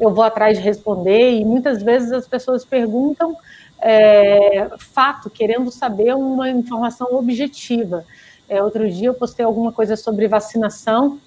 eu 0.00 0.12
vou 0.12 0.24
atrás 0.24 0.56
de 0.56 0.64
responder, 0.64 1.32
e 1.38 1.44
muitas 1.44 1.82
vezes 1.82 2.12
as 2.12 2.26
pessoas 2.26 2.64
perguntam 2.64 3.36
é, 3.78 4.70
fato, 4.78 5.28
querendo 5.28 5.70
saber 5.70 6.14
uma 6.14 6.48
informação 6.48 7.14
objetiva. 7.14 8.06
É, 8.52 8.62
outro 8.62 8.86
dia 8.90 9.08
eu 9.08 9.14
postei 9.14 9.46
alguma 9.46 9.72
coisa 9.72 9.96
sobre 9.96 10.28
vacinação, 10.28 11.18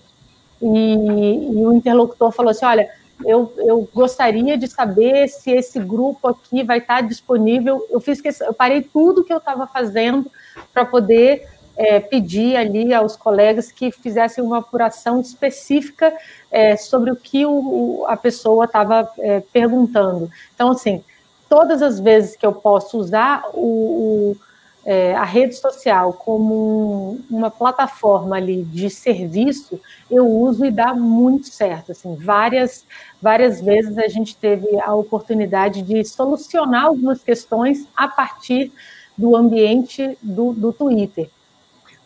e, 0.61 0.67
e 0.67 1.65
o 1.65 1.73
interlocutor 1.73 2.32
falou 2.32 2.51
assim, 2.51 2.65
olha, 2.65 2.88
eu, 3.26 3.51
eu 3.57 3.89
gostaria 3.91 4.55
de 4.55 4.67
saber 4.67 5.28
se 5.28 5.49
esse 5.49 5.80
grupo 5.80 6.28
aqui 6.28 6.63
vai 6.63 6.78
estar 6.78 7.01
disponível. 7.01 7.84
Eu 7.89 7.99
fiz 7.99 8.21
eu 8.41 8.53
parei 8.53 8.84
tudo 8.84 9.23
que 9.23 9.34
eu 9.34 9.39
estava 9.39 9.65
fazendo 9.65 10.32
para 10.71 10.86
poder 10.86 11.47
é, 11.76 11.99
pedir 11.99 12.55
ali 12.57 12.93
aos 12.93 13.15
colegas 13.15 13.71
que 13.71 13.91
fizessem 13.91 14.43
uma 14.43 14.59
apuração 14.59 15.19
específica 15.19 16.13
é, 16.51 16.78
sobre 16.78 17.09
o 17.09 17.15
que 17.15 17.43
o, 17.43 18.05
a 18.07 18.15
pessoa 18.15 18.65
estava 18.65 19.09
é, 19.17 19.39
perguntando. 19.51 20.30
Então, 20.53 20.69
assim, 20.69 21.03
todas 21.49 21.82
as 21.82 21.99
vezes 21.99 22.36
que 22.36 22.45
eu 22.45 22.53
posso 22.53 22.99
usar 22.99 23.43
o, 23.51 24.36
o 24.36 24.38
é, 24.86 25.15
a 25.15 25.23
rede 25.23 25.55
social 25.55 26.13
como 26.13 27.19
uma 27.27 27.49
plataforma 27.49 28.36
ali 28.36 28.63
de 28.63 28.88
serviço, 28.88 29.81
eu 30.11 30.27
uso 30.27 30.63
e 30.63 30.69
dá 30.69 30.93
muito 30.93 31.47
certo. 31.47 31.91
Assim, 31.91 32.15
várias, 32.15 32.86
várias 33.19 33.59
vezes 33.59 33.97
a 33.97 34.07
gente 34.07 34.38
teve 34.38 34.79
a 34.79 34.93
oportunidade 34.93 35.81
de 35.81 36.05
solucionar 36.05 36.86
algumas 36.86 37.23
questões 37.23 37.88
a 37.97 38.07
partir 38.07 38.71
do 39.17 39.36
ambiente 39.36 40.15
do, 40.21 40.53
do 40.53 40.71
Twitter. 40.71 41.31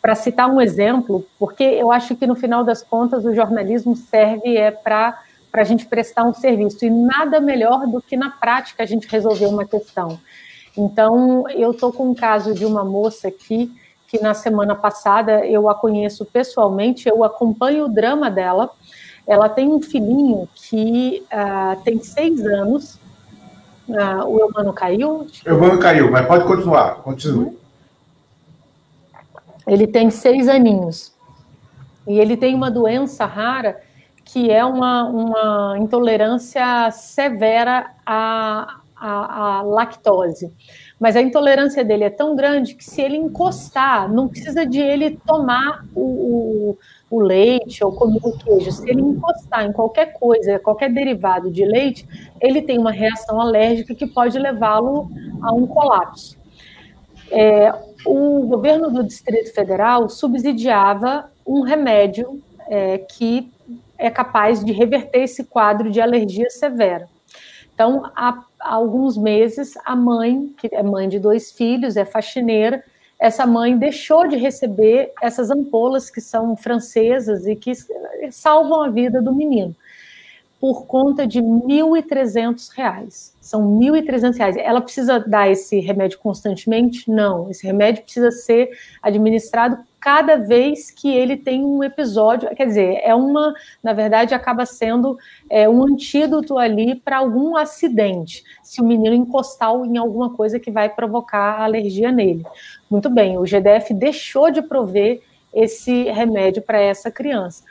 Para 0.01 0.15
citar 0.15 0.49
um 0.49 0.61
exemplo, 0.61 1.27
porque 1.37 1.63
eu 1.63 1.91
acho 1.91 2.15
que 2.15 2.25
no 2.25 2.35
final 2.35 2.63
das 2.63 2.81
contas 2.81 3.25
o 3.25 3.35
jornalismo 3.35 3.93
serve 3.93 4.55
é 4.55 4.71
para 4.71 5.19
a 5.51 5.63
gente 5.65 5.85
prestar 5.85 6.23
um 6.23 6.33
serviço 6.33 6.85
e 6.85 6.89
nada 6.89 7.41
melhor 7.41 7.85
do 7.85 8.01
que 8.01 8.15
na 8.15 8.29
prática 8.29 8.83
a 8.83 8.85
gente 8.85 9.05
resolver 9.09 9.47
uma 9.47 9.65
questão. 9.65 10.17
Então, 10.79 11.43
eu 11.49 11.71
estou 11.71 11.91
com 11.91 12.09
um 12.11 12.15
caso 12.15 12.53
de 12.53 12.65
uma 12.65 12.85
moça 12.85 13.27
aqui, 13.27 13.69
que 14.07 14.17
na 14.21 14.33
semana 14.33 14.73
passada 14.73 15.45
eu 15.45 15.67
a 15.67 15.75
conheço 15.75 16.23
pessoalmente, 16.23 17.09
eu 17.09 17.21
acompanho 17.21 17.85
o 17.85 17.89
drama 17.89 18.31
dela. 18.31 18.69
Ela 19.27 19.49
tem 19.49 19.67
um 19.67 19.81
filhinho 19.81 20.47
que 20.55 21.21
uh, 21.25 21.83
tem 21.83 22.01
seis 22.01 22.39
anos. 22.45 22.97
Uh, 23.89 24.25
o 24.25 24.39
Eumano 24.39 24.71
caiu? 24.71 25.27
O 25.45 25.49
Eumano 25.49 25.79
caiu, 25.79 26.09
mas 26.09 26.25
pode 26.25 26.45
continuar, 26.45 26.95
continue. 27.03 27.59
Ele 29.67 29.85
tem 29.85 30.09
seis 30.09 30.47
aninhos. 30.47 31.11
E 32.07 32.17
ele 32.17 32.37
tem 32.37 32.55
uma 32.55 32.71
doença 32.71 33.25
rara 33.25 33.81
que 34.23 34.49
é 34.49 34.63
uma, 34.63 35.03
uma 35.05 35.77
intolerância 35.77 36.89
severa 36.91 37.91
a, 38.05 38.78
a, 38.99 39.59
a 39.59 39.61
lactose. 39.61 40.51
Mas 40.99 41.15
a 41.15 41.21
intolerância 41.21 41.83
dele 41.83 42.03
é 42.03 42.09
tão 42.09 42.35
grande 42.35 42.75
que 42.75 42.83
se 42.83 43.01
ele 43.01 43.15
encostar, 43.15 44.11
não 44.11 44.27
precisa 44.27 44.65
de 44.65 44.79
ele 44.79 45.17
tomar 45.25 45.85
o, 45.95 46.01
o, 46.01 46.77
o 47.09 47.21
leite 47.21 47.83
ou 47.83 47.93
comer 47.93 48.19
o 48.21 48.37
queijo. 48.37 48.71
Se 48.71 48.89
ele 48.89 49.01
encostar 49.01 49.65
em 49.65 49.71
qualquer 49.71 50.13
coisa, 50.13 50.59
qualquer 50.59 50.91
derivado 50.91 51.49
de 51.49 51.63
leite, 51.63 52.05
ele 52.41 52.61
tem 52.61 52.77
uma 52.77 52.91
reação 52.91 53.39
alérgica 53.39 53.95
que 53.95 54.05
pode 54.05 54.37
levá-lo 54.37 55.09
a 55.41 55.53
um 55.53 55.65
colapso. 55.65 56.37
É, 57.31 57.73
o 58.05 58.45
governo 58.47 58.91
do 58.91 59.03
Distrito 59.03 59.53
Federal 59.53 60.09
subsidiava 60.09 61.31
um 61.45 61.61
remédio 61.61 62.41
é, 62.67 62.97
que 62.97 63.51
é 63.97 64.09
capaz 64.09 64.63
de 64.63 64.71
reverter 64.71 65.23
esse 65.23 65.43
quadro 65.43 65.91
de 65.91 65.99
alergia 65.99 66.49
severa. 66.49 67.07
Então, 67.79 68.11
há, 68.13 68.43
alguns 68.59 69.17
meses, 69.17 69.73
a 69.85 69.95
mãe, 69.95 70.53
que 70.57 70.67
é 70.69 70.83
mãe 70.83 71.07
de 71.07 71.17
dois 71.17 71.49
filhos, 71.49 71.95
é 71.95 72.03
faxineira, 72.03 72.83
essa 73.17 73.47
mãe 73.47 73.77
deixou 73.77 74.27
de 74.27 74.35
receber 74.35 75.13
essas 75.21 75.49
ampolas 75.49 76.09
que 76.09 76.19
são 76.19 76.57
francesas 76.57 77.47
e 77.47 77.55
que 77.55 77.71
salvam 78.31 78.81
a 78.81 78.89
vida 78.89 79.21
do 79.21 79.33
menino 79.33 79.73
por 80.59 80.85
conta 80.85 81.25
de 81.25 81.39
R$ 81.39 81.45
1.300. 81.45 83.33
São 83.39 83.79
R$ 83.79 83.91
1.300. 84.01 84.57
Ela 84.57 84.81
precisa 84.81 85.19
dar 85.19 85.49
esse 85.49 85.79
remédio 85.79 86.19
constantemente? 86.19 87.09
Não. 87.09 87.49
Esse 87.49 87.65
remédio 87.65 88.03
precisa 88.03 88.29
ser 88.29 88.69
administrado 89.01 89.77
cada 89.99 90.37
vez 90.37 90.91
que 90.91 91.09
ele 91.09 91.37
tem 91.37 91.63
um 91.63 91.83
episódio. 91.83 92.53
Quer 92.55 92.65
dizer, 92.65 93.01
é 93.03 93.15
uma, 93.15 93.53
na 93.83 93.93
verdade, 93.93 94.33
acaba 94.33 94.65
sendo 94.65 95.17
é, 95.49 95.67
um 95.67 95.83
antídoto 95.83 96.57
ali 96.57 96.95
para 96.95 97.17
algum 97.17 97.55
acidente, 97.55 98.43
se 98.63 98.81
o 98.81 98.85
menino 98.85 99.15
encostar 99.15 99.73
em 99.85 99.97
alguma 99.97 100.33
coisa 100.33 100.59
que 100.59 100.71
vai 100.71 100.89
provocar 100.89 101.61
alergia 101.61 102.11
nele. 102.11 102.45
Muito 102.89 103.09
bem, 103.09 103.37
o 103.37 103.43
GDF 103.43 103.93
deixou 103.93 104.51
de 104.51 104.61
prover 104.61 105.21
esse 105.53 106.03
remédio 106.03 106.61
para 106.61 106.79
essa 106.79 107.11
criança. 107.11 107.63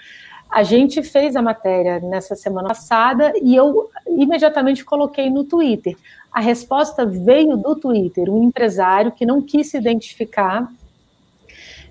A 0.50 0.62
gente 0.62 1.02
fez 1.02 1.36
a 1.36 1.42
matéria 1.42 2.00
nessa 2.00 2.34
semana 2.34 2.68
passada 2.68 3.32
e 3.42 3.54
eu 3.54 3.90
imediatamente 4.06 4.84
coloquei 4.84 5.28
no 5.28 5.44
Twitter. 5.44 5.96
A 6.32 6.40
resposta 6.40 7.04
veio 7.04 7.56
do 7.56 7.76
Twitter, 7.76 8.30
um 8.30 8.44
empresário 8.44 9.12
que 9.12 9.26
não 9.26 9.42
quis 9.42 9.70
se 9.70 9.76
identificar. 9.76 10.70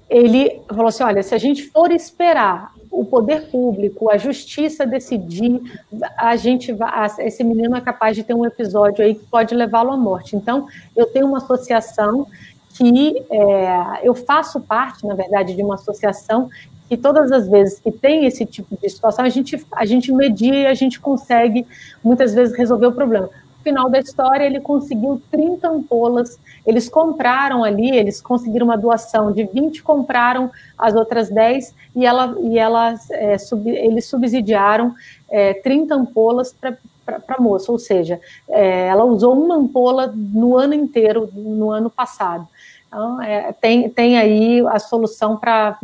Ele 0.10 0.62
falou 0.68 0.88
assim: 0.88 1.03
olha, 1.03 1.22
se 1.22 1.36
a 1.36 1.38
gente 1.38 1.64
for 1.64 1.91
esperar 1.91 2.74
o 2.89 3.05
poder 3.05 3.49
público, 3.51 4.10
a 4.10 4.18
justiça 4.18 4.86
decidir, 4.86 5.62
a 6.18 6.36
gente 6.36 6.76
esse 7.20 7.43
menino 7.43 7.76
é 7.76 7.82
capaz 7.82 8.16
de 8.16 8.24
ter 8.24 8.34
um 8.34 8.45
episódio 8.45 9.03
aí 9.03 9.16
que 9.16 9.26
pode 9.26 9.53
levá-lo 9.53 9.91
à 9.91 9.97
morte. 9.97 10.36
Então, 10.36 10.68
eu 10.95 11.05
tenho 11.05 11.28
uma 11.28 11.38
associação 11.38 12.26
que 12.74 13.26
é, 13.30 13.99
eu 14.03 14.14
faço 14.14 14.62
parte, 14.62 15.05
na 15.05 15.16
verdade, 15.16 15.55
de 15.55 15.64
uma 15.64 15.76
associação 15.76 16.49
que 16.88 16.96
todas 16.98 17.32
as 17.32 17.48
vezes 17.48 17.80
que 17.80 17.92
tem 17.92 18.26
esse 18.26 18.46
tipo 18.46 18.78
de 18.78 18.90
situação, 18.90 19.26
a 19.26 19.30
gente, 19.30 19.64
a 19.72 19.86
gente 19.86 20.12
media 20.12 20.56
e 20.56 20.66
a 20.68 20.74
gente 20.74 21.00
consegue, 21.00 21.66
muitas 22.04 22.34
vezes, 22.34 22.58
resolver 22.58 22.88
o 22.88 22.92
problema. 22.92 23.28
No 23.28 23.64
final 23.64 23.90
da 23.90 24.00
história, 24.00 24.46
ele 24.46 24.62
conseguiu 24.62 25.22
30 25.30 25.68
ampolas, 25.68 26.40
eles 26.66 26.88
compraram 26.88 27.64
ali, 27.64 27.96
eles 27.96 28.22
conseguiram 28.22 28.68
uma 28.68 28.78
doação 28.78 29.32
de 29.34 29.44
20, 29.44 29.84
compraram 29.84 30.50
as 30.78 30.96
outras 30.96 31.30
10 31.30 31.76
e, 31.96 32.06
ela, 32.06 32.36
e 32.40 32.58
ela, 32.58 32.96
é, 33.12 33.38
sub, 33.38 33.70
eles 33.70 34.06
subsidiaram 34.06 34.94
é, 35.30 35.54
30 35.56 35.96
ampolas 35.96 36.54
para 36.54 36.78
para 37.08 37.38
a 37.38 37.42
moça, 37.42 37.72
ou 37.72 37.80
seja, 37.80 38.20
é, 38.50 38.88
ela 38.88 39.06
usou 39.06 39.34
uma 39.34 39.56
ampola 39.56 40.14
no 40.14 40.58
ano 40.58 40.74
inteiro, 40.74 41.30
no 41.34 41.72
ano 41.72 41.90
passado. 41.90 42.46
Então, 42.88 43.22
é, 43.22 43.54
tem, 43.54 43.90
tem 43.90 44.18
aí 44.18 44.66
a 44.68 44.80
solução 44.80 45.38
para 45.38 45.78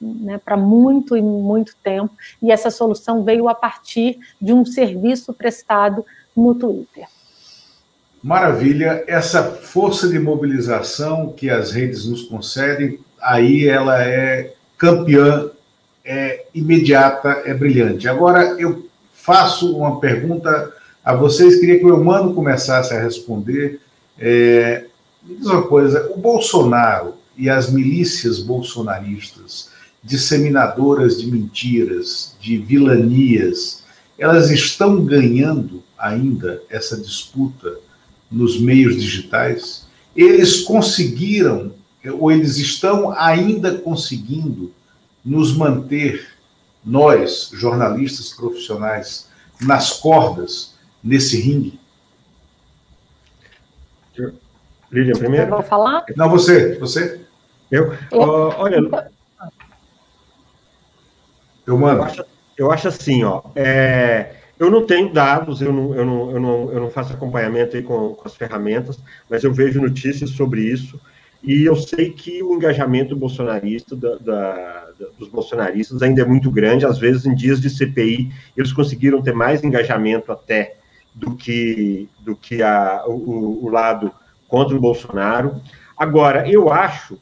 né, 0.00 0.38
para 0.38 0.56
muito 0.56 1.16
e 1.16 1.22
muito 1.22 1.74
tempo, 1.82 2.12
e 2.42 2.50
essa 2.50 2.70
solução 2.70 3.24
veio 3.24 3.48
a 3.48 3.54
partir 3.54 4.18
de 4.40 4.52
um 4.52 4.64
serviço 4.64 5.32
prestado 5.32 6.04
no 6.36 6.54
Twitter. 6.54 7.06
Maravilha, 8.22 9.04
essa 9.06 9.42
força 9.44 10.08
de 10.08 10.18
mobilização 10.18 11.32
que 11.32 11.48
as 11.48 11.70
redes 11.70 12.04
nos 12.04 12.22
concedem, 12.22 12.98
aí 13.20 13.68
ela 13.68 14.02
é 14.02 14.54
campeã, 14.76 15.50
é 16.04 16.46
imediata, 16.54 17.42
é 17.44 17.54
brilhante. 17.54 18.08
Agora 18.08 18.56
eu 18.58 18.88
faço 19.12 19.76
uma 19.76 20.00
pergunta 20.00 20.72
a 21.04 21.14
vocês, 21.14 21.60
queria 21.60 21.78
que 21.78 21.84
o 21.84 21.90
Eumano 21.90 22.34
começasse 22.34 22.94
a 22.94 23.00
responder. 23.00 23.80
É, 24.18 24.84
me 25.22 25.36
diz 25.36 25.46
uma 25.46 25.62
coisa, 25.62 26.10
o 26.12 26.18
Bolsonaro 26.18 27.14
e 27.36 27.48
as 27.48 27.70
milícias 27.70 28.40
bolsonaristas, 28.40 29.70
disseminadoras 30.08 31.20
de 31.20 31.30
mentiras, 31.30 32.34
de 32.40 32.56
vilanias, 32.56 33.84
elas 34.18 34.50
estão 34.50 35.04
ganhando 35.04 35.82
ainda 35.96 36.62
essa 36.70 36.96
disputa 36.96 37.78
nos 38.30 38.58
meios 38.60 38.96
digitais? 38.96 39.86
Eles 40.16 40.62
conseguiram, 40.62 41.72
ou 42.18 42.32
eles 42.32 42.56
estão 42.56 43.12
ainda 43.12 43.76
conseguindo 43.78 44.72
nos 45.24 45.54
manter, 45.54 46.26
nós, 46.84 47.50
jornalistas 47.52 48.32
profissionais, 48.32 49.28
nas 49.60 49.92
cordas 49.92 50.74
nesse 51.04 51.38
ringue? 51.40 51.78
Lília, 54.90 55.12
primeiro? 55.12 55.46
Eu 55.46 55.50
vou 55.50 55.62
falar? 55.62 56.04
Não, 56.16 56.30
você, 56.30 56.78
você. 56.78 57.20
Eu? 57.70 57.92
eu... 58.10 58.20
Uh, 58.20 58.54
olha, 58.56 59.10
eu. 61.74 61.80
Eu 61.80 62.02
acho, 62.02 62.24
eu 62.56 62.70
acho 62.70 62.88
assim, 62.88 63.24
ó. 63.24 63.42
É, 63.54 64.32
eu 64.58 64.70
não 64.70 64.84
tenho 64.84 65.12
dados, 65.12 65.62
eu 65.62 65.72
não, 65.72 65.94
eu 65.94 66.04
não, 66.04 66.30
eu 66.30 66.40
não, 66.40 66.72
eu 66.72 66.80
não 66.80 66.90
faço 66.90 67.12
acompanhamento 67.12 67.76
aí 67.76 67.82
com, 67.82 68.14
com 68.14 68.28
as 68.28 68.34
ferramentas, 68.34 68.98
mas 69.30 69.44
eu 69.44 69.52
vejo 69.52 69.80
notícias 69.80 70.30
sobre 70.30 70.62
isso. 70.62 71.00
E 71.42 71.64
eu 71.64 71.76
sei 71.76 72.10
que 72.10 72.42
o 72.42 72.54
engajamento 72.54 73.14
bolsonarista, 73.14 73.94
da, 73.94 74.16
da, 74.16 74.88
dos 75.16 75.28
bolsonaristas, 75.28 76.02
ainda 76.02 76.22
é 76.22 76.24
muito 76.24 76.50
grande. 76.50 76.84
Às 76.84 76.98
vezes, 76.98 77.24
em 77.26 77.34
dias 77.34 77.60
de 77.60 77.70
CPI, 77.70 78.32
eles 78.56 78.72
conseguiram 78.72 79.22
ter 79.22 79.32
mais 79.32 79.62
engajamento 79.62 80.32
até 80.32 80.76
do 81.14 81.36
que, 81.36 82.08
do 82.20 82.34
que 82.34 82.60
a, 82.60 83.04
o, 83.06 83.64
o 83.64 83.68
lado 83.68 84.10
contra 84.48 84.76
o 84.76 84.80
Bolsonaro. 84.80 85.60
Agora, 85.96 86.50
eu 86.50 86.72
acho 86.72 87.18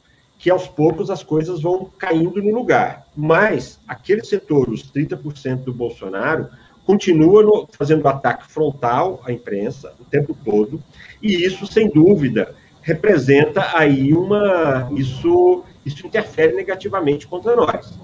que 0.47 0.51
aos 0.51 0.65
poucos 0.65 1.09
as 1.09 1.23
coisas 1.23 1.61
vão 1.61 1.91
caindo 1.97 2.41
no 2.41 2.55
lugar. 2.55 3.05
Mas 3.13 3.81
aquele 3.85 4.23
setor, 4.23 4.69
os 4.69 4.81
30% 4.89 5.65
do 5.65 5.73
Bolsonaro, 5.73 6.47
continua 6.85 7.43
no, 7.43 7.67
fazendo 7.77 8.07
ataque 8.07 8.49
frontal 8.49 9.21
à 9.25 9.33
imprensa 9.33 9.93
o 9.99 10.05
tempo 10.05 10.33
todo, 10.45 10.81
e 11.21 11.45
isso, 11.45 11.67
sem 11.67 11.89
dúvida, 11.89 12.55
representa 12.81 13.77
aí 13.77 14.13
uma. 14.13 14.89
Isso, 14.95 15.65
isso 15.85 16.07
interfere 16.07 16.55
negativamente 16.55 17.27
contra 17.27 17.53
nós. 17.53 17.99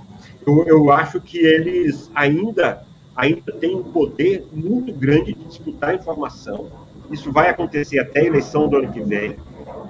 Eu, 0.46 0.66
eu 0.68 0.92
acho 0.92 1.22
que 1.22 1.38
eles 1.38 2.12
ainda, 2.14 2.84
ainda 3.16 3.54
têm 3.54 3.74
um 3.74 3.84
poder 3.84 4.46
muito 4.52 4.92
grande 4.92 5.34
de 5.34 5.46
disputar 5.46 5.96
informação. 5.96 6.68
Isso 7.10 7.32
vai 7.32 7.48
acontecer 7.48 8.00
até 8.00 8.20
a 8.20 8.26
eleição 8.26 8.68
do 8.68 8.76
ano 8.76 8.92
que 8.92 9.00
vem 9.00 9.38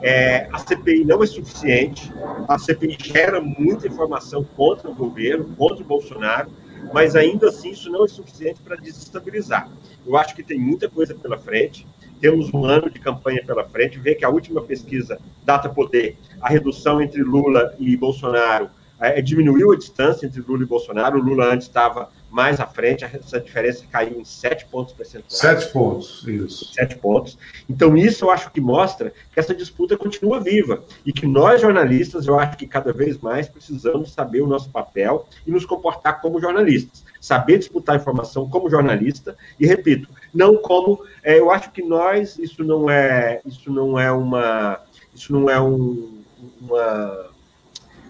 é, 0.03 0.49
a 0.51 0.59
CPI 0.59 1.05
não 1.05 1.23
é 1.23 1.25
suficiente, 1.25 2.11
a 2.47 2.59
CPI 2.59 2.97
gera 3.01 3.39
muita 3.39 3.87
informação 3.87 4.43
contra 4.43 4.89
o 4.89 4.93
governo, 4.93 5.55
contra 5.55 5.81
o 5.81 5.87
Bolsonaro, 5.87 6.51
mas 6.93 7.15
ainda 7.15 7.47
assim 7.47 7.71
isso 7.71 7.89
não 7.89 8.03
é 8.03 8.07
suficiente 8.09 8.59
para 8.61 8.75
desestabilizar. 8.75 9.69
Eu 10.05 10.17
acho 10.17 10.35
que 10.35 10.43
tem 10.43 10.59
muita 10.59 10.89
coisa 10.89 11.15
pela 11.15 11.37
frente, 11.37 11.87
temos 12.19 12.53
um 12.53 12.65
ano 12.65 12.89
de 12.89 12.99
campanha 12.99 13.41
pela 13.45 13.63
frente, 13.63 13.97
vê 13.97 14.13
que 14.13 14.25
a 14.25 14.29
última 14.29 14.61
pesquisa 14.61 15.17
Data 15.45 15.69
Poder, 15.69 16.17
a 16.41 16.49
redução 16.49 17.01
entre 17.01 17.23
Lula 17.23 17.73
e 17.79 17.95
Bolsonaro, 17.95 18.69
é, 18.99 19.21
diminuiu 19.21 19.71
a 19.71 19.77
distância 19.77 20.25
entre 20.25 20.41
Lula 20.41 20.63
e 20.63 20.67
Bolsonaro, 20.67 21.17
o 21.17 21.21
Lula 21.21 21.53
antes 21.53 21.67
estava 21.67 22.09
mais 22.33 22.59
à 22.59 22.65
frente, 22.65 23.05
essa 23.05 23.39
diferença 23.39 23.85
caiu 23.91 24.19
em 24.19 24.25
sete 24.25 24.65
pontos 24.65 24.91
percentuais. 24.91 25.37
Sete 25.37 25.71
pontos, 25.71 26.27
isso. 26.27 26.73
Sete 26.73 26.95
pontos. 26.95 27.37
Então, 27.69 27.95
isso 27.95 28.25
eu 28.25 28.31
acho 28.31 28.49
que 28.49 28.59
mostra 28.59 29.13
que 29.31 29.39
essa 29.39 29.53
disputa 29.53 29.95
continua 29.95 30.39
viva 30.39 30.83
e 31.05 31.13
que 31.13 31.27
nós, 31.27 31.61
jornalistas, 31.61 32.25
eu 32.25 32.39
acho 32.39 32.57
que 32.57 32.65
cada 32.65 32.91
vez 32.91 33.19
mais 33.19 33.47
precisamos 33.47 34.11
saber 34.11 34.41
o 34.41 34.47
nosso 34.47 34.71
papel 34.71 35.27
e 35.45 35.51
nos 35.51 35.63
comportar 35.63 36.21
como 36.21 36.41
jornalistas. 36.41 37.03
Saber 37.21 37.59
disputar 37.59 37.97
informação 37.97 38.49
como 38.49 38.67
jornalista 38.67 39.37
e, 39.59 39.67
repito, 39.67 40.09
não 40.33 40.57
como. 40.57 41.05
É, 41.21 41.37
eu 41.37 41.51
acho 41.51 41.69
que 41.69 41.83
nós, 41.83 42.39
isso 42.39 42.63
não 42.63 42.89
é, 42.89 43.41
isso 43.45 43.71
não 43.71 43.99
é 43.99 44.11
uma. 44.11 44.81
Isso 45.13 45.31
não 45.31 45.47
é 45.47 45.61
um, 45.61 46.23
uma 46.59 47.32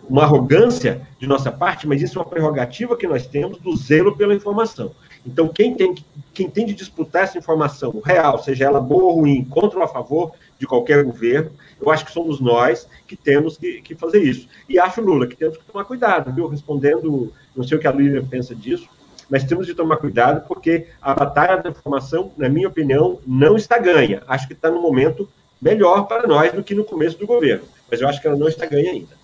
uma 0.09 0.23
arrogância 0.23 1.01
de 1.19 1.27
nossa 1.27 1.51
parte, 1.51 1.87
mas 1.87 2.01
isso 2.01 2.17
é 2.17 2.21
uma 2.21 2.29
prerrogativa 2.29 2.97
que 2.97 3.07
nós 3.07 3.25
temos 3.25 3.57
do 3.59 3.75
zelo 3.75 4.15
pela 4.15 4.33
informação. 4.33 4.91
Então, 5.25 5.47
quem 5.47 5.73
tem, 5.73 5.95
quem 6.33 6.49
tem 6.49 6.65
de 6.65 6.73
disputar 6.73 7.23
essa 7.23 7.37
informação 7.37 8.01
real, 8.03 8.43
seja 8.43 8.65
ela 8.65 8.81
boa 8.81 9.03
ou 9.03 9.21
ruim, 9.21 9.45
contra 9.45 9.79
ou 9.79 9.85
a 9.85 9.87
favor 9.87 10.33
de 10.59 10.67
qualquer 10.67 11.03
governo. 11.03 11.51
Eu 11.81 11.89
acho 11.89 12.05
que 12.05 12.11
somos 12.11 12.39
nós 12.39 12.87
que 13.07 13.15
temos 13.15 13.57
que, 13.57 13.81
que 13.81 13.95
fazer 13.95 14.21
isso. 14.21 14.47
E 14.67 14.77
acho, 14.77 15.01
Lula, 15.01 15.27
que 15.27 15.35
temos 15.35 15.57
que 15.57 15.63
tomar 15.63 15.85
cuidado, 15.85 16.33
viu? 16.33 16.47
Respondendo, 16.47 17.31
não 17.55 17.63
sei 17.63 17.77
o 17.77 17.81
que 17.81 17.87
a 17.87 17.91
Lula 17.91 18.25
pensa 18.29 18.53
disso, 18.53 18.87
mas 19.29 19.43
temos 19.45 19.65
de 19.65 19.73
tomar 19.73 19.97
cuidado 19.97 20.45
porque 20.47 20.87
a 21.01 21.13
batalha 21.13 21.61
da 21.61 21.69
informação, 21.69 22.31
na 22.37 22.49
minha 22.49 22.67
opinião, 22.67 23.19
não 23.25 23.55
está 23.55 23.77
ganha. 23.77 24.21
Acho 24.27 24.47
que 24.47 24.53
está 24.53 24.69
no 24.69 24.81
momento 24.81 25.27
melhor 25.61 26.05
para 26.07 26.27
nós 26.27 26.51
do 26.51 26.63
que 26.63 26.75
no 26.75 26.83
começo 26.83 27.17
do 27.17 27.25
governo, 27.25 27.63
mas 27.89 28.01
eu 28.01 28.07
acho 28.07 28.21
que 28.21 28.27
ela 28.27 28.35
não 28.35 28.49
está 28.49 28.65
ganha 28.65 28.91
ainda. 28.91 29.22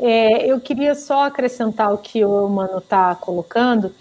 É, 0.00 0.46
eu 0.46 0.60
queria 0.60 0.94
só 0.94 1.24
acrescentar 1.24 1.92
o 1.92 1.98
que 1.98 2.24
o 2.24 2.48
Mano 2.48 2.78
está 2.78 3.14
colocando. 3.14 3.92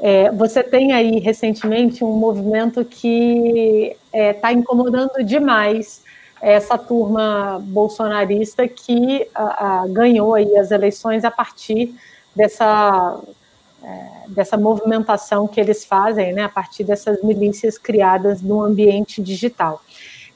É, 0.00 0.30
você 0.32 0.62
tem 0.62 0.92
aí 0.92 1.20
recentemente 1.20 2.02
um 2.02 2.12
movimento 2.12 2.84
que 2.84 3.96
está 4.12 4.18
é, 4.18 4.32
tá 4.32 4.52
incomodando 4.52 5.22
demais 5.24 6.02
essa 6.40 6.76
turma 6.76 7.58
bolsonarista 7.62 8.68
que 8.68 9.26
a, 9.34 9.82
a, 9.82 9.86
ganhou 9.86 10.34
aí 10.34 10.56
as 10.58 10.70
eleições 10.70 11.24
a 11.24 11.30
partir 11.30 11.94
dessa, 12.36 13.18
é, 13.82 14.06
dessa 14.28 14.56
movimentação 14.56 15.46
que 15.46 15.60
eles 15.60 15.84
fazem, 15.84 16.32
né, 16.34 16.42
a 16.42 16.48
partir 16.48 16.84
dessas 16.84 17.22
milícias 17.22 17.78
criadas 17.78 18.42
no 18.42 18.62
ambiente 18.62 19.22
digital. 19.22 19.80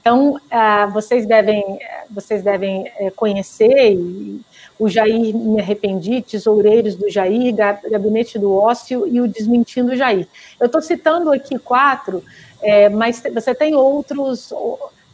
Então, 0.00 0.36
uh, 0.36 0.90
vocês 0.92 1.26
devem, 1.26 1.62
vocês 2.10 2.42
devem 2.42 2.90
é, 2.98 3.10
conhecer 3.10 3.92
e, 3.92 4.40
o 4.78 4.88
Jair 4.88 5.34
Me 5.36 5.60
Arrependi, 5.60 6.22
Tesoureiros 6.22 6.94
do 6.94 7.10
Jair, 7.10 7.54
Gabinete 7.90 8.38
do 8.38 8.52
Ócio 8.52 9.06
e 9.06 9.20
o 9.20 9.26
Desmentindo 9.26 9.96
Jair. 9.96 10.26
Eu 10.60 10.66
estou 10.66 10.80
citando 10.80 11.32
aqui 11.32 11.58
quatro, 11.58 12.22
é, 12.62 12.88
mas 12.88 13.22
você 13.34 13.54
tem 13.54 13.74
outros 13.74 14.52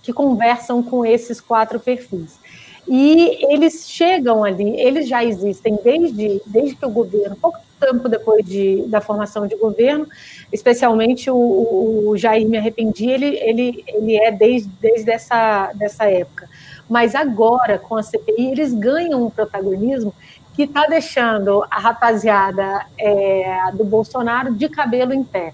que 0.02 0.12
conversam 0.12 0.82
com 0.82 1.04
esses 1.04 1.40
quatro 1.40 1.80
perfis. 1.80 2.38
E 2.86 3.38
eles 3.50 3.88
chegam 3.88 4.44
ali, 4.44 4.78
eles 4.78 5.08
já 5.08 5.24
existem 5.24 5.78
desde, 5.82 6.42
desde 6.44 6.76
que 6.76 6.84
o 6.84 6.90
governo, 6.90 7.34
pouco 7.36 7.58
tempo 7.80 8.08
depois 8.08 8.44
de, 8.44 8.82
da 8.86 9.00
formação 9.00 9.46
de 9.46 9.56
governo, 9.56 10.06
especialmente 10.52 11.30
o, 11.30 12.08
o 12.08 12.16
Jair 12.16 12.46
Me 12.46 12.58
Arrependi, 12.58 13.08
ele, 13.08 13.38
ele, 13.38 13.84
ele 13.88 14.16
é 14.16 14.30
desde, 14.30 14.68
desde 14.80 15.10
essa 15.10 15.72
dessa 15.74 16.04
época. 16.04 16.48
Mas 16.88 17.14
agora, 17.14 17.78
com 17.78 17.96
a 17.96 18.02
CPI, 18.02 18.52
eles 18.52 18.72
ganham 18.72 19.24
um 19.24 19.30
protagonismo 19.30 20.14
que 20.54 20.62
está 20.62 20.86
deixando 20.86 21.64
a 21.70 21.80
rapaziada 21.80 22.86
é, 22.98 23.70
do 23.72 23.84
Bolsonaro 23.84 24.54
de 24.54 24.68
cabelo 24.68 25.12
em 25.12 25.24
pé. 25.24 25.52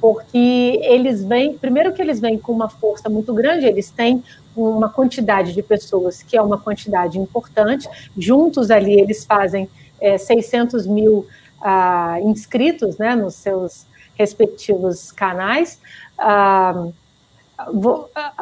Porque 0.00 0.80
eles 0.82 1.24
vêm, 1.24 1.56
primeiro 1.56 1.92
que 1.92 2.02
eles 2.02 2.20
vêm 2.20 2.36
com 2.36 2.52
uma 2.52 2.68
força 2.68 3.08
muito 3.08 3.32
grande, 3.32 3.66
eles 3.66 3.90
têm 3.90 4.22
uma 4.54 4.88
quantidade 4.88 5.54
de 5.54 5.62
pessoas 5.62 6.22
que 6.22 6.36
é 6.36 6.42
uma 6.42 6.58
quantidade 6.58 7.18
importante, 7.18 7.88
juntos 8.18 8.70
ali 8.70 9.00
eles 9.00 9.24
fazem 9.24 9.70
é, 10.00 10.18
600 10.18 10.86
mil 10.86 11.26
ah, 11.62 12.18
inscritos 12.22 12.98
né, 12.98 13.14
nos 13.14 13.36
seus 13.36 13.86
respectivos 14.14 15.10
canais. 15.12 15.80
Ah, 16.18 16.88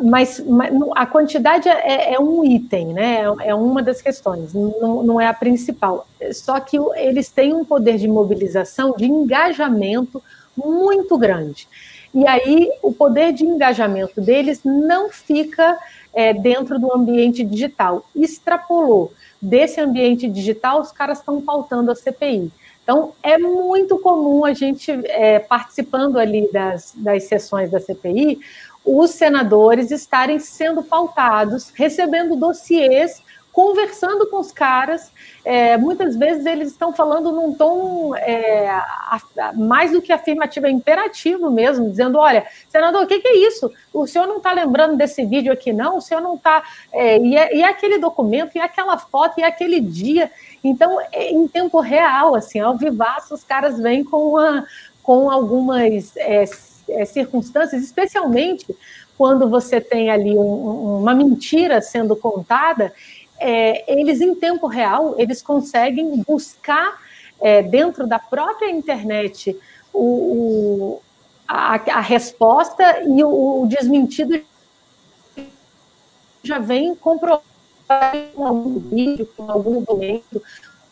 mas, 0.03 0.41
mas, 0.41 0.73
a 0.95 1.07
quantidade 1.07 1.69
é, 1.69 2.15
é, 2.15 2.21
um 2.21 2.45
item, 2.45 2.89
né? 2.89 3.23
É 3.41 3.55
uma 3.55 3.83
das 3.83 4.01
questões, 4.01 4.53
não, 4.55 5.03
não, 5.03 5.21
é 5.21 5.27
a 5.27 5.35
principal. 5.35 6.07
Só 6.33 6.59
que 6.61 6.79
eles 6.97 7.31
têm 7.31 7.55
um 7.55 7.65
poder 7.65 7.97
de 7.97 8.09
mobilização, 8.09 8.95
de 8.97 9.07
engajamento 9.07 10.23
muito 10.57 11.17
grande. 11.17 11.69
E 12.13 12.27
aí 12.27 12.71
o 12.83 12.93
poder 12.93 13.33
de 13.33 13.45
engajamento 13.45 14.21
deles 14.21 14.61
não 14.65 15.11
fica 15.11 15.79
é, 16.13 16.33
dentro 16.35 16.79
do 16.79 16.93
ambiente 16.93 17.45
digital. 17.45 18.05
Extrapolou 18.15 19.13
desse 19.41 19.81
ambiente 19.81 20.29
digital, 20.29 20.81
os 20.81 20.93
caras 20.93 21.19
estão 21.19 21.41
pautando 21.41 21.91
a 21.91 21.95
CPI. 21.95 22.53
Então, 22.83 23.13
é 23.23 23.39
muito 23.39 23.99
comum 23.99 24.45
a 24.45 24.53
gente, 24.53 24.91
é, 24.91 25.39
participando 25.39 26.19
ali 26.19 26.51
das, 26.53 26.93
das 26.97 27.25
sessões 27.25 27.71
da 27.71 27.79
CPI, 27.79 28.41
os 28.85 29.11
senadores 29.11 29.91
estarem 29.91 30.39
sendo 30.39 30.83
pautados, 30.83 31.71
recebendo 31.75 32.35
dossiês, 32.37 33.23
conversando 33.53 34.27
com 34.29 34.39
os 34.39 34.53
caras. 34.53 35.11
É, 35.45 35.77
muitas 35.77 36.17
vezes 36.17 36.47
eles 36.47 36.71
estão 36.71 36.93
falando 36.93 37.33
num 37.33 37.53
tom 37.53 38.15
é, 38.15 38.69
a, 38.69 39.21
a, 39.39 39.53
mais 39.53 39.93
do 39.93 40.03
que 40.03 40.13
afirmativo, 40.13 40.67
é 40.67 40.71
imperativo 40.71 41.51
mesmo, 41.51 41.91
dizendo: 41.91 42.19
olha, 42.19 42.47
senador, 42.69 43.03
o 43.03 43.07
que, 43.07 43.21
que 43.21 43.29
é 43.29 43.37
isso? 43.47 43.71
O 43.93 44.07
senhor 44.07 44.27
não 44.27 44.39
está 44.39 44.53
lembrando 44.53 44.97
desse 44.97 45.25
vídeo 45.25 45.53
aqui, 45.53 45.73
não? 45.73 45.97
O 45.97 46.01
senhor 46.01 46.21
não 46.21 46.35
está. 46.35 46.63
É, 46.93 47.19
e, 47.19 47.37
é, 47.37 47.57
e 47.57 47.63
é 47.63 47.69
aquele 47.69 47.99
documento, 47.99 48.57
e 48.57 48.61
aquela 48.61 48.99
foto, 48.99 49.41
e 49.41 49.43
aquele 49.43 49.81
dia. 49.81 50.31
Então, 50.63 51.01
é 51.13 51.31
em 51.31 51.49
tempo 51.49 51.81
real, 51.81 52.35
assim, 52.35 52.61
ao 52.61 52.77
vivaço, 52.77 53.35
os 53.35 53.43
caras 53.43 53.79
vêm 53.79 54.05
com, 54.05 54.29
uma, 54.29 54.67
com 55.03 55.31
algumas 55.31 56.15
é, 56.17 56.45
é, 56.93 57.05
circunstâncias, 57.05 57.83
especialmente 57.83 58.67
quando 59.17 59.49
você 59.49 59.81
tem 59.81 60.11
ali 60.11 60.37
um, 60.37 60.99
uma 60.99 61.15
mentira 61.15 61.83
sendo 61.83 62.17
contada, 62.17 62.93
é, 63.39 63.85
eles 63.93 64.21
em 64.21 64.35
tempo 64.35 64.67
real 64.67 65.15
eles 65.19 65.43
conseguem 65.43 66.23
buscar 66.27 66.99
é, 67.41 67.63
dentro 67.63 68.07
da 68.07 68.19
própria 68.19 68.71
internet 68.71 69.59
o, 69.93 70.03
o 70.03 71.03
a, 71.49 71.75
a, 71.75 72.01
resposta 72.01 73.03
e 73.03 73.25
o, 73.25 73.63
o, 73.63 73.67
desmentido 73.67 74.41
já 76.43 76.59
vem 76.59 76.95
comprovado 76.95 77.43
com 78.35 78.47
algum 78.47 78.79
vídeo, 78.79 79.29
com 79.37 79.51
algum 79.51 79.81
documento, 79.81 80.41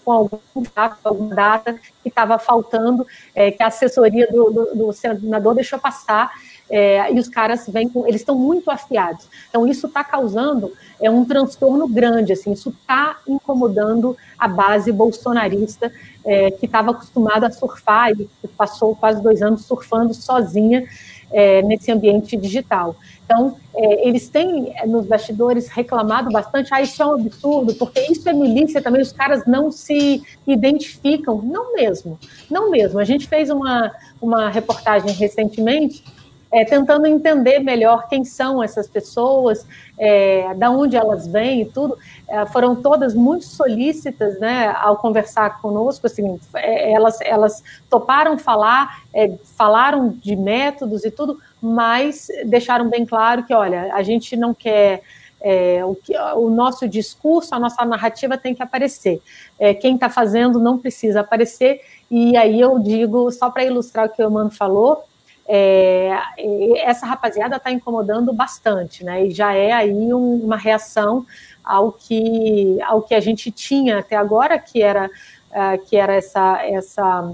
com 0.08 0.12
algum 0.12 0.64
fato, 0.64 0.96
alguma 1.04 1.34
data 1.34 1.74
que 2.02 2.08
estava 2.08 2.38
faltando, 2.38 3.06
é, 3.34 3.50
que 3.50 3.62
a 3.62 3.66
assessoria 3.66 4.26
do, 4.32 4.50
do, 4.50 4.74
do, 4.74 4.92
senador 4.94 5.54
deixou 5.54 5.78
passar, 5.78 6.32
é, 6.70 7.12
e 7.12 7.18
os 7.18 7.28
caras 7.28 7.68
vêm 7.68 7.90
com, 7.90 8.06
eles 8.06 8.22
estão 8.22 8.34
muito 8.34 8.70
afiados. 8.70 9.28
Então, 9.50 9.66
isso 9.66 9.86
está 9.86 10.02
causando 10.02 10.72
é, 10.98 11.10
um 11.10 11.26
transtorno 11.26 11.86
grande, 11.86 12.32
assim, 12.32 12.52
isso 12.52 12.70
está 12.70 13.18
incomodando 13.28 14.16
a 14.38 14.48
base 14.48 14.90
bolsonarista, 14.90 15.92
é, 16.24 16.52
que 16.52 16.64
estava 16.64 16.92
acostumada 16.92 17.46
a 17.46 17.50
surfar 17.50 18.12
e 18.12 18.26
passou 18.56 18.96
quase 18.96 19.22
dois 19.22 19.42
anos 19.42 19.66
surfando 19.66 20.14
sozinha 20.14 20.86
é, 21.30 21.60
nesse 21.60 21.92
ambiente 21.92 22.34
digital. 22.34 22.96
Então, 23.28 23.58
é, 23.74 24.08
eles 24.08 24.26
têm 24.30 24.72
é, 24.74 24.86
nos 24.86 25.04
bastidores 25.04 25.68
reclamado 25.68 26.30
bastante, 26.30 26.72
ah, 26.72 26.80
isso 26.80 27.02
é 27.02 27.06
um 27.06 27.12
absurdo, 27.12 27.74
porque 27.74 28.00
isso 28.10 28.26
é 28.26 28.32
milícia 28.32 28.80
também, 28.80 29.02
os 29.02 29.12
caras 29.12 29.44
não 29.46 29.70
se 29.70 30.22
identificam. 30.46 31.42
Não 31.42 31.74
mesmo, 31.74 32.18
não 32.50 32.70
mesmo. 32.70 32.98
A 32.98 33.04
gente 33.04 33.28
fez 33.28 33.50
uma, 33.50 33.92
uma 34.22 34.48
reportagem 34.48 35.12
recentemente 35.12 36.02
é, 36.50 36.64
tentando 36.64 37.06
entender 37.06 37.58
melhor 37.58 38.08
quem 38.08 38.24
são 38.24 38.62
essas 38.62 38.88
pessoas, 38.88 39.66
é, 39.98 40.54
da 40.54 40.70
onde 40.70 40.96
elas 40.96 41.26
vêm 41.26 41.62
e 41.62 41.64
tudo. 41.66 41.96
É, 42.26 42.46
foram 42.46 42.74
todas 42.76 43.14
muito 43.14 43.44
solícitas, 43.44 44.38
né, 44.40 44.74
ao 44.76 44.96
conversar 44.96 45.60
conosco, 45.60 46.06
assim, 46.06 46.38
é, 46.54 46.92
elas, 46.92 47.20
elas 47.20 47.62
toparam 47.90 48.38
falar, 48.38 49.02
é, 49.12 49.32
falaram 49.56 50.08
de 50.08 50.34
métodos 50.36 51.04
e 51.04 51.10
tudo, 51.10 51.38
mas 51.60 52.28
deixaram 52.46 52.88
bem 52.88 53.04
claro 53.04 53.44
que, 53.44 53.52
olha, 53.52 53.92
a 53.94 54.02
gente 54.02 54.36
não 54.36 54.54
quer 54.54 55.02
é, 55.40 55.84
o, 55.84 55.94
que, 55.94 56.16
o, 56.16 56.50
nosso 56.50 56.88
discurso, 56.88 57.54
a 57.54 57.58
nossa 57.58 57.84
narrativa 57.84 58.36
tem 58.36 58.54
que 58.54 58.62
aparecer. 58.62 59.20
É, 59.58 59.72
quem 59.74 59.94
está 59.94 60.08
fazendo 60.08 60.58
não 60.58 60.78
precisa 60.78 61.20
aparecer. 61.20 61.80
E 62.10 62.36
aí 62.36 62.60
eu 62.60 62.78
digo, 62.78 63.30
só 63.30 63.50
para 63.50 63.64
ilustrar 63.64 64.06
o 64.06 64.08
que 64.08 64.22
o 64.22 64.30
Mano 64.30 64.50
falou, 64.50 65.04
é, 65.46 66.10
essa 66.82 67.06
rapaziada 67.06 67.56
está 67.56 67.70
incomodando 67.70 68.32
bastante, 68.32 69.02
né? 69.02 69.26
E 69.26 69.30
já 69.30 69.54
é 69.54 69.72
aí 69.72 70.12
um, 70.12 70.44
uma 70.44 70.56
reação 70.56 71.24
ao 71.64 71.92
que, 71.92 72.78
ao 72.82 73.02
que 73.02 73.14
a 73.14 73.20
gente 73.20 73.50
tinha 73.50 73.98
até 73.98 74.16
agora, 74.16 74.58
que 74.58 74.82
era, 74.82 75.06
uh, 75.06 75.86
que 75.86 75.96
era 75.96 76.14
essa, 76.14 76.62
essa 76.64 77.32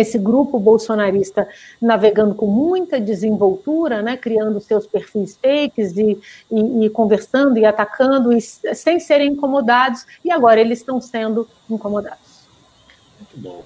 esse 0.00 0.18
grupo 0.18 0.58
bolsonarista 0.58 1.48
navegando 1.80 2.34
com 2.34 2.46
muita 2.46 3.00
desenvoltura, 3.00 4.02
né, 4.02 4.16
criando 4.16 4.60
seus 4.60 4.86
perfis 4.86 5.38
fakes 5.40 5.96
e, 5.96 6.18
e, 6.50 6.86
e 6.86 6.90
conversando 6.90 7.58
e 7.58 7.64
atacando 7.64 8.32
e, 8.32 8.40
sem 8.40 9.00
serem 9.00 9.32
incomodados, 9.32 10.06
e 10.24 10.30
agora 10.30 10.60
eles 10.60 10.78
estão 10.78 11.00
sendo 11.00 11.48
incomodados. 11.68 12.46
Muito 13.18 13.38
bom. 13.38 13.64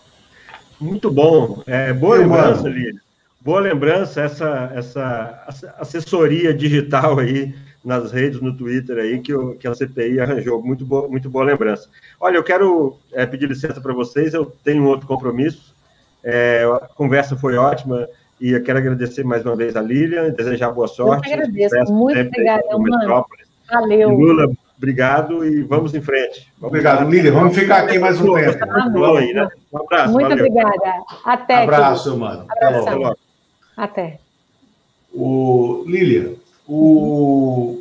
Muito 0.80 1.10
bom. 1.10 1.62
É, 1.66 1.92
boa 1.92 2.16
lembrança, 2.16 2.68
Lídia. 2.68 3.00
Boa 3.40 3.60
lembrança 3.60 4.20
essa, 4.20 4.70
essa 4.74 5.74
assessoria 5.78 6.52
digital 6.52 7.18
aí 7.18 7.54
nas 7.84 8.12
redes, 8.12 8.40
no 8.40 8.54
Twitter 8.54 8.98
aí, 8.98 9.18
que, 9.20 9.32
o, 9.34 9.54
que 9.54 9.66
a 9.66 9.74
CPI 9.74 10.20
arranjou. 10.20 10.62
Muito 10.62 10.84
boa, 10.84 11.08
muito 11.08 11.30
boa 11.30 11.44
lembrança. 11.44 11.88
Olha, 12.20 12.36
eu 12.36 12.44
quero 12.44 12.98
é, 13.12 13.24
pedir 13.24 13.48
licença 13.48 13.80
para 13.80 13.94
vocês, 13.94 14.34
eu 14.34 14.44
tenho 14.62 14.82
um 14.82 14.86
outro 14.86 15.06
compromisso. 15.06 15.74
É, 16.22 16.64
a 16.82 16.88
conversa 16.94 17.36
foi 17.36 17.56
ótima 17.56 18.08
e 18.40 18.52
eu 18.52 18.62
quero 18.62 18.78
agradecer 18.78 19.24
mais 19.24 19.44
uma 19.44 19.56
vez 19.56 19.76
a 19.76 19.82
Lilian, 19.82 20.30
desejar 20.30 20.70
boa 20.70 20.88
sorte. 20.88 21.28
Eu 21.30 21.34
agradeço, 21.34 21.92
muito 21.92 22.20
obrigada, 22.20 22.78
Metrópolis 22.78 23.50
Valeu. 23.70 24.10
Lula, 24.10 24.50
obrigado 24.76 25.44
e 25.44 25.62
vamos 25.62 25.94
em 25.94 26.00
frente. 26.00 26.48
Vamos 26.58 26.72
obrigado, 26.72 27.08
Lília. 27.08 27.30
Vamos 27.30 27.54
ficar 27.54 27.84
aqui 27.84 27.98
mais 27.98 28.20
um 28.20 28.34
tempo. 28.34 29.04
Aí, 29.16 29.32
né? 29.32 29.48
Um 29.72 29.78
abraço. 29.78 30.12
Muito 30.12 30.28
valeu. 30.28 30.46
obrigada. 30.46 31.02
Até. 31.24 31.62
Abraço, 31.62 32.16
mano. 32.16 32.46
Até 32.48 32.70
logo. 32.70 33.16
Até. 33.76 34.18
O 35.12 35.84
Lília, 35.86 36.34
o 36.66 37.78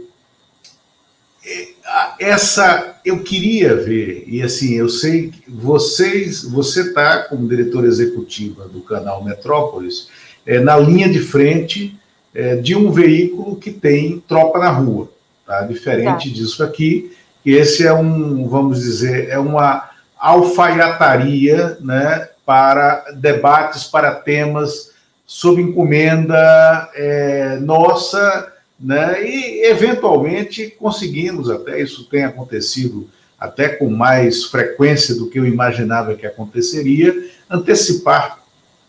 essa 2.19 2.95
eu 3.03 3.23
queria 3.23 3.75
ver 3.75 4.23
e 4.27 4.41
assim 4.41 4.75
eu 4.75 4.89
sei 4.89 5.29
que 5.29 5.49
vocês 5.49 6.43
você 6.43 6.81
está 6.81 7.23
como 7.23 7.47
diretora 7.47 7.87
executiva 7.87 8.67
do 8.67 8.81
canal 8.81 9.23
Metrópolis 9.23 10.09
é, 10.45 10.59
na 10.59 10.77
linha 10.77 11.09
de 11.09 11.19
frente 11.19 11.97
é, 12.33 12.55
de 12.55 12.75
um 12.75 12.91
veículo 12.91 13.55
que 13.55 13.71
tem 13.71 14.19
tropa 14.27 14.59
na 14.59 14.69
rua 14.69 15.09
tá 15.45 15.61
diferente 15.61 16.29
tá. 16.29 16.35
disso 16.35 16.63
aqui 16.63 17.15
que 17.43 17.51
esse 17.51 17.85
é 17.85 17.93
um 17.93 18.47
vamos 18.47 18.81
dizer 18.81 19.29
é 19.29 19.39
uma 19.39 19.89
alfaiataria 20.17 21.77
né 21.81 22.29
para 22.45 23.05
debates 23.15 23.85
para 23.85 24.15
temas 24.15 24.91
sob 25.25 25.61
encomenda 25.61 26.89
é, 26.93 27.57
nossa 27.61 28.58
né? 28.79 29.27
E 29.27 29.65
eventualmente 29.65 30.69
conseguimos 30.79 31.49
até 31.49 31.81
isso 31.81 32.05
tem 32.05 32.23
acontecido 32.23 33.09
até 33.39 33.69
com 33.69 33.89
mais 33.89 34.45
frequência 34.45 35.15
do 35.15 35.29
que 35.29 35.39
eu 35.39 35.45
imaginava 35.45 36.15
que 36.15 36.25
aconteceria, 36.25 37.29
antecipar 37.49 38.39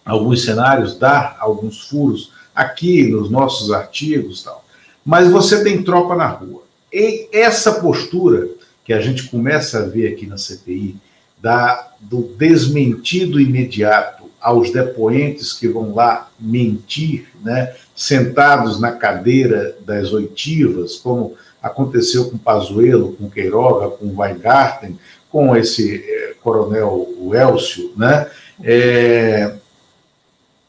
alguns 0.05 0.45
cenários, 0.45 0.99
dar 0.99 1.37
alguns 1.39 1.89
furos 1.89 2.33
aqui 2.55 3.07
nos 3.07 3.31
nossos 3.31 3.71
artigos, 3.71 4.43
tal. 4.43 4.65
Mas 5.05 5.31
você 5.31 5.63
tem 5.63 5.83
tropa 5.83 6.17
na 6.17 6.27
rua. 6.27 6.65
E 6.93 7.29
essa 7.33 7.81
postura 7.81 8.49
que 8.85 8.93
a 8.93 9.01
gente 9.01 9.29
começa 9.29 9.79
a 9.79 9.87
ver 9.87 10.13
aqui 10.13 10.27
na 10.27 10.37
CPI 10.37 10.97
da 11.41 11.93
do 12.01 12.23
desmentido 12.37 13.41
imediato 13.41 14.20
aos 14.41 14.73
depoentes 14.73 15.53
que 15.53 15.69
vão 15.69 15.95
lá 15.95 16.31
mentir, 16.39 17.29
né, 17.43 17.75
sentados 17.95 18.81
na 18.81 18.93
cadeira 18.93 19.77
das 19.85 20.13
oitivas, 20.13 20.97
como 20.97 21.35
aconteceu 21.63 22.31
com 22.31 22.39
Pazuello, 22.39 23.13
com 23.13 23.31
Queiroga, 23.31 23.91
com 23.91 24.17
Weingarten, 24.17 24.99
com 25.31 25.55
esse 25.55 25.97
eh, 25.97 26.35
coronel 26.43 27.09
Elcio, 27.35 27.93
né, 27.97 28.31
é, 28.63 29.55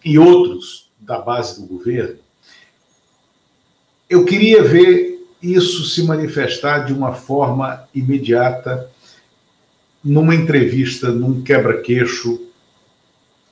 e 0.03 0.19
outros 0.19 0.89
da 0.99 1.19
base 1.19 1.61
do 1.61 1.67
governo, 1.67 2.17
eu 4.09 4.25
queria 4.25 4.61
ver 4.61 5.25
isso 5.41 5.85
se 5.85 6.03
manifestar 6.03 6.85
de 6.85 6.93
uma 6.93 7.13
forma 7.13 7.87
imediata 7.95 8.89
numa 10.03 10.35
entrevista, 10.35 11.09
num 11.11 11.41
quebra-queixo. 11.41 12.50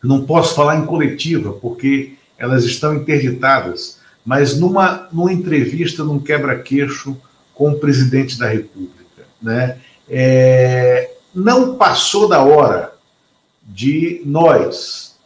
Não 0.04 0.26
posso 0.26 0.56
falar 0.56 0.78
em 0.78 0.86
coletiva, 0.86 1.54
porque 1.54 2.14
elas 2.38 2.64
estão 2.64 2.96
interditadas, 2.96 4.00
mas 4.26 4.58
numa, 4.58 5.08
numa 5.12 5.34
entrevista, 5.34 6.04
num 6.04 6.20
quebra-queixo 6.20 7.18
com 7.54 7.72
o 7.72 7.80
presidente 7.80 8.38
da 8.38 8.48
República. 8.48 9.26
Né? 9.42 9.78
É, 10.08 11.12
não 11.36 11.76
passou 11.76 12.28
da 12.28 12.42
hora 12.42 12.94
de 13.64 14.22
nós, 14.26 15.18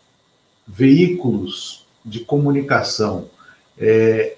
veículos 0.67 1.85
de 2.03 2.21
comunicação, 2.21 3.29
é, 3.77 4.35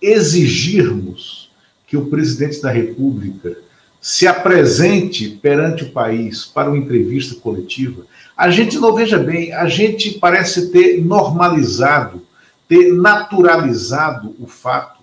exigirmos 0.00 1.50
que 1.86 1.96
o 1.96 2.06
presidente 2.06 2.60
da 2.62 2.70
República 2.70 3.56
se 4.00 4.26
apresente 4.26 5.28
perante 5.28 5.84
o 5.84 5.90
país 5.90 6.44
para 6.44 6.68
uma 6.68 6.78
entrevista 6.78 7.36
coletiva, 7.36 8.04
a 8.36 8.50
gente 8.50 8.78
não 8.78 8.94
veja 8.94 9.18
bem, 9.18 9.52
a 9.52 9.66
gente 9.68 10.18
parece 10.18 10.70
ter 10.70 11.04
normalizado, 11.04 12.22
ter 12.68 12.92
naturalizado 12.92 14.34
o 14.38 14.46
fato 14.46 15.02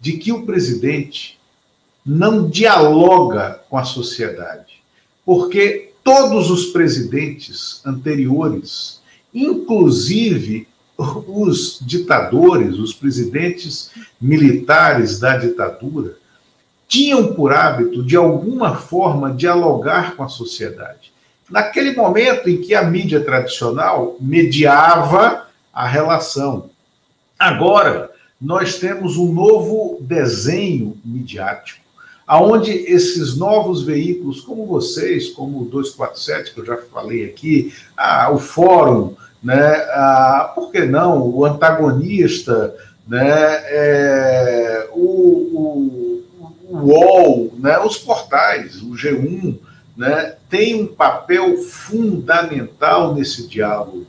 de 0.00 0.14
que 0.14 0.32
o 0.32 0.44
presidente 0.44 1.38
não 2.04 2.48
dialoga 2.48 3.62
com 3.70 3.78
a 3.78 3.84
sociedade, 3.84 4.82
porque 5.24 5.92
todos 6.02 6.50
os 6.50 6.66
presidentes 6.66 7.80
anteriores, 7.86 9.00
inclusive 9.32 10.68
os 10.96 11.78
ditadores, 11.80 12.78
os 12.78 12.92
presidentes 12.92 13.90
militares 14.20 15.18
da 15.18 15.36
ditadura, 15.36 16.16
tinham 16.86 17.34
por 17.34 17.52
hábito, 17.52 18.04
de 18.04 18.16
alguma 18.16 18.76
forma, 18.76 19.32
dialogar 19.32 20.14
com 20.14 20.22
a 20.22 20.28
sociedade. 20.28 21.13
Naquele 21.54 21.94
momento 21.94 22.50
em 22.50 22.60
que 22.60 22.74
a 22.74 22.82
mídia 22.82 23.20
tradicional 23.20 24.16
mediava 24.20 25.46
a 25.72 25.86
relação. 25.86 26.68
Agora, 27.38 28.10
nós 28.40 28.80
temos 28.80 29.16
um 29.16 29.32
novo 29.32 29.98
desenho 30.00 30.96
midiático, 31.04 31.78
aonde 32.26 32.72
esses 32.72 33.36
novos 33.36 33.84
veículos, 33.84 34.40
como 34.40 34.66
vocês, 34.66 35.28
como 35.28 35.62
o 35.62 35.64
247, 35.66 36.54
que 36.54 36.58
eu 36.58 36.66
já 36.66 36.76
falei 36.92 37.24
aqui, 37.24 37.72
ah, 37.96 38.32
o 38.32 38.38
Fórum, 38.40 39.14
né, 39.40 39.76
ah, 39.92 40.50
por 40.56 40.72
que 40.72 40.84
não, 40.84 41.22
o 41.22 41.44
antagonista, 41.44 42.74
né, 43.06 43.22
é, 43.22 44.88
o, 44.92 44.98
o, 44.98 46.24
o 46.68 46.78
UOL, 46.78 47.54
né, 47.60 47.78
os 47.78 47.96
portais, 47.96 48.82
o 48.82 48.96
G1, 48.96 49.56
né, 49.96 50.36
tem 50.50 50.82
um 50.82 50.86
papel 50.86 51.56
fundamental 51.58 53.14
nesse 53.14 53.46
diálogo 53.46 54.06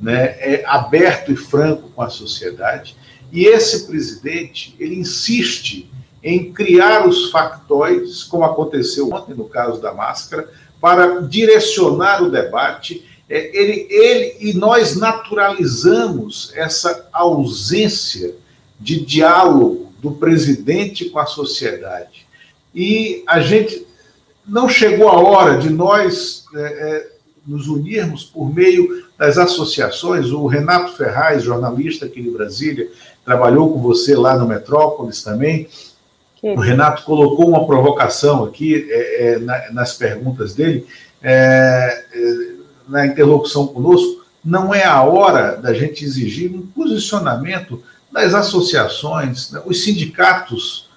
né, 0.00 0.36
é 0.38 0.64
aberto 0.66 1.32
e 1.32 1.36
franco 1.36 1.90
com 1.90 2.02
a 2.02 2.08
sociedade. 2.08 2.96
E 3.32 3.46
esse 3.46 3.86
presidente 3.86 4.74
ele 4.78 4.96
insiste 4.96 5.90
em 6.22 6.52
criar 6.52 7.06
os 7.06 7.30
factóides, 7.30 8.22
como 8.24 8.44
aconteceu 8.44 9.12
ontem 9.12 9.34
no 9.34 9.44
caso 9.44 9.80
da 9.80 9.92
máscara, 9.92 10.48
para 10.80 11.20
direcionar 11.22 12.22
o 12.22 12.30
debate. 12.30 13.04
É, 13.28 13.56
ele, 13.56 13.86
ele 13.90 14.36
e 14.40 14.54
nós 14.54 14.96
naturalizamos 14.96 16.52
essa 16.54 17.08
ausência 17.12 18.34
de 18.80 19.04
diálogo 19.04 19.92
do 20.00 20.12
presidente 20.12 21.10
com 21.10 21.18
a 21.18 21.26
sociedade. 21.26 22.26
E 22.74 23.22
a 23.26 23.40
gente 23.40 23.87
não 24.48 24.68
chegou 24.68 25.08
a 25.08 25.20
hora 25.20 25.58
de 25.58 25.68
nós 25.68 26.46
é, 26.54 26.60
é, 26.60 27.12
nos 27.46 27.68
unirmos 27.68 28.24
por 28.24 28.52
meio 28.52 29.06
das 29.16 29.36
associações. 29.36 30.30
O 30.30 30.46
Renato 30.46 30.96
Ferraz, 30.96 31.42
jornalista 31.42 32.06
aqui 32.06 32.22
de 32.22 32.30
Brasília, 32.30 32.88
trabalhou 33.24 33.72
com 33.72 33.80
você 33.80 34.16
lá 34.16 34.36
no 34.36 34.48
Metrópolis 34.48 35.22
também. 35.22 35.68
O 36.42 36.60
Renato 36.60 37.02
colocou 37.04 37.48
uma 37.48 37.66
provocação 37.66 38.44
aqui 38.44 38.86
é, 38.90 39.32
é 39.32 39.38
na, 39.38 39.72
nas 39.72 39.94
perguntas 39.94 40.54
dele, 40.54 40.86
é, 41.20 42.04
é, 42.12 42.50
na 42.88 43.06
interlocução 43.06 43.66
conosco. 43.66 44.24
Não 44.44 44.72
é 44.72 44.84
a 44.84 45.02
hora 45.02 45.56
da 45.56 45.74
gente 45.74 46.04
exigir 46.04 46.54
um 46.54 46.62
posicionamento 46.62 47.82
das 48.10 48.34
associações. 48.34 49.50
Né? 49.50 49.60
Os 49.66 49.84
sindicatos 49.84 50.88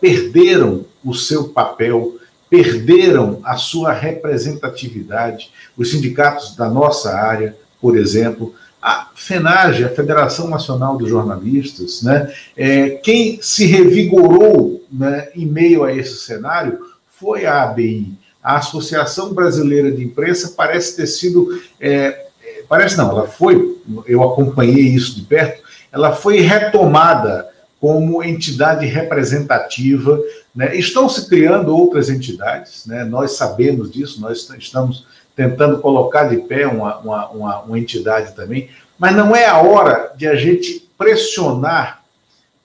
perderam 0.00 0.86
o 1.04 1.12
seu 1.12 1.48
papel 1.48 2.16
perderam 2.52 3.40
a 3.42 3.56
sua 3.56 3.94
representatividade. 3.94 5.50
Os 5.74 5.90
sindicatos 5.90 6.54
da 6.54 6.68
nossa 6.68 7.16
área, 7.16 7.56
por 7.80 7.96
exemplo, 7.96 8.54
a 8.82 9.08
FENAGE, 9.14 9.86
a 9.86 9.88
Federação 9.88 10.50
Nacional 10.50 10.98
dos 10.98 11.08
Jornalistas, 11.08 12.02
né, 12.02 12.30
é, 12.54 12.90
quem 12.90 13.40
se 13.40 13.64
revigorou 13.64 14.84
né, 14.92 15.30
em 15.34 15.46
meio 15.46 15.82
a 15.82 15.94
esse 15.94 16.18
cenário 16.18 16.78
foi 17.18 17.46
a 17.46 17.62
ABI. 17.62 18.12
A 18.44 18.58
Associação 18.58 19.32
Brasileira 19.32 19.90
de 19.90 20.04
Imprensa 20.04 20.52
parece 20.54 20.94
ter 20.94 21.06
sido. 21.06 21.58
É, 21.80 22.26
é, 22.44 22.64
parece 22.68 22.98
não, 22.98 23.08
ela 23.08 23.26
foi, 23.26 23.78
eu 24.06 24.22
acompanhei 24.22 24.88
isso 24.88 25.14
de 25.14 25.22
perto, 25.22 25.62
ela 25.90 26.12
foi 26.12 26.40
retomada 26.40 27.48
como 27.82 28.22
entidade 28.22 28.86
representativa 28.86 30.16
né? 30.54 30.76
Estão 30.76 31.08
se 31.08 31.28
criando 31.28 31.74
outras 31.74 32.10
entidades, 32.10 32.84
né? 32.86 33.04
nós 33.04 33.32
sabemos 33.32 33.90
disso, 33.90 34.20
nós 34.20 34.48
estamos 34.58 35.06
tentando 35.34 35.78
colocar 35.78 36.24
de 36.24 36.36
pé 36.36 36.66
uma, 36.66 36.98
uma, 36.98 37.28
uma, 37.30 37.60
uma 37.62 37.78
entidade 37.78 38.34
também, 38.34 38.68
mas 38.98 39.16
não 39.16 39.34
é 39.34 39.46
a 39.46 39.58
hora 39.58 40.12
de 40.14 40.26
a 40.26 40.34
gente 40.34 40.86
pressionar 40.98 42.02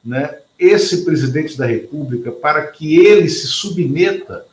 né, 0.03 0.37
esse 0.59 1.05
presidente 1.05 1.57
da 1.57 1.65
República 1.65 2.29
para 2.29 2.67
que 2.67 2.97
ele 2.97 3.29
se 3.29 3.47
submeta 3.47 4.45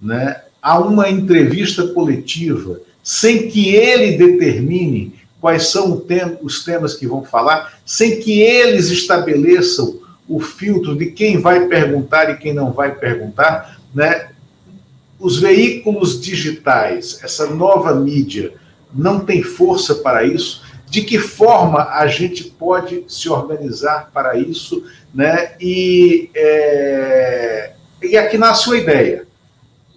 né, 0.00 0.42
a 0.62 0.78
uma 0.78 1.10
entrevista 1.10 1.88
coletiva, 1.88 2.80
sem 3.02 3.48
que 3.48 3.74
ele 3.74 4.16
determine 4.16 5.14
quais 5.40 5.68
são 5.68 6.02
os 6.42 6.64
temas 6.64 6.94
que 6.94 7.06
vão 7.06 7.22
falar, 7.22 7.78
sem 7.84 8.18
que 8.18 8.40
eles 8.40 8.88
estabeleçam 8.88 10.07
o 10.28 10.38
filtro 10.40 10.94
de 10.94 11.06
quem 11.06 11.38
vai 11.38 11.66
perguntar 11.66 12.30
e 12.30 12.36
quem 12.36 12.52
não 12.52 12.70
vai 12.70 12.94
perguntar, 12.94 13.80
né? 13.94 14.28
Os 15.18 15.40
veículos 15.40 16.20
digitais, 16.20 17.20
essa 17.24 17.46
nova 17.46 17.94
mídia, 17.94 18.52
não 18.94 19.20
tem 19.20 19.42
força 19.42 19.96
para 19.96 20.22
isso? 20.22 20.62
De 20.86 21.02
que 21.02 21.18
forma 21.18 21.88
a 21.90 22.06
gente 22.06 22.44
pode 22.44 23.04
se 23.08 23.28
organizar 23.28 24.10
para 24.12 24.38
isso, 24.38 24.84
né? 25.12 25.54
E, 25.60 26.30
é... 26.34 27.72
e 28.02 28.16
aqui 28.16 28.38
nasce 28.38 28.68
uma 28.68 28.76
ideia. 28.76 29.26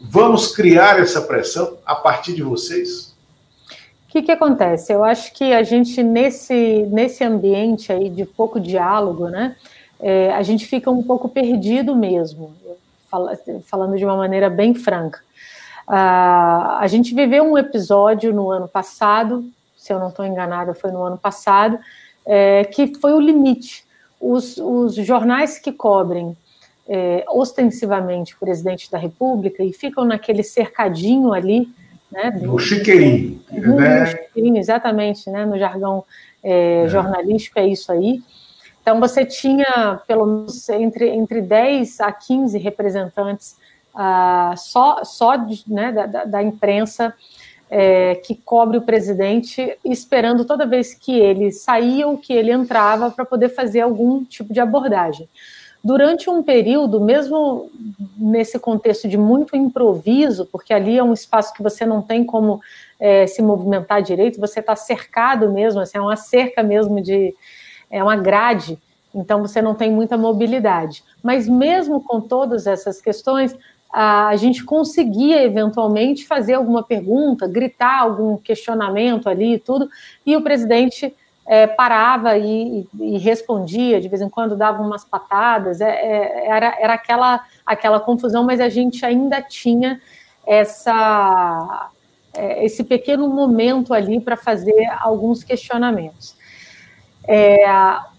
Vamos 0.09 0.55
criar 0.55 0.99
essa 0.99 1.21
pressão 1.21 1.77
a 1.85 1.95
partir 1.95 2.33
de 2.33 2.41
vocês? 2.41 3.15
O 4.07 4.11
que, 4.11 4.23
que 4.23 4.31
acontece? 4.31 4.91
Eu 4.91 5.03
acho 5.03 5.33
que 5.33 5.53
a 5.53 5.63
gente, 5.63 6.03
nesse, 6.03 6.85
nesse 6.91 7.23
ambiente 7.23 7.93
aí 7.93 8.09
de 8.09 8.25
pouco 8.25 8.59
diálogo, 8.59 9.29
né, 9.29 9.55
é, 10.01 10.31
a 10.31 10.41
gente 10.41 10.65
fica 10.65 10.89
um 10.89 11.03
pouco 11.03 11.29
perdido 11.29 11.95
mesmo, 11.95 12.53
falando 13.65 13.97
de 13.97 14.05
uma 14.05 14.15
maneira 14.17 14.49
bem 14.49 14.73
franca. 14.73 15.19
Uh, 15.87 16.79
a 16.79 16.85
gente 16.87 17.13
viveu 17.13 17.43
um 17.43 17.57
episódio 17.57 18.33
no 18.33 18.49
ano 18.49 18.67
passado, 18.67 19.45
se 19.75 19.91
eu 19.91 19.99
não 19.99 20.09
estou 20.09 20.25
enganada, 20.25 20.73
foi 20.73 20.91
no 20.91 21.03
ano 21.03 21.17
passado, 21.17 21.77
é, 22.25 22.63
que 22.65 22.95
foi 22.99 23.13
o 23.13 23.19
limite. 23.19 23.83
Os, 24.19 24.57
os 24.57 24.95
jornais 24.95 25.57
que 25.57 25.71
cobrem 25.71 26.37
é, 26.87 27.25
ostensivamente 27.29 28.35
o 28.35 28.39
presidente 28.39 28.89
da 28.91 28.97
República 28.97 29.63
e 29.63 29.73
ficam 29.73 30.05
naquele 30.05 30.43
cercadinho 30.43 31.33
ali, 31.33 31.67
né? 32.11 32.31
Do, 32.31 32.47
no 32.47 32.59
chiqueirinho. 32.59 33.41
No, 33.51 33.75
né? 33.75 34.01
no 34.01 34.07
chiqueirinho, 34.07 34.57
exatamente, 34.57 35.29
né? 35.29 35.45
No 35.45 35.57
jargão 35.57 36.03
é, 36.43 36.83
é. 36.83 36.87
jornalístico 36.87 37.59
é 37.59 37.67
isso 37.67 37.91
aí. 37.91 38.21
Então 38.81 38.99
você 38.99 39.25
tinha 39.25 40.01
pelo 40.07 40.25
menos 40.25 40.67
entre, 40.69 41.09
entre 41.09 41.41
10 41.41 41.99
a 41.99 42.11
15 42.11 42.57
representantes 42.57 43.55
uh, 43.93 44.57
só, 44.57 45.03
só 45.03 45.35
de, 45.35 45.63
né, 45.67 45.91
da, 45.91 46.25
da, 46.25 46.43
imprensa 46.43 47.13
é, 47.69 48.15
que 48.15 48.35
cobre 48.35 48.77
o 48.77 48.81
presidente, 48.81 49.77
esperando 49.85 50.43
toda 50.43 50.65
vez 50.65 50.93
que 50.93 51.17
ele 51.17 51.51
saía 51.51 52.07
ou 52.07 52.17
que 52.17 52.33
ele 52.33 52.51
entrava 52.51 53.09
para 53.11 53.23
poder 53.23 53.49
fazer 53.49 53.81
algum 53.81 54.25
tipo 54.25 54.51
de 54.53 54.59
abordagem. 54.59 55.29
Durante 55.83 56.29
um 56.29 56.43
período, 56.43 57.01
mesmo 57.01 57.71
nesse 58.15 58.59
contexto 58.59 59.07
de 59.07 59.17
muito 59.17 59.55
improviso, 59.55 60.45
porque 60.51 60.73
ali 60.73 60.97
é 60.97 61.03
um 61.03 61.13
espaço 61.13 61.53
que 61.53 61.63
você 61.63 61.87
não 61.87 62.03
tem 62.03 62.23
como 62.23 62.61
é, 62.99 63.25
se 63.25 63.41
movimentar 63.41 64.03
direito, 64.03 64.39
você 64.39 64.59
está 64.59 64.75
cercado 64.75 65.51
mesmo, 65.51 65.81
assim, 65.81 65.97
é 65.97 66.01
uma 66.01 66.15
cerca 66.15 66.61
mesmo 66.61 67.01
de. 67.01 67.33
É 67.91 68.01
uma 68.01 68.15
grade, 68.15 68.79
então 69.13 69.41
você 69.41 69.61
não 69.61 69.75
tem 69.75 69.91
muita 69.91 70.17
mobilidade. 70.17 71.03
Mas 71.21 71.47
mesmo 71.47 72.01
com 72.01 72.21
todas 72.21 72.65
essas 72.65 73.01
questões, 73.01 73.55
a 73.91 74.35
gente 74.37 74.63
conseguia 74.63 75.43
eventualmente 75.43 76.25
fazer 76.25 76.53
alguma 76.53 76.81
pergunta, 76.81 77.47
gritar 77.47 77.99
algum 77.99 78.37
questionamento 78.37 79.27
ali 79.27 79.55
e 79.55 79.59
tudo, 79.59 79.89
e 80.25 80.35
o 80.37 80.41
presidente 80.41 81.13
é, 81.45 81.67
parava 81.67 82.37
e, 82.37 82.87
e, 82.97 83.17
respondia, 83.17 83.99
de 83.99 84.07
vez 84.07 84.21
em 84.21 84.29
quando 84.29 84.55
dava 84.55 84.81
umas 84.81 85.03
patadas, 85.03 85.81
é, 85.81 85.89
é, 85.89 86.47
era, 86.47 86.77
era 86.79 86.93
aquela, 86.93 87.43
aquela 87.65 87.99
confusão, 87.99 88.45
mas 88.45 88.61
a 88.61 88.69
gente 88.69 89.05
ainda 89.05 89.41
tinha 89.41 89.99
essa, 90.47 91.89
é, 92.33 92.63
esse 92.63 92.85
pequeno 92.85 93.27
momento 93.27 93.93
ali 93.93 94.21
para 94.21 94.37
fazer 94.37 94.87
alguns 95.01 95.43
questionamentos. 95.43 96.39
É, 97.27 97.65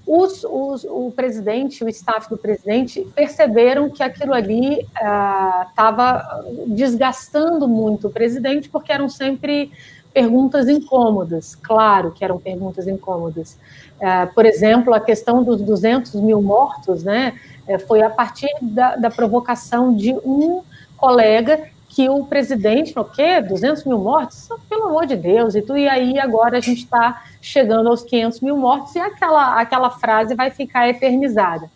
os, 0.06 0.44
os, 0.44 0.84
o 0.84 1.12
presidente, 1.14 1.84
o 1.84 1.88
staff 1.88 2.28
do 2.28 2.36
presidente, 2.36 3.06
perceberam 3.14 3.88
que 3.88 4.02
aquilo 4.02 4.34
ali 4.34 4.80
estava 4.94 6.18
ah, 6.18 6.44
desgastando 6.66 7.68
muito 7.68 8.08
o 8.08 8.10
presidente, 8.10 8.68
porque 8.68 8.92
eram 8.92 9.08
sempre 9.08 9.70
perguntas 10.12 10.68
incômodas, 10.68 11.54
claro 11.54 12.10
que 12.10 12.24
eram 12.24 12.38
perguntas 12.38 12.86
incômodas. 12.86 13.58
É, 13.98 14.26
por 14.26 14.44
exemplo, 14.44 14.92
a 14.92 15.00
questão 15.00 15.42
dos 15.42 15.62
200 15.62 16.14
mil 16.16 16.42
mortos, 16.42 17.02
né, 17.02 17.38
é, 17.66 17.78
foi 17.78 18.02
a 18.02 18.10
partir 18.10 18.50
da, 18.60 18.96
da 18.96 19.10
provocação 19.10 19.94
de 19.94 20.12
um 20.24 20.62
colega 20.96 21.68
que 21.88 22.08
o 22.08 22.24
presidente 22.24 22.92
falou, 22.92 23.08
o 23.10 23.12
quê? 23.12 23.40
200 23.40 23.84
mil 23.84 23.98
mortos? 23.98 24.48
Pelo 24.68 24.86
amor 24.86 25.06
de 25.06 25.14
Deus, 25.14 25.54
e, 25.54 25.62
tu, 25.62 25.76
e 25.76 25.88
aí 25.88 26.18
agora 26.18 26.58
a 26.58 26.60
gente 26.60 26.84
está 26.84 27.22
chegando 27.42 27.88
aos 27.88 28.04
500 28.04 28.40
mil 28.40 28.56
mortos 28.56 28.94
e 28.94 29.00
aquela, 29.00 29.60
aquela 29.60 29.90
frase 29.90 30.34
vai 30.34 30.50
ficar 30.50 30.88
eternizada. 30.88 31.68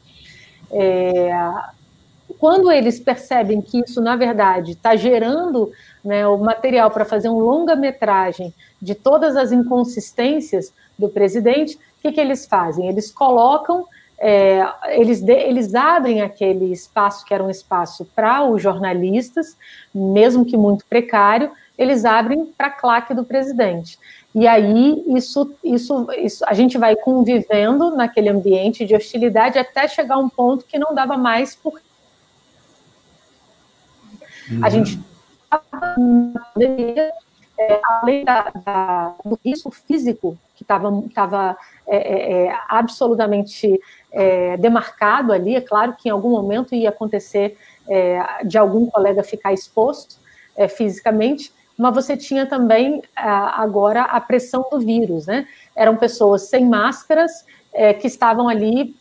É, 0.71 1.31
quando 2.39 2.71
eles 2.71 3.01
percebem 3.01 3.61
que 3.61 3.81
isso, 3.81 4.01
na 4.01 4.17
verdade, 4.17 4.73
está 4.73 4.95
gerando 4.95 5.73
né, 6.05 6.27
o 6.27 6.39
material 6.39 6.91
para 6.91 7.05
fazer 7.05 7.29
um 7.29 7.39
longa-metragem 7.39 8.55
de 8.81 8.95
todas 8.95 9.37
as 9.37 9.53
inconsistências 9.53 10.73
do 10.99 11.09
presidente, 11.09 11.77
o 11.77 12.03
que, 12.03 12.12
que 12.12 12.21
eles 12.21 12.47
fazem? 12.47 12.89
Eles 12.89 13.11
colocam, 13.11 13.85
é, 14.19 14.64
eles, 14.91 15.21
de, 15.21 15.33
eles 15.33 15.75
abrem 15.75 16.23
aquele 16.23 16.73
espaço 16.73 17.25
que 17.25 17.35
era 17.35 17.43
um 17.43 17.51
espaço 17.51 18.05
para 18.14 18.45
os 18.45 18.62
jornalistas, 18.62 19.57
mesmo 19.95 20.45
que 20.45 20.57
muito 20.57 20.85
precário, 20.87 21.51
eles 21.77 22.05
abrem 22.05 22.47
para 22.47 22.69
a 22.69 22.71
claque 22.71 23.14
do 23.14 23.25
presidente. 23.25 23.99
E 24.37 24.47
aí 24.47 25.03
isso, 25.16 25.51
isso, 25.64 26.07
isso, 26.12 26.45
a 26.47 26.53
gente 26.53 26.76
vai 26.76 26.95
convivendo 26.95 27.97
naquele 27.97 28.28
ambiente 28.28 28.84
de 28.84 28.95
hostilidade 28.95 29.59
até 29.59 29.89
chegar 29.89 30.16
a 30.16 30.18
um 30.18 30.28
ponto 30.28 30.66
que 30.66 30.78
não 30.78 30.95
dava 30.95 31.16
mais 31.16 31.57
por 31.57 31.80
Uhum. 34.51 34.64
A 34.64 34.68
gente 34.70 35.01
é, 37.59 37.80
além 37.84 38.24
da, 38.24 38.53
da, 38.64 39.14
do 39.24 39.39
risco 39.45 39.70
físico 39.70 40.39
que 40.55 40.62
estava 40.62 41.57
é, 41.87 41.97
é, 41.97 42.47
é, 42.47 42.59
absolutamente 42.68 43.80
é, 44.12 44.57
demarcado 44.57 45.32
ali, 45.32 45.57
é 45.57 45.61
claro 45.61 45.95
que 45.95 46.09
em 46.09 46.12
algum 46.12 46.30
momento 46.30 46.74
ia 46.74 46.91
acontecer 46.91 47.57
de 48.45 48.59
algum 48.59 48.87
colega 48.87 49.22
ficar 49.22 49.53
exposto 49.53 50.16
fisicamente, 50.76 51.53
mas 51.77 51.95
você 51.95 52.16
tinha 52.16 52.47
também 52.47 53.03
agora 53.14 54.03
a 54.03 54.20
pressão 54.20 54.66
do 54.70 54.79
vírus, 54.79 55.27
né? 55.27 55.47
Eram 55.74 55.97
pessoas 55.97 56.43
sem 56.43 56.66
máscaras 56.66 57.45
que 58.01 58.07
estavam 58.07 58.49
ali 58.49 58.97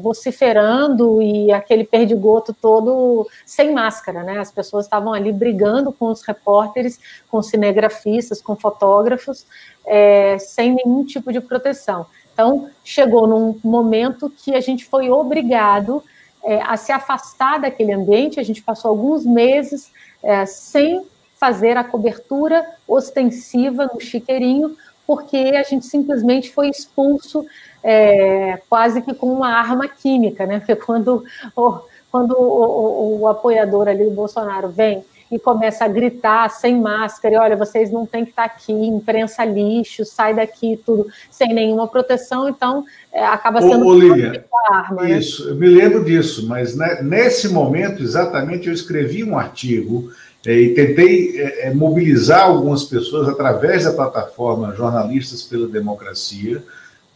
vociferando 0.00 1.20
e 1.20 1.50
aquele 1.50 1.84
perdigoto 1.84 2.54
todo 2.54 3.28
sem 3.44 3.72
máscara, 3.72 4.22
né? 4.22 4.38
As 4.38 4.52
pessoas 4.52 4.86
estavam 4.86 5.12
ali 5.12 5.32
brigando 5.32 5.92
com 5.92 6.06
os 6.06 6.22
repórteres, 6.22 7.00
com 7.30 7.42
cinegrafistas, 7.42 8.40
com 8.40 8.54
fotógrafos, 8.54 9.46
é, 9.84 10.38
sem 10.38 10.74
nenhum 10.74 11.04
tipo 11.04 11.32
de 11.32 11.40
proteção. 11.40 12.06
Então, 12.32 12.68
chegou 12.84 13.26
num 13.26 13.58
momento 13.64 14.30
que 14.30 14.54
a 14.54 14.60
gente 14.60 14.84
foi 14.84 15.10
obrigado 15.10 16.02
é, 16.44 16.60
a 16.62 16.76
se 16.76 16.92
afastar 16.92 17.58
daquele 17.58 17.92
ambiente, 17.92 18.38
a 18.38 18.42
gente 18.42 18.62
passou 18.62 18.90
alguns 18.90 19.24
meses 19.24 19.90
é, 20.22 20.44
sem 20.44 21.04
fazer 21.38 21.76
a 21.76 21.84
cobertura 21.84 22.66
ostensiva 22.88 23.90
no 23.92 24.00
chiqueirinho, 24.00 24.76
porque 25.06 25.36
a 25.36 25.62
gente 25.62 25.86
simplesmente 25.86 26.50
foi 26.50 26.68
expulso 26.68 27.46
é, 27.82 28.58
quase 28.68 29.00
que 29.00 29.14
com 29.14 29.32
uma 29.32 29.50
arma 29.52 29.86
química, 29.86 30.44
né? 30.44 30.58
Porque 30.58 30.74
quando, 30.74 31.24
o, 31.54 31.78
quando 32.10 32.32
o, 32.32 32.40
o, 32.42 33.20
o, 33.20 33.28
apoiador 33.28 33.86
ali 33.86 34.04
do 34.04 34.10
Bolsonaro 34.10 34.68
vem 34.68 35.04
e 35.30 35.38
começa 35.38 35.84
a 35.84 35.88
gritar 35.88 36.48
sem 36.50 36.80
máscara, 36.80 37.34
e 37.34 37.38
olha, 37.38 37.56
vocês 37.56 37.90
não 37.90 38.06
têm 38.06 38.24
que 38.24 38.30
estar 38.30 38.44
aqui, 38.44 38.72
imprensa 38.72 39.44
lixo, 39.44 40.04
sai 40.04 40.34
daqui, 40.34 40.80
tudo, 40.84 41.06
sem 41.30 41.52
nenhuma 41.52 41.86
proteção, 41.86 42.48
então 42.48 42.84
é, 43.12 43.24
acaba 43.24 43.60
sendo 43.60 43.86
ô, 43.86 43.90
ô, 43.90 43.94
Lívia, 43.94 44.44
arma. 44.70 45.02
Né? 45.02 45.18
Isso, 45.18 45.44
né? 45.46 45.52
eu 45.52 45.56
me 45.56 45.68
lembro 45.68 46.04
disso, 46.04 46.48
mas 46.48 46.76
né, 46.76 47.00
nesse 47.02 47.48
momento, 47.48 48.02
exatamente, 48.02 48.68
eu 48.68 48.72
escrevi 48.72 49.22
um 49.22 49.38
artigo 49.38 50.10
e 50.52 50.74
tentei 50.74 51.40
é, 51.40 51.68
é 51.68 51.74
mobilizar 51.74 52.44
algumas 52.44 52.84
pessoas 52.84 53.28
através 53.28 53.84
da 53.84 53.92
plataforma 53.92 54.74
Jornalistas 54.74 55.42
pela 55.42 55.66
Democracia, 55.66 56.62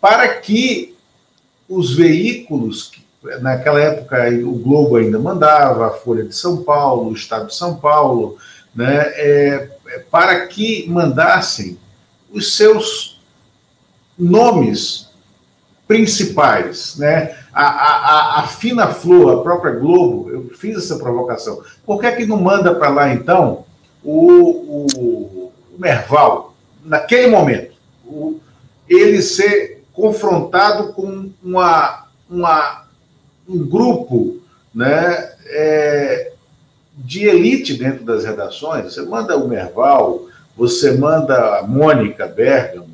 para 0.01 0.29
que 0.29 0.97
os 1.69 1.95
veículos, 1.95 2.91
naquela 3.41 3.81
época 3.81 4.29
o 4.45 4.55
Globo 4.55 4.97
ainda 4.97 5.19
mandava, 5.19 5.87
a 5.87 5.91
Folha 5.91 6.25
de 6.25 6.35
São 6.35 6.63
Paulo, 6.63 7.11
o 7.11 7.15
Estado 7.15 7.47
de 7.47 7.55
São 7.55 7.77
Paulo, 7.77 8.37
né, 8.75 8.99
é, 9.15 9.71
é, 9.87 9.99
para 10.11 10.47
que 10.47 10.89
mandassem 10.89 11.79
os 12.33 12.57
seus 12.57 13.21
nomes 14.19 15.09
principais, 15.87 16.97
né? 16.97 17.37
A, 17.53 17.65
a, 17.65 18.41
a, 18.41 18.43
Fina 18.47 18.89
Flor, 18.89 19.39
a 19.39 19.43
própria 19.43 19.73
Globo, 19.73 20.31
eu 20.31 20.51
fiz 20.57 20.77
essa 20.77 20.99
provocação. 20.99 21.63
Por 21.85 22.01
que 22.01 22.07
é 22.07 22.13
que 22.13 22.27
não 22.27 22.41
manda 22.41 22.75
para 22.75 22.91
lá 22.91 23.13
então 23.13 23.65
o, 24.05 24.87
o, 24.87 24.87
o 24.97 25.53
Merval 25.79 26.51
naquele 26.85 27.29
momento, 27.29 27.73
o, 28.07 28.39
ele 28.89 29.23
ser 29.23 29.85
confrontado 29.93 30.93
com 30.93 31.31
uma, 31.43 32.07
uma 32.29 32.85
um 33.49 33.67
grupo 33.67 34.41
né, 34.75 35.33
é, 35.47 36.33
de 36.95 37.27
elite 37.27 37.75
dentro 37.75 38.05
das 38.05 38.25
redações. 38.25 38.93
Você 38.93 39.03
manda 39.03 39.37
o 39.37 39.49
Merval, 39.49 40.27
você 40.57 40.93
manda 40.93 41.59
a 41.59 41.63
Mônica 41.63 42.27
Bergamo, 42.27 42.91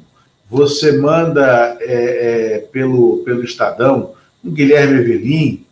você 0.49 0.97
manda 0.97 1.77
é, 1.81 2.55
é, 2.55 2.59
pelo, 2.73 3.19
pelo 3.19 3.45
Estadão 3.45 4.15
um 4.47 4.53
Guilherme 4.53 5.01
Evelim, 5.01 5.67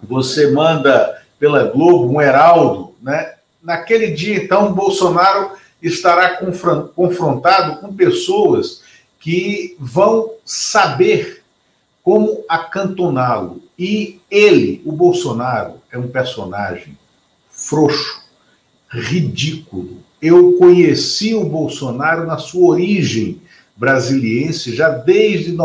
você 0.00 0.50
manda 0.52 1.22
pela 1.38 1.64
Globo 1.64 2.12
um 2.12 2.22
Heraldo, 2.22 2.94
né? 3.02 3.34
Naquele 3.62 4.10
dia, 4.12 4.36
então, 4.36 4.72
Bolsonaro 4.74 5.52
estará 5.82 6.38
confrontado 6.94 7.80
com 7.80 7.94
pessoas 7.94 8.82
que 9.18 9.74
vão 9.78 10.32
saber 10.44 11.42
como 12.02 12.44
acantoná-lo. 12.48 13.62
E 13.78 14.20
ele, 14.30 14.82
o 14.84 14.92
Bolsonaro, 14.92 15.80
é 15.90 15.98
um 15.98 16.08
personagem 16.08 16.96
frouxo, 17.50 18.22
ridículo. 18.90 19.98
Eu 20.20 20.52
conheci 20.58 21.34
o 21.34 21.44
Bolsonaro 21.44 22.26
na 22.26 22.36
sua 22.36 22.72
origem 22.72 23.40
brasiliense, 23.76 24.74
já 24.74 24.90
desde. 24.90 25.56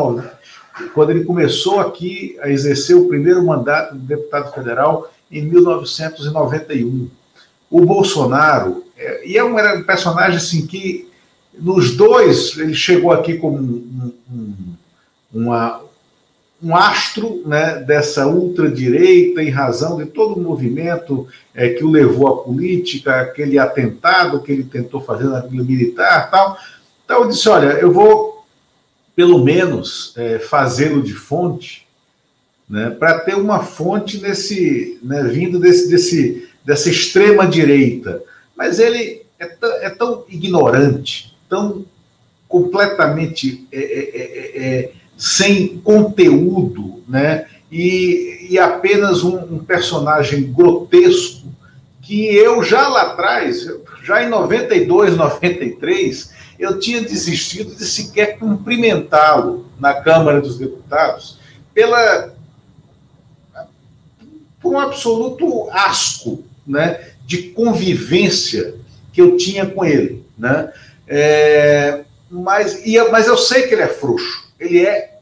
Quando 0.93 1.11
ele 1.11 1.23
começou 1.23 1.79
aqui 1.79 2.37
a 2.41 2.49
exercer 2.49 2.95
o 2.95 3.07
primeiro 3.07 3.45
mandato 3.45 3.95
de 3.95 4.01
deputado 4.01 4.53
federal 4.53 5.11
em 5.31 5.43
1991. 5.43 7.09
O 7.69 7.85
Bolsonaro, 7.85 8.83
é, 8.97 9.27
e 9.27 9.37
é 9.37 9.43
um, 9.43 9.57
era 9.57 9.77
um 9.77 9.83
personagem 9.83 10.37
assim 10.37 10.65
que, 10.65 11.07
nos 11.57 11.95
dois, 11.95 12.57
ele 12.57 12.73
chegou 12.73 13.11
aqui 13.11 13.37
como 13.37 13.57
um, 13.57 14.13
um, 14.31 14.53
uma, 15.33 15.81
um 16.61 16.75
astro 16.75 17.41
né, 17.45 17.75
dessa 17.75 18.27
ultradireita, 18.27 19.41
em 19.41 19.49
razão 19.49 19.97
de 19.97 20.05
todo 20.05 20.35
o 20.35 20.41
movimento 20.41 21.27
é, 21.53 21.69
que 21.69 21.83
o 21.83 21.89
levou 21.89 22.27
à 22.27 22.43
política, 22.43 23.21
aquele 23.21 23.57
atentado 23.57 24.41
que 24.41 24.51
ele 24.51 24.63
tentou 24.63 25.01
fazer 25.01 25.25
na 25.25 25.41
militar 25.43 26.29
tal. 26.29 26.57
Então 27.05 27.23
eu 27.23 27.29
disse: 27.29 27.47
olha, 27.49 27.73
eu 27.73 27.91
vou, 27.91 28.38
pelo 29.19 29.43
menos, 29.43 30.13
é, 30.15 30.39
fazê-lo 30.39 31.03
de 31.03 31.13
fonte, 31.13 31.85
né, 32.69 32.89
para 32.89 33.19
ter 33.19 33.35
uma 33.35 33.59
fonte 33.59 34.17
nesse, 34.21 34.97
né, 35.03 35.23
vindo 35.23 35.59
desse, 35.59 35.89
desse, 35.89 36.47
dessa 36.63 36.89
extrema 36.89 37.45
direita. 37.45 38.23
Mas 38.55 38.79
ele 38.79 39.23
é, 39.37 39.57
é 39.81 39.89
tão 39.89 40.23
ignorante, 40.29 41.35
tão 41.49 41.83
completamente 42.47 43.67
é, 43.73 43.77
é, 43.77 44.63
é 44.63 44.91
sem 45.17 45.79
conteúdo, 45.79 47.03
né? 47.05 47.45
E, 47.69 48.47
e 48.49 48.57
apenas 48.57 49.21
um, 49.21 49.35
um, 49.35 49.59
personagem 49.59 50.43
grotesco 50.43 51.45
que 52.01 52.25
eu 52.25 52.63
já 52.63 52.87
lá 52.87 53.01
atrás, 53.01 53.67
já 54.01 54.23
em 54.23 54.29
92, 54.29 55.17
93, 55.17 56.39
eu 56.59 56.79
tinha 56.79 57.01
desistido 57.01 57.75
de 57.75 57.85
sequer 57.85 58.37
cumprimentá-lo 58.37 59.67
na 59.79 59.93
Câmara 59.93 60.41
dos 60.41 60.57
Deputados 60.57 61.39
pela 61.73 62.33
por 64.61 64.73
um 64.73 64.79
absoluto 64.79 65.69
asco, 65.71 66.43
né, 66.67 67.13
de 67.25 67.43
convivência 67.51 68.75
que 69.13 69.21
eu 69.21 69.37
tinha 69.37 69.65
com 69.65 69.85
ele, 69.85 70.25
né? 70.37 70.73
É, 71.07 72.03
mas, 72.29 72.85
e, 72.85 73.01
mas 73.09 73.25
eu 73.25 73.37
sei 73.37 73.67
que 73.67 73.73
ele 73.73 73.83
é 73.83 73.87
frouxo 73.87 74.49
ele 74.59 74.85
é 74.85 75.19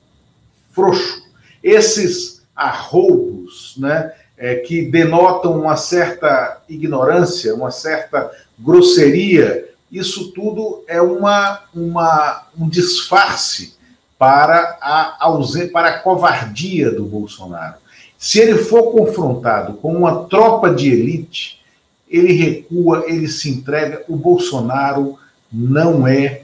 frouxo. 0.72 1.22
Esses 1.64 2.42
arroubos, 2.56 3.76
né, 3.78 4.12
é, 4.38 4.56
que 4.56 4.82
denotam 4.84 5.60
uma 5.60 5.78
certa 5.78 6.62
ignorância, 6.68 7.54
uma 7.54 7.72
certa 7.72 8.32
grosseria, 8.58 9.70
isso 9.92 10.32
tudo 10.32 10.84
é 10.88 11.02
uma, 11.02 11.62
uma, 11.74 12.48
um 12.58 12.68
disfarce 12.68 13.76
para 14.18 14.78
a 14.82 15.18
ausência, 15.20 15.72
para 15.72 15.90
a 15.90 16.00
covardia 16.00 16.92
do 16.92 17.06
Bolsonaro. 17.06 17.76
Se 18.18 18.40
ele 18.40 18.58
for 18.58 18.92
confrontado 18.92 19.74
com 19.74 19.96
uma 19.96 20.26
tropa 20.26 20.74
de 20.74 20.92
elite, 20.92 21.62
ele 22.10 22.34
recua, 22.34 23.04
ele 23.08 23.28
se 23.28 23.50
entrega. 23.50 24.04
O 24.08 24.16
Bolsonaro 24.16 25.20
não 25.52 26.08
é 26.08 26.44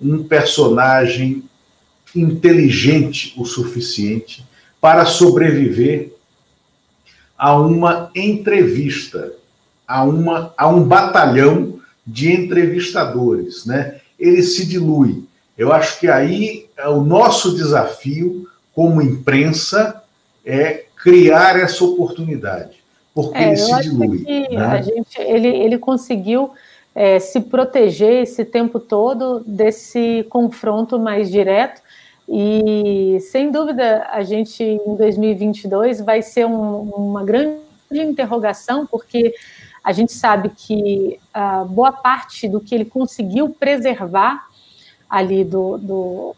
um 0.00 0.22
personagem 0.22 1.44
inteligente 2.14 3.34
o 3.36 3.44
suficiente 3.44 4.46
para 4.80 5.04
sobreviver 5.04 6.12
a 7.36 7.56
uma 7.56 8.10
entrevista, 8.14 9.32
a, 9.86 10.04
uma, 10.04 10.52
a 10.56 10.68
um 10.68 10.84
batalhão 10.84 11.79
de 12.06 12.32
entrevistadores, 12.32 13.64
né? 13.66 14.00
Ele 14.18 14.42
se 14.42 14.66
dilui. 14.66 15.24
Eu 15.56 15.72
acho 15.72 15.98
que 16.00 16.08
aí 16.08 16.66
é 16.76 16.88
o 16.88 17.02
nosso 17.02 17.54
desafio 17.54 18.48
como 18.74 19.02
imprensa 19.02 20.02
é 20.44 20.84
criar 21.02 21.58
essa 21.58 21.84
oportunidade, 21.84 22.82
porque 23.14 23.38
é, 23.38 23.48
ele 23.48 23.56
se 23.56 23.82
dilui. 23.82 24.24
Né? 24.50 24.64
A 24.64 24.82
gente, 24.82 25.20
ele, 25.20 25.48
ele 25.48 25.78
conseguiu 25.78 26.50
é, 26.94 27.18
se 27.18 27.40
proteger 27.40 28.22
esse 28.22 28.44
tempo 28.44 28.78
todo 28.78 29.40
desse 29.46 30.26
confronto 30.28 30.98
mais 30.98 31.30
direto 31.30 31.80
e, 32.32 33.18
sem 33.20 33.50
dúvida, 33.50 34.06
a 34.08 34.22
gente, 34.22 34.62
em 34.62 34.94
2022, 34.94 36.00
vai 36.00 36.22
ser 36.22 36.46
um, 36.46 36.82
uma 36.82 37.24
grande 37.24 37.58
interrogação, 37.90 38.86
porque 38.86 39.34
a 39.82 39.92
gente 39.92 40.12
sabe 40.12 40.50
que 40.50 41.18
a 41.32 41.64
boa 41.64 41.92
parte 41.92 42.48
do 42.48 42.60
que 42.60 42.74
ele 42.74 42.84
conseguiu 42.84 43.48
preservar 43.50 44.46
ali 45.08 45.44
do, 45.44 45.78
do 45.78 46.36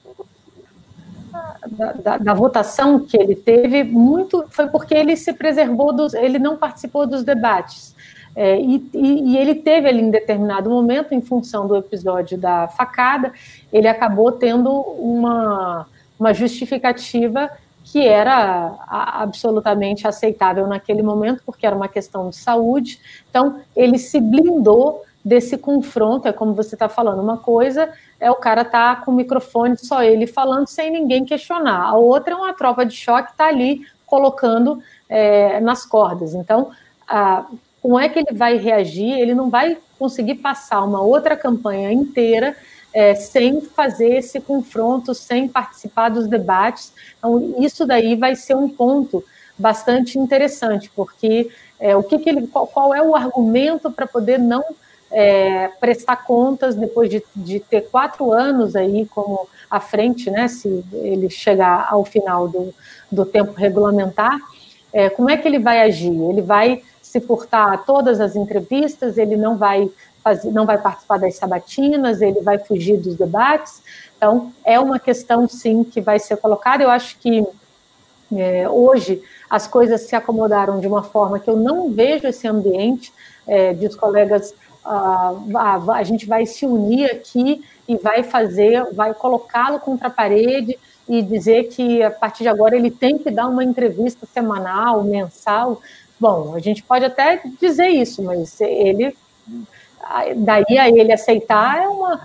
da, 1.66 1.92
da, 1.92 2.18
da, 2.18 2.34
votação 2.34 3.00
que 3.00 3.16
ele 3.16 3.34
teve, 3.34 3.82
muito 3.84 4.44
foi 4.50 4.68
porque 4.68 4.94
ele 4.94 5.16
se 5.16 5.32
preservou, 5.32 5.92
dos, 5.92 6.14
ele 6.14 6.38
não 6.38 6.56
participou 6.56 7.06
dos 7.06 7.24
debates. 7.24 7.94
É, 8.34 8.58
e, 8.58 8.88
e, 8.94 9.32
e, 9.32 9.36
ele 9.36 9.56
teve 9.56 9.88
ali 9.88 10.00
em 10.00 10.10
determinado 10.10 10.70
momento, 10.70 11.12
em 11.12 11.20
função 11.20 11.66
do 11.66 11.76
episódio 11.76 12.38
da 12.38 12.66
facada, 12.68 13.32
ele 13.70 13.86
acabou 13.86 14.32
tendo 14.32 14.70
uma, 14.70 15.86
uma 16.18 16.32
justificativa 16.32 17.50
que 17.84 18.06
era 18.06 18.76
absolutamente 18.88 20.06
aceitável 20.06 20.66
naquele 20.66 21.02
momento, 21.02 21.42
porque 21.44 21.66
era 21.66 21.76
uma 21.76 21.88
questão 21.88 22.30
de 22.30 22.36
saúde. 22.36 22.98
Então, 23.28 23.60
ele 23.74 23.98
se 23.98 24.20
blindou 24.20 25.02
desse 25.24 25.56
confronto, 25.56 26.26
é 26.26 26.32
como 26.32 26.54
você 26.54 26.74
está 26.74 26.88
falando, 26.88 27.22
uma 27.22 27.38
coisa 27.38 27.92
é 28.18 28.30
o 28.30 28.34
cara 28.36 28.64
tá 28.64 28.96
com 28.96 29.12
o 29.12 29.14
microfone 29.14 29.76
só 29.76 30.02
ele 30.02 30.26
falando 30.26 30.66
sem 30.66 30.90
ninguém 30.90 31.24
questionar, 31.24 31.80
a 31.84 31.94
outra 31.94 32.34
é 32.34 32.36
uma 32.36 32.52
tropa 32.52 32.84
de 32.84 32.94
choque 32.94 33.28
que 33.28 33.32
está 33.34 33.46
ali 33.46 33.82
colocando 34.04 34.82
é, 35.08 35.60
nas 35.60 35.86
cordas. 35.86 36.34
Então, 36.34 36.70
a, 37.06 37.46
como 37.80 37.98
é 37.98 38.08
que 38.08 38.18
ele 38.18 38.32
vai 38.32 38.56
reagir? 38.56 39.12
Ele 39.18 39.34
não 39.34 39.48
vai 39.48 39.78
conseguir 39.98 40.36
passar 40.36 40.82
uma 40.82 41.00
outra 41.00 41.36
campanha 41.36 41.92
inteira 41.92 42.56
é, 42.92 43.14
sem 43.14 43.60
fazer 43.60 44.16
esse 44.16 44.40
confronto, 44.40 45.14
sem 45.14 45.48
participar 45.48 46.10
dos 46.10 46.26
debates. 46.26 46.92
Então, 47.18 47.54
isso 47.58 47.86
daí 47.86 48.14
vai 48.16 48.36
ser 48.36 48.56
um 48.56 48.68
ponto 48.68 49.24
bastante 49.58 50.18
interessante, 50.18 50.90
porque 50.94 51.50
é, 51.78 51.96
o 51.96 52.02
que, 52.02 52.18
que 52.18 52.28
ele, 52.28 52.46
qual, 52.46 52.66
qual, 52.66 52.94
é 52.94 53.02
o 53.02 53.14
argumento 53.14 53.90
para 53.90 54.06
poder 54.06 54.38
não 54.38 54.64
é, 55.10 55.68
prestar 55.80 56.16
contas 56.24 56.74
depois 56.74 57.10
de, 57.10 57.22
de, 57.34 57.60
ter 57.60 57.82
quatro 57.82 58.32
anos 58.32 58.74
aí 58.74 59.06
como 59.06 59.46
à 59.70 59.78
frente, 59.78 60.30
né, 60.30 60.48
se 60.48 60.84
ele 60.92 61.28
chegar 61.28 61.88
ao 61.90 62.04
final 62.04 62.48
do, 62.48 62.74
do 63.10 63.24
tempo 63.24 63.52
regulamentar, 63.52 64.38
é, 64.92 65.08
como 65.08 65.30
é 65.30 65.36
que 65.36 65.48
ele 65.48 65.58
vai 65.58 65.80
agir? 65.80 66.12
Ele 66.12 66.42
vai 66.42 66.82
se 67.12 67.20
furtar 67.20 67.74
a 67.74 67.76
todas 67.76 68.20
as 68.20 68.34
entrevistas, 68.34 69.18
ele 69.18 69.36
não 69.36 69.58
vai 69.58 69.90
fazer, 70.24 70.50
não 70.50 70.64
vai 70.64 70.78
participar 70.78 71.18
das 71.18 71.36
sabatinas, 71.36 72.22
ele 72.22 72.40
vai 72.40 72.58
fugir 72.58 72.96
dos 72.96 73.16
debates. 73.16 73.82
Então, 74.16 74.50
é 74.64 74.80
uma 74.80 74.98
questão, 74.98 75.46
sim, 75.46 75.84
que 75.84 76.00
vai 76.00 76.18
ser 76.18 76.38
colocada. 76.38 76.82
Eu 76.82 76.88
acho 76.88 77.18
que 77.18 77.46
é, 78.34 78.66
hoje 78.66 79.22
as 79.50 79.66
coisas 79.66 80.00
se 80.00 80.16
acomodaram 80.16 80.80
de 80.80 80.86
uma 80.86 81.02
forma 81.02 81.38
que 81.38 81.50
eu 81.50 81.56
não 81.56 81.92
vejo 81.92 82.26
esse 82.26 82.48
ambiente 82.48 83.12
é, 83.46 83.74
de 83.74 83.86
os 83.86 83.94
colegas. 83.94 84.54
Ah, 84.82 85.34
a, 85.54 85.92
a 85.96 86.02
gente 86.02 86.24
vai 86.24 86.46
se 86.46 86.64
unir 86.64 87.10
aqui 87.10 87.62
e 87.86 87.94
vai 87.96 88.22
fazer, 88.22 88.90
vai 88.94 89.12
colocá-lo 89.12 89.78
contra 89.80 90.08
a 90.08 90.10
parede 90.10 90.78
e 91.06 91.20
dizer 91.20 91.64
que 91.64 92.02
a 92.02 92.10
partir 92.10 92.44
de 92.44 92.48
agora 92.48 92.74
ele 92.74 92.90
tem 92.90 93.18
que 93.18 93.30
dar 93.30 93.48
uma 93.48 93.62
entrevista 93.62 94.24
semanal, 94.24 95.04
mensal. 95.04 95.82
Bom, 96.22 96.54
a 96.54 96.60
gente 96.60 96.84
pode 96.84 97.04
até 97.04 97.42
dizer 97.60 97.88
isso, 97.88 98.22
mas 98.22 98.60
ele 98.60 99.12
daí 100.36 100.78
a 100.78 100.88
ele 100.88 101.12
aceitar 101.12 101.82
é 101.82 101.88
uma, 101.88 102.20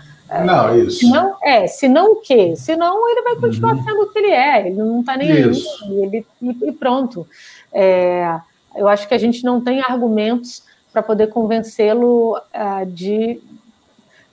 Não, 0.45 0.77
isso. 0.77 0.99
Se 0.99 1.09
não, 1.09 1.35
é, 1.41 1.65
se 1.65 1.87
não 1.87 2.11
o 2.11 2.15
quê? 2.17 2.55
Senão 2.55 3.09
ele 3.09 3.23
vai 3.23 3.35
continuar 3.37 3.75
uhum. 3.75 3.83
sendo 3.83 4.01
o 4.03 4.13
que 4.13 4.19
ele 4.19 4.29
é, 4.29 4.67
ele 4.67 4.75
não 4.75 4.99
está 4.99 5.17
nem 5.17 5.49
isso. 5.49 5.83
aí, 5.85 6.03
ele, 6.03 6.25
e, 6.39 6.57
e 6.67 6.71
pronto. 6.73 7.27
É, 7.73 8.39
eu 8.75 8.87
acho 8.87 9.07
que 9.07 9.15
a 9.15 9.17
gente 9.17 9.43
não 9.43 9.59
tem 9.59 9.81
argumentos 9.81 10.61
para 10.93 11.01
poder 11.01 11.29
convencê-lo 11.29 12.37
uh, 12.37 12.85
de 12.85 13.41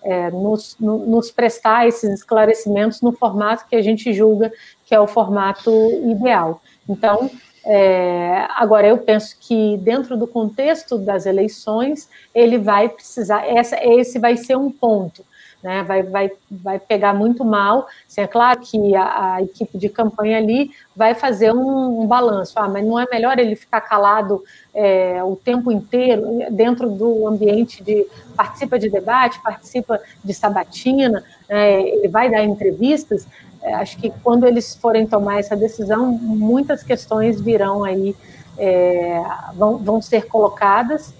é, 0.02 0.30
nos, 0.30 0.76
no, 0.78 0.98
nos, 1.06 1.30
prestar 1.30 1.88
esses 1.88 2.10
esclarecimentos 2.10 3.00
no 3.00 3.12
formato 3.12 3.64
que 3.66 3.76
a 3.76 3.80
gente 3.80 4.12
julga 4.12 4.52
que 4.84 4.94
é 4.94 5.00
o 5.00 5.06
formato 5.06 5.70
ideal. 6.04 6.60
Então, 6.86 7.30
é, 7.66 8.46
agora 8.56 8.86
eu 8.86 8.98
penso 8.98 9.36
que 9.40 9.76
dentro 9.78 10.16
do 10.16 10.26
contexto 10.26 10.98
das 10.98 11.26
eleições 11.26 12.08
ele 12.34 12.58
vai 12.58 12.88
precisar, 12.88 13.46
essa, 13.46 13.76
esse 13.82 14.18
vai 14.18 14.36
ser 14.36 14.56
um 14.56 14.70
ponto 14.70 15.24
né, 15.64 15.82
vai, 15.82 16.02
vai, 16.02 16.30
vai 16.50 16.78
pegar 16.78 17.14
muito 17.14 17.42
mal. 17.42 17.88
Assim, 18.06 18.20
é 18.20 18.26
claro 18.26 18.60
que 18.60 18.94
a, 18.94 19.36
a, 19.36 19.42
equipe 19.42 19.78
de 19.78 19.88
campanha 19.88 20.36
ali 20.36 20.70
vai 20.94 21.14
fazer 21.14 21.54
um, 21.54 22.02
um, 22.02 22.06
balanço, 22.06 22.52
ah, 22.56 22.68
mas 22.68 22.84
não 22.84 23.00
é 23.00 23.06
melhor 23.10 23.38
ele 23.38 23.56
ficar 23.56 23.80
calado 23.80 24.44
é, 24.74 25.24
o 25.24 25.34
tempo 25.34 25.72
inteiro 25.72 26.40
dentro 26.50 26.90
do 26.90 27.26
ambiente 27.26 27.82
de 27.82 28.06
participa 28.36 28.78
de 28.78 28.90
debate, 28.90 29.40
participa 29.42 29.98
de 30.22 30.34
sabatina, 30.34 31.24
né, 31.48 31.80
ele 31.80 32.08
vai 32.08 32.30
dar 32.30 32.44
entrevistas. 32.44 33.26
É, 33.64 33.72
acho 33.72 33.96
que 33.96 34.12
quando 34.22 34.46
eles 34.46 34.76
forem 34.76 35.06
tomar 35.06 35.40
essa 35.40 35.56
decisão, 35.56 36.12
muitas 36.12 36.82
questões 36.82 37.40
virão 37.40 37.82
aí, 37.82 38.14
é, 38.58 39.22
vão, 39.54 39.78
vão 39.78 40.02
ser 40.02 40.26
colocadas 40.26 41.14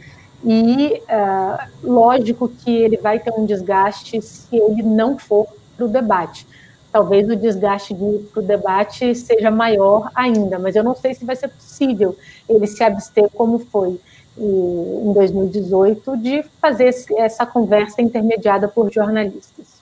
e 0.45 1.01
uh, 1.09 1.69
lógico 1.83 2.49
que 2.49 2.71
ele 2.71 2.99
vai 2.99 3.19
ter 3.19 3.33
um 3.33 3.47
desgaste 3.47 4.21
se 4.21 4.55
ele 4.55 4.83
não 4.83 5.19
for 5.19 5.47
para 5.75 5.87
o 5.87 5.89
debate. 5.89 6.47
Talvez 6.93 7.29
o 7.29 7.35
desgaste 7.35 7.97
para 8.31 8.41
o 8.41 8.47
debate 8.47 9.15
seja 9.15 9.51
maior 9.51 10.11
ainda, 10.15 10.59
mas 10.59 10.77
eu 10.77 10.85
não 10.85 10.95
sei 10.95 11.15
se 11.15 11.25
vai 11.25 11.35
ser 11.35 11.49
possível 11.49 12.17
ele 12.47 12.67
se 12.67 12.85
abster 12.85 13.29
como 13.33 13.59
foi 13.59 13.99
em 14.37 15.13
2018 15.13 16.17
de 16.19 16.45
fazer 16.61 16.95
essa 17.17 17.47
conversa 17.47 18.03
intermediada 18.03 18.69
por 18.69 18.93
jornalistas. 18.93 19.74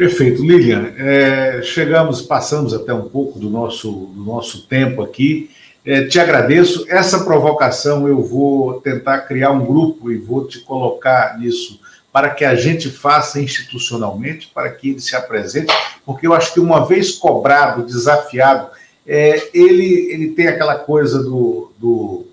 Perfeito, 0.00 0.42
Lilian. 0.42 0.94
É, 0.96 1.60
chegamos, 1.62 2.22
passamos 2.22 2.72
até 2.72 2.94
um 2.94 3.06
pouco 3.06 3.38
do 3.38 3.50
nosso, 3.50 3.92
do 4.14 4.24
nosso 4.24 4.66
tempo 4.66 5.02
aqui. 5.02 5.50
É, 5.84 6.06
te 6.06 6.18
agradeço. 6.18 6.86
Essa 6.88 7.22
provocação 7.22 8.08
eu 8.08 8.22
vou 8.22 8.80
tentar 8.80 9.18
criar 9.20 9.50
um 9.50 9.62
grupo 9.62 10.10
e 10.10 10.16
vou 10.16 10.46
te 10.46 10.60
colocar 10.60 11.38
nisso 11.38 11.78
para 12.10 12.30
que 12.30 12.46
a 12.46 12.54
gente 12.54 12.88
faça 12.88 13.42
institucionalmente, 13.42 14.50
para 14.54 14.70
que 14.70 14.88
ele 14.88 15.00
se 15.00 15.14
apresente, 15.14 15.70
porque 16.06 16.26
eu 16.26 16.32
acho 16.32 16.54
que 16.54 16.60
uma 16.60 16.86
vez 16.86 17.10
cobrado, 17.10 17.84
desafiado, 17.84 18.70
é, 19.06 19.50
ele, 19.52 20.10
ele 20.10 20.28
tem 20.28 20.48
aquela 20.48 20.76
coisa 20.76 21.22
do, 21.22 21.72
do, 21.78 22.26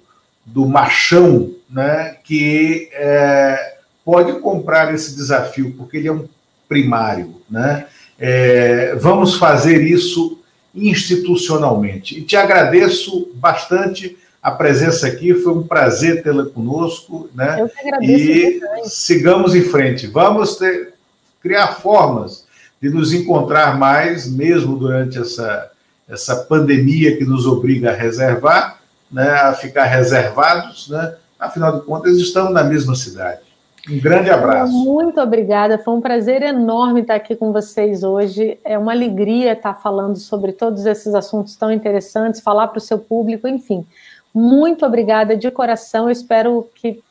do 0.46 0.66
machão, 0.66 1.52
né, 1.70 2.16
que 2.24 2.88
é, 2.94 3.76
pode 4.06 4.40
comprar 4.40 4.94
esse 4.96 5.14
desafio, 5.18 5.74
porque 5.78 5.98
ele 5.98 6.08
é 6.08 6.14
um 6.14 6.30
primário. 6.68 7.42
Né? 7.50 7.86
É, 8.20 8.96
vamos 8.96 9.36
fazer 9.36 9.82
isso 9.82 10.40
institucionalmente. 10.74 12.20
E 12.20 12.22
te 12.22 12.36
agradeço 12.36 13.30
bastante 13.36 14.18
a 14.42 14.52
presença 14.52 15.08
aqui, 15.08 15.34
foi 15.34 15.54
um 15.54 15.64
prazer 15.64 16.24
tê-la 16.24 16.46
conosco, 16.46 17.30
né? 17.34 17.60
Eu 17.60 17.68
que 17.68 17.80
agradeço. 17.80 18.66
E 18.86 18.90
sigamos 18.90 19.56
em 19.56 19.64
frente. 19.64 20.08
Vamos 20.08 20.56
ter, 20.56 20.94
criar 21.42 21.76
formas 21.76 22.46
de 22.82 22.90
nos 22.90 23.12
encontrar 23.14 23.78
mais, 23.78 24.30
mesmo 24.30 24.78
durante 24.78 25.18
essa, 25.18 25.72
essa 26.08 26.36
pandemia 26.36 27.18
que 27.18 27.26
nos 27.26 27.46
obriga 27.46 27.92
a 27.92 27.96
reservar, 27.96 28.80
né, 29.12 29.30
a 29.30 29.54
ficar 29.54 29.86
reservados, 29.86 30.90
né? 30.90 31.16
Afinal 31.40 31.80
de 31.80 31.86
contas, 31.86 32.18
estamos 32.18 32.54
na 32.54 32.64
mesma 32.64 32.96
cidade. 32.96 33.42
Um 33.90 34.00
grande 34.00 34.30
abraço. 34.30 34.72
Muito 34.72 35.20
obrigada. 35.22 35.78
Foi 35.78 35.94
um 35.94 36.02
prazer 36.02 36.42
enorme 36.42 37.02
estar 37.02 37.16
aqui 37.16 37.36
com 37.36 37.54
vocês 37.54 38.04
hoje. 38.04 38.60
É 38.64 38.78
uma 38.78 38.92
alegria 38.92 39.54
estar 39.54 39.76
falando 39.76 40.18
sobre 40.18 40.52
todos 40.52 40.86
esses 40.86 41.16
assuntos 41.16 41.56
tão 41.56 41.72
interessantes, 41.72 42.42
falar 42.42 42.68
para 42.68 42.80
o 42.80 42.82
seu 42.82 43.00
público, 43.00 43.48
enfim. 43.48 43.86
Muito 44.34 44.86
obrigada 44.86 45.36
de 45.36 45.50
coração. 45.50 46.06
Eu 46.06 46.12
espero 46.12 46.68
que 46.76 47.02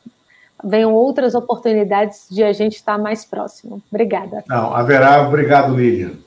venham 0.62 0.92
outras 0.92 1.34
oportunidades 1.34 2.26
de 2.30 2.42
a 2.42 2.52
gente 2.52 2.76
estar 2.76 2.98
mais 2.98 3.24
próximo. 3.24 3.82
Obrigada. 3.90 4.44
Não, 4.48 4.74
haverá. 4.74 5.26
Obrigado, 5.26 5.74
Lilian. 5.74 6.25